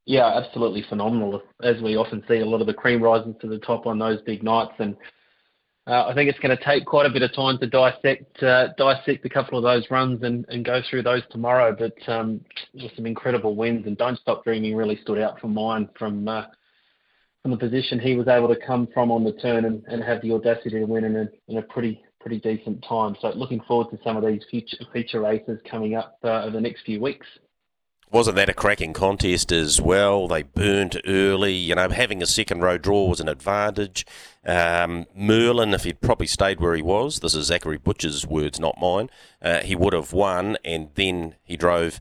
Yeah, 0.05 0.28
absolutely 0.38 0.86
phenomenal. 0.88 1.41
As 1.61 1.82
we 1.82 1.97
often 1.97 2.23
see, 2.30 2.38
a 2.38 2.45
lot 2.45 2.61
of 2.61 2.67
the 2.67 2.73
cream 2.73 3.03
rising 3.03 3.36
to 3.41 3.47
the 3.47 3.59
top 3.59 3.86
on 3.86 3.99
those 3.99 4.21
big 4.21 4.41
nights, 4.41 4.73
and 4.80 4.95
uh, 5.88 6.05
I 6.07 6.13
think 6.13 6.29
it's 6.29 6.39
going 6.39 6.55
to 6.55 6.63
take 6.63 6.85
quite 6.85 7.05
a 7.05 7.09
bit 7.09 7.21
of 7.21 7.33
time 7.33 7.57
to 7.59 7.67
dissect 7.67 8.43
uh, 8.43 8.69
dissect 8.77 9.25
a 9.25 9.29
couple 9.29 9.57
of 9.57 9.63
those 9.63 9.89
runs 9.89 10.21
and, 10.23 10.45
and 10.49 10.65
go 10.65 10.81
through 10.89 11.03
those 11.03 11.21
tomorrow. 11.31 11.75
But 11.77 11.95
um, 12.11 12.41
with 12.73 12.91
some 12.95 13.05
incredible 13.05 13.55
wins, 13.55 13.88
and 13.88 13.97
Don't 13.97 14.19
Stop 14.19 14.43
Dreaming 14.43 14.75
really 14.75 14.99
stood 15.01 15.17
out 15.17 15.39
for 15.39 15.47
mine 15.47 15.88
from 15.97 16.27
uh, 16.27 16.43
from 17.41 17.51
the 17.51 17.57
position 17.57 17.99
he 17.99 18.17
was 18.17 18.27
able 18.27 18.49
to 18.49 18.59
come 18.65 18.89
from 18.93 19.11
on 19.11 19.23
the 19.23 19.31
turn 19.33 19.63
and, 19.63 19.81
and 19.88 20.03
have 20.03 20.21
the 20.21 20.33
audacity 20.33 20.71
to 20.71 20.83
win 20.83 21.05
in 21.05 21.15
a, 21.15 21.27
in 21.47 21.57
a 21.59 21.61
pretty 21.61 22.03
pretty 22.19 22.39
decent 22.39 22.83
time. 22.88 23.15
So 23.21 23.29
looking 23.29 23.61
forward 23.61 23.89
to 23.91 23.99
some 24.03 24.17
of 24.17 24.25
these 24.25 24.41
future 24.49 24.77
feature 24.91 25.21
races 25.21 25.59
coming 25.69 25.95
up 25.95 26.17
uh, 26.25 26.43
over 26.43 26.51
the 26.51 26.61
next 26.61 26.81
few 26.83 26.99
weeks. 26.99 27.25
Wasn't 28.09 28.37
that 28.37 28.47
a 28.47 28.53
cracking 28.53 28.93
contest 28.93 29.51
as 29.51 29.81
well? 29.81 30.29
They 30.29 30.43
burnt 30.43 30.95
early. 31.05 31.53
You 31.53 31.75
know, 31.75 31.89
having 31.89 32.23
a 32.23 32.25
second 32.25 32.61
row 32.61 32.77
draw 32.77 33.05
was 33.05 33.19
an 33.19 33.27
advantage. 33.27 34.05
Um, 34.45 35.07
Merlin, 35.13 35.73
if 35.73 35.83
he'd 35.83 35.99
probably 35.99 36.27
stayed 36.27 36.61
where 36.61 36.73
he 36.73 36.81
was, 36.81 37.19
this 37.19 37.35
is 37.35 37.47
Zachary 37.47 37.77
Butcher's 37.77 38.25
words, 38.25 38.61
not 38.61 38.79
mine, 38.79 39.09
uh, 39.41 39.59
he 39.59 39.75
would 39.75 39.91
have 39.91 40.13
won, 40.13 40.57
and 40.63 40.89
then 40.95 41.35
he 41.43 41.57
drove 41.57 41.99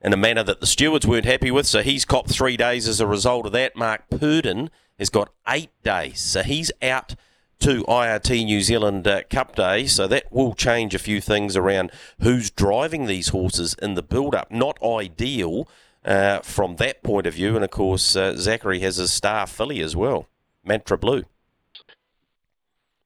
in 0.00 0.12
a 0.12 0.16
manner 0.16 0.44
that 0.44 0.60
the 0.60 0.66
stewards 0.66 1.08
weren't 1.08 1.24
happy 1.24 1.50
with. 1.50 1.66
So 1.66 1.82
he's 1.82 2.04
copped 2.04 2.30
three 2.30 2.56
days 2.56 2.86
as 2.86 3.00
a 3.00 3.06
result 3.06 3.46
of 3.46 3.52
that. 3.52 3.74
Mark 3.74 4.08
Purdon 4.10 4.70
has 4.96 5.10
got 5.10 5.32
eight 5.48 5.70
days. 5.82 6.20
So 6.20 6.44
he's 6.44 6.70
out 6.82 7.16
to 7.60 7.84
IRT 7.84 8.44
New 8.44 8.60
Zealand 8.60 9.06
uh, 9.06 9.22
Cup 9.30 9.56
Day. 9.56 9.86
So 9.86 10.06
that 10.06 10.32
will 10.32 10.54
change 10.54 10.94
a 10.94 10.98
few 10.98 11.20
things 11.20 11.56
around 11.56 11.90
who's 12.20 12.50
driving 12.50 13.06
these 13.06 13.28
horses 13.28 13.74
in 13.80 13.94
the 13.94 14.02
build 14.02 14.34
up. 14.34 14.50
Not 14.50 14.82
ideal 14.82 15.68
uh, 16.04 16.40
from 16.40 16.76
that 16.76 17.02
point 17.02 17.26
of 17.26 17.34
view. 17.34 17.54
And 17.54 17.64
of 17.64 17.70
course, 17.70 18.16
uh, 18.16 18.36
Zachary 18.36 18.80
has 18.80 18.96
his 18.96 19.12
star 19.12 19.46
filly 19.46 19.80
as 19.80 19.96
well, 19.96 20.28
Mantra 20.64 20.98
Blue. 20.98 21.24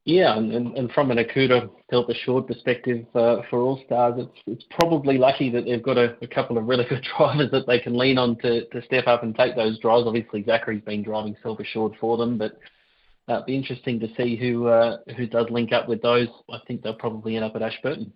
Yeah, 0.05 0.37
and, 0.37 0.53
and, 0.77 0.91
from 0.91 1.13
an 1.13 1.19
Akuta 1.19 1.71
Tilt 1.89 2.11
Assured 2.11 2.49
perspective 2.49 3.07
uh, 3.15 3.43
for 3.49 3.61
All 3.61 3.81
Stars, 3.87 4.15
it's, 4.19 4.39
it's 4.49 4.65
probably 4.71 5.17
lucky 5.17 5.49
that 5.51 5.65
they've 5.65 5.83
got 5.83 5.97
a, 5.97 6.17
a, 6.21 6.27
couple 6.27 6.59
of 6.59 6.67
really 6.67 6.85
good 6.89 7.07
drivers 7.17 7.53
that 7.53 7.69
they 7.69 7.79
can 7.79 7.97
lean 7.97 8.19
on 8.19 8.37
to, 8.39 8.67
to 8.67 8.83
step 8.83 9.07
up 9.07 9.23
and 9.23 9.37
take 9.37 9.55
those 9.55 9.79
drives. 9.79 10.05
Obviously, 10.05 10.43
Zachary's 10.43 10.83
been 10.83 11.05
driving 11.05 11.37
Self 11.41 11.61
Assured 11.61 11.93
for 12.01 12.17
them, 12.17 12.37
but 12.37 12.59
it'd 13.29 13.47
be 13.47 13.57
interesting 13.57 14.01
to 14.01 14.09
see 14.17 14.37
who 14.37 14.67
uh, 14.67 14.99
who 15.17 15.27
does 15.27 15.47
link 15.51 15.73
up 15.73 15.89
with 15.89 16.03
those. 16.03 16.29
I 16.51 16.59
think 16.67 16.83
they'll 16.83 16.95
probably 16.95 17.37
end 17.37 17.45
up 17.45 17.57
at 17.57 17.63
Ashburton. 17.63 18.13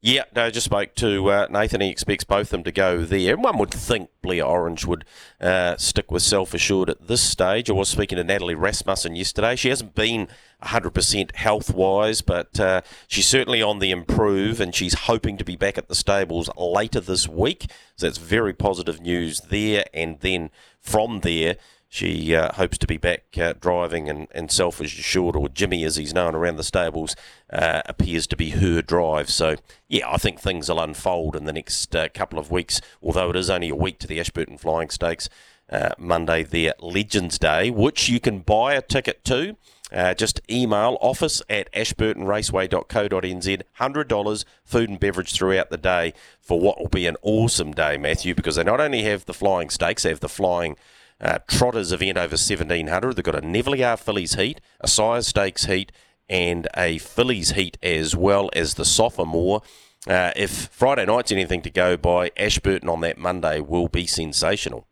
Yeah, 0.00 0.24
no, 0.32 0.48
just 0.48 0.66
spoke 0.66 0.94
to 0.96 1.28
uh, 1.28 1.46
Nathan. 1.50 1.80
He 1.80 1.90
expects 1.90 2.22
both 2.22 2.42
of 2.42 2.50
them 2.50 2.62
to 2.64 2.70
go 2.70 3.04
there. 3.04 3.36
One 3.36 3.58
would 3.58 3.72
think 3.72 4.10
Blair 4.22 4.44
Orange 4.44 4.84
would 4.84 5.04
uh, 5.40 5.76
stick 5.76 6.12
with 6.12 6.22
self 6.22 6.54
assured 6.54 6.88
at 6.88 7.08
this 7.08 7.20
stage. 7.20 7.68
I 7.68 7.72
was 7.72 7.88
speaking 7.88 8.14
to 8.16 8.22
Natalie 8.22 8.54
Rasmussen 8.54 9.16
yesterday. 9.16 9.56
She 9.56 9.70
hasn't 9.70 9.96
been 9.96 10.28
100% 10.62 11.34
health 11.34 11.74
wise, 11.74 12.20
but 12.20 12.60
uh, 12.60 12.82
she's 13.08 13.26
certainly 13.26 13.60
on 13.60 13.80
the 13.80 13.90
improve 13.90 14.60
and 14.60 14.72
she's 14.72 14.94
hoping 14.94 15.36
to 15.36 15.44
be 15.44 15.56
back 15.56 15.76
at 15.76 15.88
the 15.88 15.96
stables 15.96 16.48
later 16.56 17.00
this 17.00 17.26
week. 17.26 17.66
So 17.96 18.06
that's 18.06 18.18
very 18.18 18.52
positive 18.52 19.00
news 19.00 19.40
there. 19.50 19.84
And 19.92 20.20
then 20.20 20.50
from 20.80 21.20
there, 21.20 21.56
she 21.88 22.34
uh, 22.34 22.52
hopes 22.52 22.76
to 22.78 22.86
be 22.86 22.98
back 22.98 23.24
uh, 23.40 23.54
driving 23.58 24.10
and, 24.10 24.28
and 24.32 24.52
self 24.52 24.80
assured, 24.80 25.34
or 25.34 25.48
Jimmy 25.48 25.84
as 25.84 25.96
he's 25.96 26.12
known 26.12 26.34
around 26.34 26.56
the 26.56 26.64
stables, 26.64 27.16
uh, 27.50 27.80
appears 27.86 28.26
to 28.26 28.36
be 28.36 28.50
her 28.50 28.82
drive. 28.82 29.30
So, 29.30 29.56
yeah, 29.88 30.08
I 30.08 30.18
think 30.18 30.38
things 30.38 30.68
will 30.68 30.80
unfold 30.80 31.34
in 31.34 31.46
the 31.46 31.52
next 31.52 31.96
uh, 31.96 32.08
couple 32.12 32.38
of 32.38 32.50
weeks, 32.50 32.82
although 33.02 33.30
it 33.30 33.36
is 33.36 33.48
only 33.48 33.70
a 33.70 33.74
week 33.74 33.98
to 34.00 34.06
the 34.06 34.20
Ashburton 34.20 34.58
Flying 34.58 34.90
Stakes. 34.90 35.28
Uh, 35.70 35.90
Monday, 35.98 36.42
their 36.42 36.72
Legends 36.80 37.38
Day, 37.38 37.68
which 37.70 38.08
you 38.08 38.18
can 38.20 38.38
buy 38.38 38.72
a 38.72 38.80
ticket 38.80 39.22
to. 39.24 39.54
Uh, 39.92 40.14
just 40.14 40.40
email 40.50 40.96
office 41.02 41.42
at 41.50 41.70
ashburtonraceway.co.nz. 41.72 43.62
$100 43.78 44.44
food 44.64 44.88
and 44.88 44.98
beverage 44.98 45.34
throughout 45.34 45.68
the 45.68 45.76
day 45.76 46.14
for 46.40 46.58
what 46.58 46.78
will 46.78 46.88
be 46.88 47.06
an 47.06 47.16
awesome 47.20 47.72
day, 47.72 47.98
Matthew, 47.98 48.34
because 48.34 48.56
they 48.56 48.64
not 48.64 48.80
only 48.80 49.02
have 49.02 49.26
the 49.26 49.34
flying 49.34 49.68
stakes, 49.68 50.04
they 50.04 50.08
have 50.08 50.20
the 50.20 50.28
flying 50.28 50.76
uh, 51.20 51.38
Trotters 51.48 51.92
event 51.92 52.16
over 52.16 52.32
1700. 52.32 53.16
They've 53.16 53.24
got 53.24 53.34
a 53.34 53.42
Nevele 53.42 53.86
R 53.86 53.96
Fillies 53.96 54.34
heat, 54.34 54.60
a 54.80 54.88
Sire 54.88 55.22
Stakes 55.22 55.64
heat, 55.64 55.92
and 56.28 56.68
a 56.76 56.98
Fillies 56.98 57.52
heat 57.52 57.78
as 57.82 58.14
well 58.14 58.50
as 58.52 58.74
the 58.74 58.84
Sophomore. 58.84 59.62
uh, 60.06 60.32
if 60.36 60.68
Friday 60.68 61.06
night's 61.06 61.32
anything 61.32 61.62
to 61.62 61.70
go 61.70 61.96
by, 61.96 62.30
Ashburton 62.36 62.88
on 62.88 63.00
that 63.00 63.18
Monday 63.18 63.60
will 63.60 63.88
be 63.88 64.06
sensational. 64.06 64.86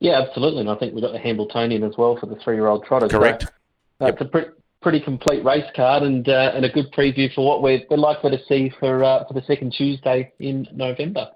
Yeah, 0.00 0.20
absolutely. 0.20 0.60
And 0.60 0.70
I 0.70 0.74
think 0.74 0.94
we've 0.94 1.02
got 1.02 1.12
the 1.12 1.18
Hambletonian 1.18 1.84
as 1.84 1.96
well 1.96 2.18
for 2.18 2.26
the 2.26 2.36
three 2.36 2.56
year 2.56 2.66
old 2.66 2.84
trotters. 2.84 3.10
Correct. 3.10 3.44
So, 3.44 3.48
uh, 4.00 4.06
yep. 4.06 4.14
It's 4.14 4.20
a 4.22 4.24
pre- 4.24 4.50
pretty 4.82 5.00
complete 5.00 5.44
race 5.44 5.70
card 5.76 6.02
and 6.02 6.28
uh, 6.28 6.52
and 6.54 6.64
a 6.64 6.68
good 6.68 6.92
preview 6.92 7.32
for 7.32 7.46
what 7.46 7.62
we're, 7.62 7.82
we're 7.88 7.96
likely 7.96 8.32
to 8.32 8.44
see 8.48 8.72
for 8.80 9.04
uh, 9.04 9.24
for 9.26 9.34
the 9.34 9.42
second 9.46 9.72
Tuesday 9.72 10.32
in 10.40 10.66
November. 10.72 11.30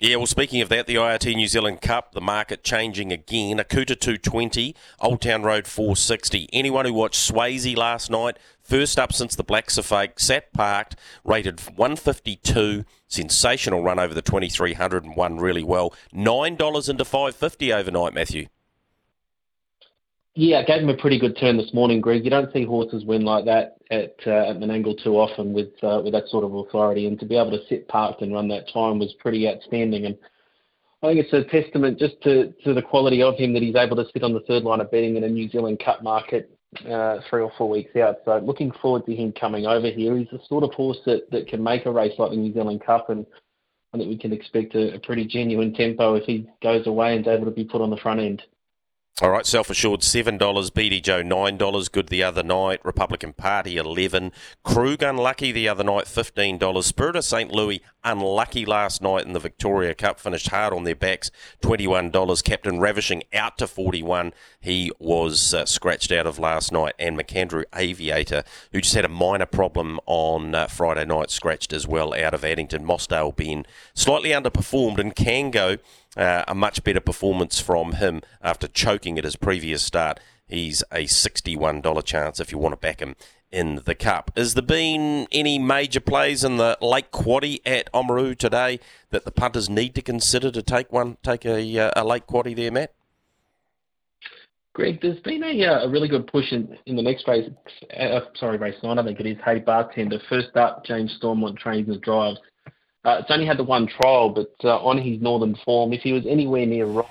Yeah, 0.00 0.14
well, 0.14 0.26
speaking 0.26 0.60
of 0.60 0.68
that, 0.68 0.86
the 0.86 0.94
IRT 0.94 1.34
New 1.34 1.48
Zealand 1.48 1.80
Cup, 1.80 2.12
the 2.12 2.20
market 2.20 2.62
changing 2.62 3.10
again. 3.10 3.58
Akuta 3.58 3.98
220, 3.98 4.76
Old 5.00 5.20
Town 5.20 5.42
Road 5.42 5.66
460. 5.66 6.48
Anyone 6.52 6.84
who 6.84 6.92
watched 6.92 7.18
Swayzee 7.18 7.76
last 7.76 8.08
night, 8.08 8.38
first 8.62 8.96
up 8.96 9.12
since 9.12 9.34
the 9.34 9.42
Blacks 9.42 9.76
A 9.76 9.82
Fake, 9.82 10.20
sat 10.20 10.52
parked, 10.52 10.94
rated 11.24 11.58
152. 11.74 12.84
Sensational 13.08 13.82
run 13.82 13.98
over 13.98 14.14
the 14.14 14.22
2300 14.22 15.02
and 15.02 15.16
won 15.16 15.38
really 15.38 15.64
well. 15.64 15.92
$9 16.14 16.88
into 16.88 17.04
550 17.04 17.72
overnight, 17.72 18.14
Matthew. 18.14 18.46
Yeah, 20.40 20.62
gave 20.62 20.82
him 20.82 20.88
a 20.88 20.96
pretty 20.96 21.18
good 21.18 21.36
turn 21.36 21.56
this 21.56 21.74
morning, 21.74 22.00
Greg. 22.00 22.22
You 22.22 22.30
don't 22.30 22.52
see 22.52 22.64
horses 22.64 23.04
win 23.04 23.24
like 23.24 23.44
that 23.46 23.78
at 23.90 24.14
uh, 24.24 24.50
at 24.50 24.58
Menangle 24.58 25.02
too 25.02 25.16
often 25.16 25.52
with 25.52 25.72
uh, 25.82 26.00
with 26.04 26.12
that 26.12 26.28
sort 26.28 26.44
of 26.44 26.54
authority, 26.54 27.08
and 27.08 27.18
to 27.18 27.26
be 27.26 27.36
able 27.36 27.50
to 27.50 27.66
sit 27.68 27.88
parked 27.88 28.22
and 28.22 28.32
run 28.32 28.46
that 28.46 28.72
time 28.72 29.00
was 29.00 29.12
pretty 29.18 29.48
outstanding. 29.48 30.06
And 30.06 30.16
I 31.02 31.08
think 31.08 31.26
it's 31.26 31.32
a 31.32 31.42
testament 31.50 31.98
just 31.98 32.22
to, 32.22 32.54
to 32.62 32.72
the 32.72 32.80
quality 32.80 33.20
of 33.20 33.34
him 33.34 33.52
that 33.52 33.64
he's 33.64 33.74
able 33.74 33.96
to 33.96 34.04
sit 34.12 34.22
on 34.22 34.32
the 34.32 34.44
third 34.46 34.62
line 34.62 34.80
of 34.80 34.92
betting 34.92 35.16
in 35.16 35.24
a 35.24 35.28
New 35.28 35.48
Zealand 35.48 35.82
Cup 35.84 36.04
market 36.04 36.56
uh, 36.88 37.16
three 37.28 37.42
or 37.42 37.50
four 37.58 37.68
weeks 37.68 37.96
out. 37.96 38.18
So 38.24 38.38
looking 38.38 38.70
forward 38.80 39.06
to 39.06 39.16
him 39.16 39.32
coming 39.32 39.66
over 39.66 39.90
here. 39.90 40.16
He's 40.16 40.30
the 40.30 40.38
sort 40.48 40.62
of 40.62 40.72
horse 40.72 40.98
that, 41.04 41.28
that 41.32 41.48
can 41.48 41.64
make 41.64 41.84
a 41.84 41.90
race 41.90 42.14
like 42.16 42.30
the 42.30 42.36
New 42.36 42.54
Zealand 42.54 42.84
Cup, 42.86 43.10
and 43.10 43.26
I 43.92 43.96
think 43.96 44.08
we 44.08 44.16
can 44.16 44.32
expect 44.32 44.76
a, 44.76 44.94
a 44.94 45.00
pretty 45.00 45.26
genuine 45.26 45.74
tempo 45.74 46.14
if 46.14 46.26
he 46.26 46.48
goes 46.62 46.86
away 46.86 47.16
and 47.16 47.26
is 47.26 47.28
able 47.28 47.46
to 47.46 47.50
be 47.50 47.64
put 47.64 47.80
on 47.80 47.90
the 47.90 47.96
front 47.96 48.20
end. 48.20 48.40
All 49.20 49.30
right, 49.30 49.44
self 49.44 49.68
assured 49.68 50.02
$7, 50.02 50.38
BD 50.38 51.02
Joe 51.02 51.24
$9, 51.24 51.90
good 51.90 52.06
the 52.06 52.22
other 52.22 52.44
night, 52.44 52.78
Republican 52.84 53.32
Party 53.32 53.76
11 53.76 54.30
Krug 54.62 55.02
unlucky 55.02 55.50
the 55.50 55.68
other 55.68 55.82
night, 55.82 56.04
$15, 56.04 56.84
Spirit 56.84 57.16
of 57.16 57.24
St. 57.24 57.50
Louis 57.50 57.82
unlucky 58.04 58.64
last 58.64 59.02
night 59.02 59.26
in 59.26 59.32
the 59.32 59.40
Victoria 59.40 59.92
Cup, 59.92 60.20
finished 60.20 60.50
hard 60.50 60.72
on 60.72 60.84
their 60.84 60.94
backs, 60.94 61.32
$21, 61.62 62.44
Captain 62.44 62.78
Ravishing 62.78 63.24
out 63.32 63.58
to 63.58 63.66
41 63.66 64.32
he 64.60 64.92
was 64.98 65.54
uh, 65.54 65.64
scratched 65.66 66.12
out 66.12 66.26
of 66.26 66.38
last 66.38 66.72
night, 66.72 66.94
and 66.98 67.16
McAndrew 67.18 67.64
Aviator, 67.74 68.44
who 68.72 68.80
just 68.80 68.94
had 68.94 69.04
a 69.04 69.08
minor 69.08 69.46
problem 69.46 69.98
on 70.06 70.54
uh, 70.54 70.66
Friday 70.66 71.04
night, 71.04 71.30
scratched 71.30 71.72
as 71.72 71.86
well 71.86 72.14
out 72.14 72.34
of 72.34 72.44
Addington, 72.44 72.84
Mossdale 72.84 73.34
being 73.34 73.64
slightly 73.94 74.30
underperformed. 74.30 74.98
And 74.98 75.14
can 75.14 75.50
go 75.50 75.76
uh, 76.18 76.44
a 76.46 76.54
much 76.54 76.84
better 76.84 77.00
performance 77.00 77.60
from 77.60 77.92
him 77.92 78.20
after 78.42 78.68
choking 78.68 79.16
at 79.16 79.24
his 79.24 79.36
previous 79.36 79.82
start. 79.82 80.20
He's 80.46 80.82
a 80.90 81.04
$61 81.04 82.04
chance 82.04 82.40
if 82.40 82.50
you 82.50 82.58
want 82.58 82.72
to 82.72 82.76
back 82.76 83.00
him 83.00 83.14
in 83.50 83.82
the 83.84 83.94
Cup. 83.94 84.30
Has 84.36 84.54
there 84.54 84.62
been 84.62 85.26
any 85.32 85.58
major 85.58 86.00
plays 86.00 86.44
in 86.44 86.56
the 86.56 86.76
Late 86.82 87.10
Quaddy 87.12 87.60
at 87.64 87.90
Oamaru 87.92 88.36
today 88.36 88.80
that 89.10 89.24
the 89.24 89.30
punters 89.30 89.70
need 89.70 89.94
to 89.94 90.02
consider 90.02 90.50
to 90.50 90.62
take 90.62 90.92
one, 90.92 91.16
take 91.22 91.44
a, 91.44 91.78
uh, 91.78 91.90
a 91.96 92.04
Late 92.04 92.26
Quaddy 92.26 92.54
there, 92.54 92.72
Matt? 92.72 92.92
Greg, 94.74 95.00
there's 95.02 95.18
been 95.20 95.42
a, 95.42 95.64
uh, 95.64 95.86
a 95.86 95.88
really 95.88 96.08
good 96.08 96.26
push 96.28 96.52
in, 96.52 96.76
in 96.86 96.94
the 96.94 97.02
next 97.02 97.26
race. 97.26 97.50
Uh, 97.98 98.20
sorry, 98.38 98.58
race 98.58 98.76
nine, 98.82 98.98
I 98.98 99.04
think 99.04 99.18
it 99.18 99.26
is. 99.26 99.36
Hey, 99.44 99.58
bartender. 99.58 100.20
First 100.28 100.56
up, 100.56 100.84
James 100.84 101.12
Stormont 101.16 101.58
trains 101.58 101.88
and 101.88 102.00
drives. 102.00 102.38
Uh, 103.08 103.20
it's 103.20 103.30
only 103.30 103.46
had 103.46 103.56
the 103.56 103.64
one 103.64 103.86
trial, 103.86 104.28
but 104.28 104.52
uh, 104.64 104.76
on 104.84 104.98
his 104.98 105.18
northern 105.22 105.56
form, 105.64 105.94
if 105.94 106.02
he 106.02 106.12
was 106.12 106.24
anywhere 106.28 106.66
near 106.66 106.84
right 106.84 107.06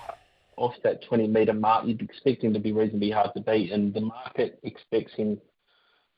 off 0.55 0.75
that 0.83 1.03
20 1.07 1.27
metre 1.27 1.53
mark, 1.53 1.87
you'd 1.87 2.03
expect 2.03 2.43
him 2.43 2.53
to 2.53 2.59
be 2.59 2.71
reasonably 2.71 3.09
hard 3.09 3.31
to 3.35 3.41
beat, 3.41 3.71
and 3.71 3.95
the 3.95 4.01
market 4.01 4.59
expects 4.61 5.11
him 5.13 5.41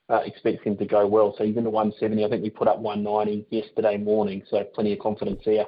uh, 0.09 0.21
expects 0.25 0.65
him 0.65 0.75
to 0.75 0.85
go 0.85 1.07
well. 1.07 1.33
So 1.37 1.45
he's 1.45 1.55
into 1.55 1.69
170. 1.69 2.25
I 2.25 2.27
think 2.27 2.43
we 2.43 2.49
put 2.49 2.67
up 2.67 2.79
190 2.79 3.45
yesterday 3.55 3.95
morning, 3.95 4.43
so 4.49 4.61
plenty 4.65 4.91
of 4.91 4.99
confidence 4.99 5.43
there. 5.45 5.67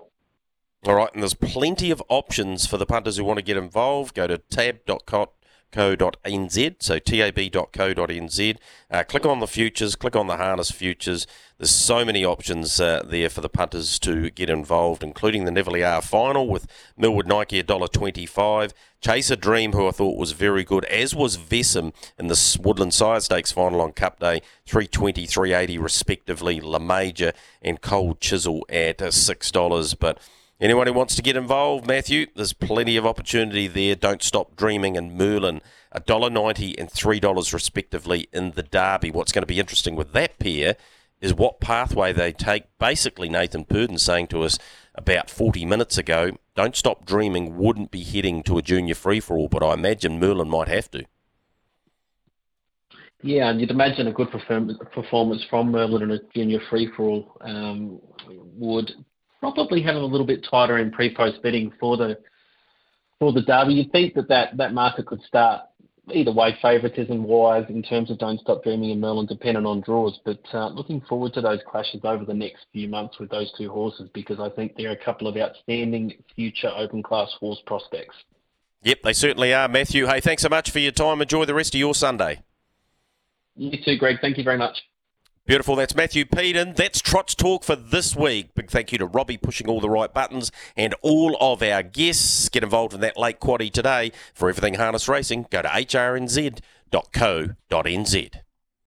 All 0.86 0.96
right, 0.96 1.14
and 1.14 1.24
there's 1.24 1.36
plenty 1.36 1.90
of 1.90 2.04
options 2.10 2.66
for 2.66 2.76
the 2.76 2.86
punters 2.86 3.16
who 3.16 3.24
want 3.24 3.38
to 3.38 3.44
get 3.44 3.56
involved. 3.56 4.16
Go 4.16 4.28
to 4.28 4.40
tab.com 4.40 5.28
tab.co.nz, 5.72 6.76
so 6.80 7.00
tab.co.nz. 7.00 8.58
Uh, 8.90 9.04
click 9.04 9.26
on 9.26 9.40
the 9.40 9.48
futures, 9.48 9.96
click 9.96 10.16
on 10.16 10.28
the 10.28 10.38
harness 10.38 10.72
futures. 10.72 11.26
There's 11.58 11.72
so 11.72 12.04
many 12.04 12.26
options 12.26 12.80
uh, 12.82 13.04
there 13.06 13.30
for 13.30 13.42
the 13.42 13.50
punters 13.50 14.00
to 14.00 14.30
get 14.32 14.50
involved, 14.50 15.04
including 15.04 15.46
the 15.46 15.52
Nevele 15.52 15.88
R 15.88 16.02
final 16.02 16.48
with 16.48 16.68
Millwood 16.98 17.28
Nike 17.28 17.62
$1.25. 17.62 18.74
Chase 19.00 19.32
a 19.32 19.36
Dream, 19.36 19.72
who 19.72 19.88
I 19.88 19.92
thought 19.92 20.18
was 20.18 20.34
very 20.34 20.64
good, 20.64 20.86
as 20.86 21.16
was 21.16 21.38
Vesem 21.38 21.94
in 22.20 22.28
the 22.28 22.60
Woodland 22.62 22.94
Sire 22.94 23.20
Stakes 23.20 23.52
final 23.52 23.82
on 23.82 23.94
Cup 23.94 24.20
Day, 24.20 24.42
320, 24.66 25.26
380 25.26 25.78
respectively. 25.78 26.60
La 26.60 26.80
Major 26.80 27.34
and 27.62 27.82
Cold 27.82 28.20
Chisel 28.20 28.66
at 28.70 29.02
uh, 29.02 29.08
$6. 29.08 29.96
But 30.00 30.20
Anyone 30.62 30.86
who 30.86 30.94
wants 30.94 31.16
to 31.16 31.24
get 31.24 31.36
involved, 31.36 31.88
Matthew, 31.88 32.28
there's 32.36 32.54
plenty 32.54 32.96
of 32.96 33.04
opportunity 33.04 33.66
there. 33.66 33.96
Don't 33.96 34.22
Stop 34.22 34.56
Dreaming 34.56 34.96
and 34.96 35.18
Merlin, 35.18 35.60
$1.90 35.96 36.76
and 36.78 36.88
$3 36.88 37.54
respectively 37.54 38.28
in 38.32 38.52
the 38.52 38.62
Derby. 38.62 39.10
What's 39.10 39.32
going 39.32 39.42
to 39.42 39.48
be 39.48 39.60
interesting 39.60 39.96
with 39.96 40.14
that 40.14 40.38
pair 40.38 40.76
is 41.20 41.34
what 41.34 41.62
pathway 41.62 42.14
they 42.14 42.32
take. 42.32 42.66
Basically, 42.78 43.28
Nathan 43.28 43.66
Purdon 43.66 43.98
saying 43.98 44.28
to 44.28 44.44
us 44.44 44.60
about 44.94 45.32
40 45.32 45.66
minutes 45.66 45.98
ago, 45.98 46.38
Don't 46.56 46.76
Stop 46.76 47.06
Dreaming 47.08 47.58
wouldn't 47.58 47.90
be 47.90 48.04
heading 48.04 48.44
to 48.44 48.60
a 48.60 48.62
junior 48.62 48.94
free-for-all, 48.94 49.48
but 49.48 49.64
I 49.64 49.74
imagine 49.74 50.20
Merlin 50.20 50.50
might 50.50 50.68
have 50.68 50.92
to. 50.92 51.06
Yeah, 53.24 53.50
and 53.50 53.60
you'd 53.60 53.72
imagine 53.72 54.06
a 54.06 54.12
good 54.12 54.30
performance 54.30 55.44
from 55.50 55.72
Merlin 55.72 56.04
in 56.04 56.12
a 56.12 56.20
junior 56.36 56.60
free-for-all 56.70 57.38
um, 57.42 58.00
would 58.58 58.94
probably 59.42 59.82
have 59.82 59.96
a 59.96 60.00
little 60.00 60.26
bit 60.26 60.46
tighter 60.50 60.78
in 60.78 60.92
pre-post 60.92 61.42
betting 61.44 61.74
for 61.80 61.98
the 61.98 62.18
for 63.20 63.34
the 63.34 63.42
derby. 63.42 63.74
You'd 63.74 63.92
think 63.92 64.16
that 64.16 64.30
that, 64.30 64.58
that 64.58 64.74
market 64.74 65.06
could 65.06 65.22
start 65.24 65.62
either 66.12 66.32
way, 66.32 66.58
favouritism 66.62 67.24
wise, 67.24 67.66
in 67.70 67.84
terms 67.84 68.10
of 68.10 68.18
Don't 68.18 68.40
Stop 68.40 68.64
Dreaming 68.64 68.92
and 68.92 69.00
Merlin, 69.00 69.28
dependent 69.28 69.68
on 69.68 69.82
draws. 69.82 70.20
But 70.26 70.42
uh, 70.54 70.70
looking 70.70 71.02
forward 71.02 71.34
to 71.34 71.42
those 71.42 71.60
clashes 71.70 72.02
over 72.04 72.26
the 72.26 72.34
next 72.34 72.66
few 72.74 72.88
months 72.88 73.20
with 73.20 73.30
those 73.30 73.52
two 73.58 73.70
horses 73.70 74.10
because 74.14 74.40
I 74.40 74.50
think 74.50 74.76
they're 74.76 74.92
a 74.92 75.06
couple 75.06 75.28
of 75.28 75.38
outstanding 75.38 76.14
future 76.36 76.72
open 76.76 77.04
class 77.04 77.30
horse 77.40 77.62
prospects. 77.66 78.16
Yep, 78.84 79.04
they 79.04 79.14
certainly 79.14 79.54
are, 79.54 79.68
Matthew. 79.68 80.08
Hey, 80.08 80.20
thanks 80.20 80.42
so 80.42 80.50
much 80.50 80.72
for 80.72 80.80
your 80.80 80.92
time. 80.92 81.22
Enjoy 81.22 81.46
the 81.46 81.54
rest 81.54 81.76
of 81.76 81.80
your 81.80 81.94
Sunday. 81.94 82.42
You 83.56 83.78
too, 83.86 83.98
Greg. 83.98 84.18
Thank 84.20 84.40
you 84.40 84.44
very 84.44 84.58
much. 84.58 84.82
Beautiful. 85.48 85.76
That's 85.76 85.96
Matthew 85.96 86.24
Peden. 86.26 86.74
That's 86.76 87.02
Trots 87.02 87.34
Talk 87.34 87.64
for 87.64 87.76
this 87.76 88.16
week. 88.16 88.54
Big 88.54 88.70
thank 88.70 88.92
you 88.92 89.00
to 89.00 89.08
Robbie 89.08 89.38
pushing 89.38 89.68
all 89.68 89.82
the 89.82 89.90
right 89.90 90.14
buttons 90.14 90.52
and 90.78 90.94
all 91.02 91.36
of 91.42 91.64
our 91.64 91.82
guests. 91.82 92.48
Get 92.48 92.64
involved 92.64 92.94
in 92.94 93.02
that 93.02 93.18
late 93.18 93.40
quaddy 93.40 93.72
today. 93.72 94.12
For 94.36 94.50
everything 94.50 94.76
harness 94.76 95.08
racing, 95.08 95.48
go 95.50 95.64
to 95.64 95.68
hrnz.co.nz. 95.68 96.62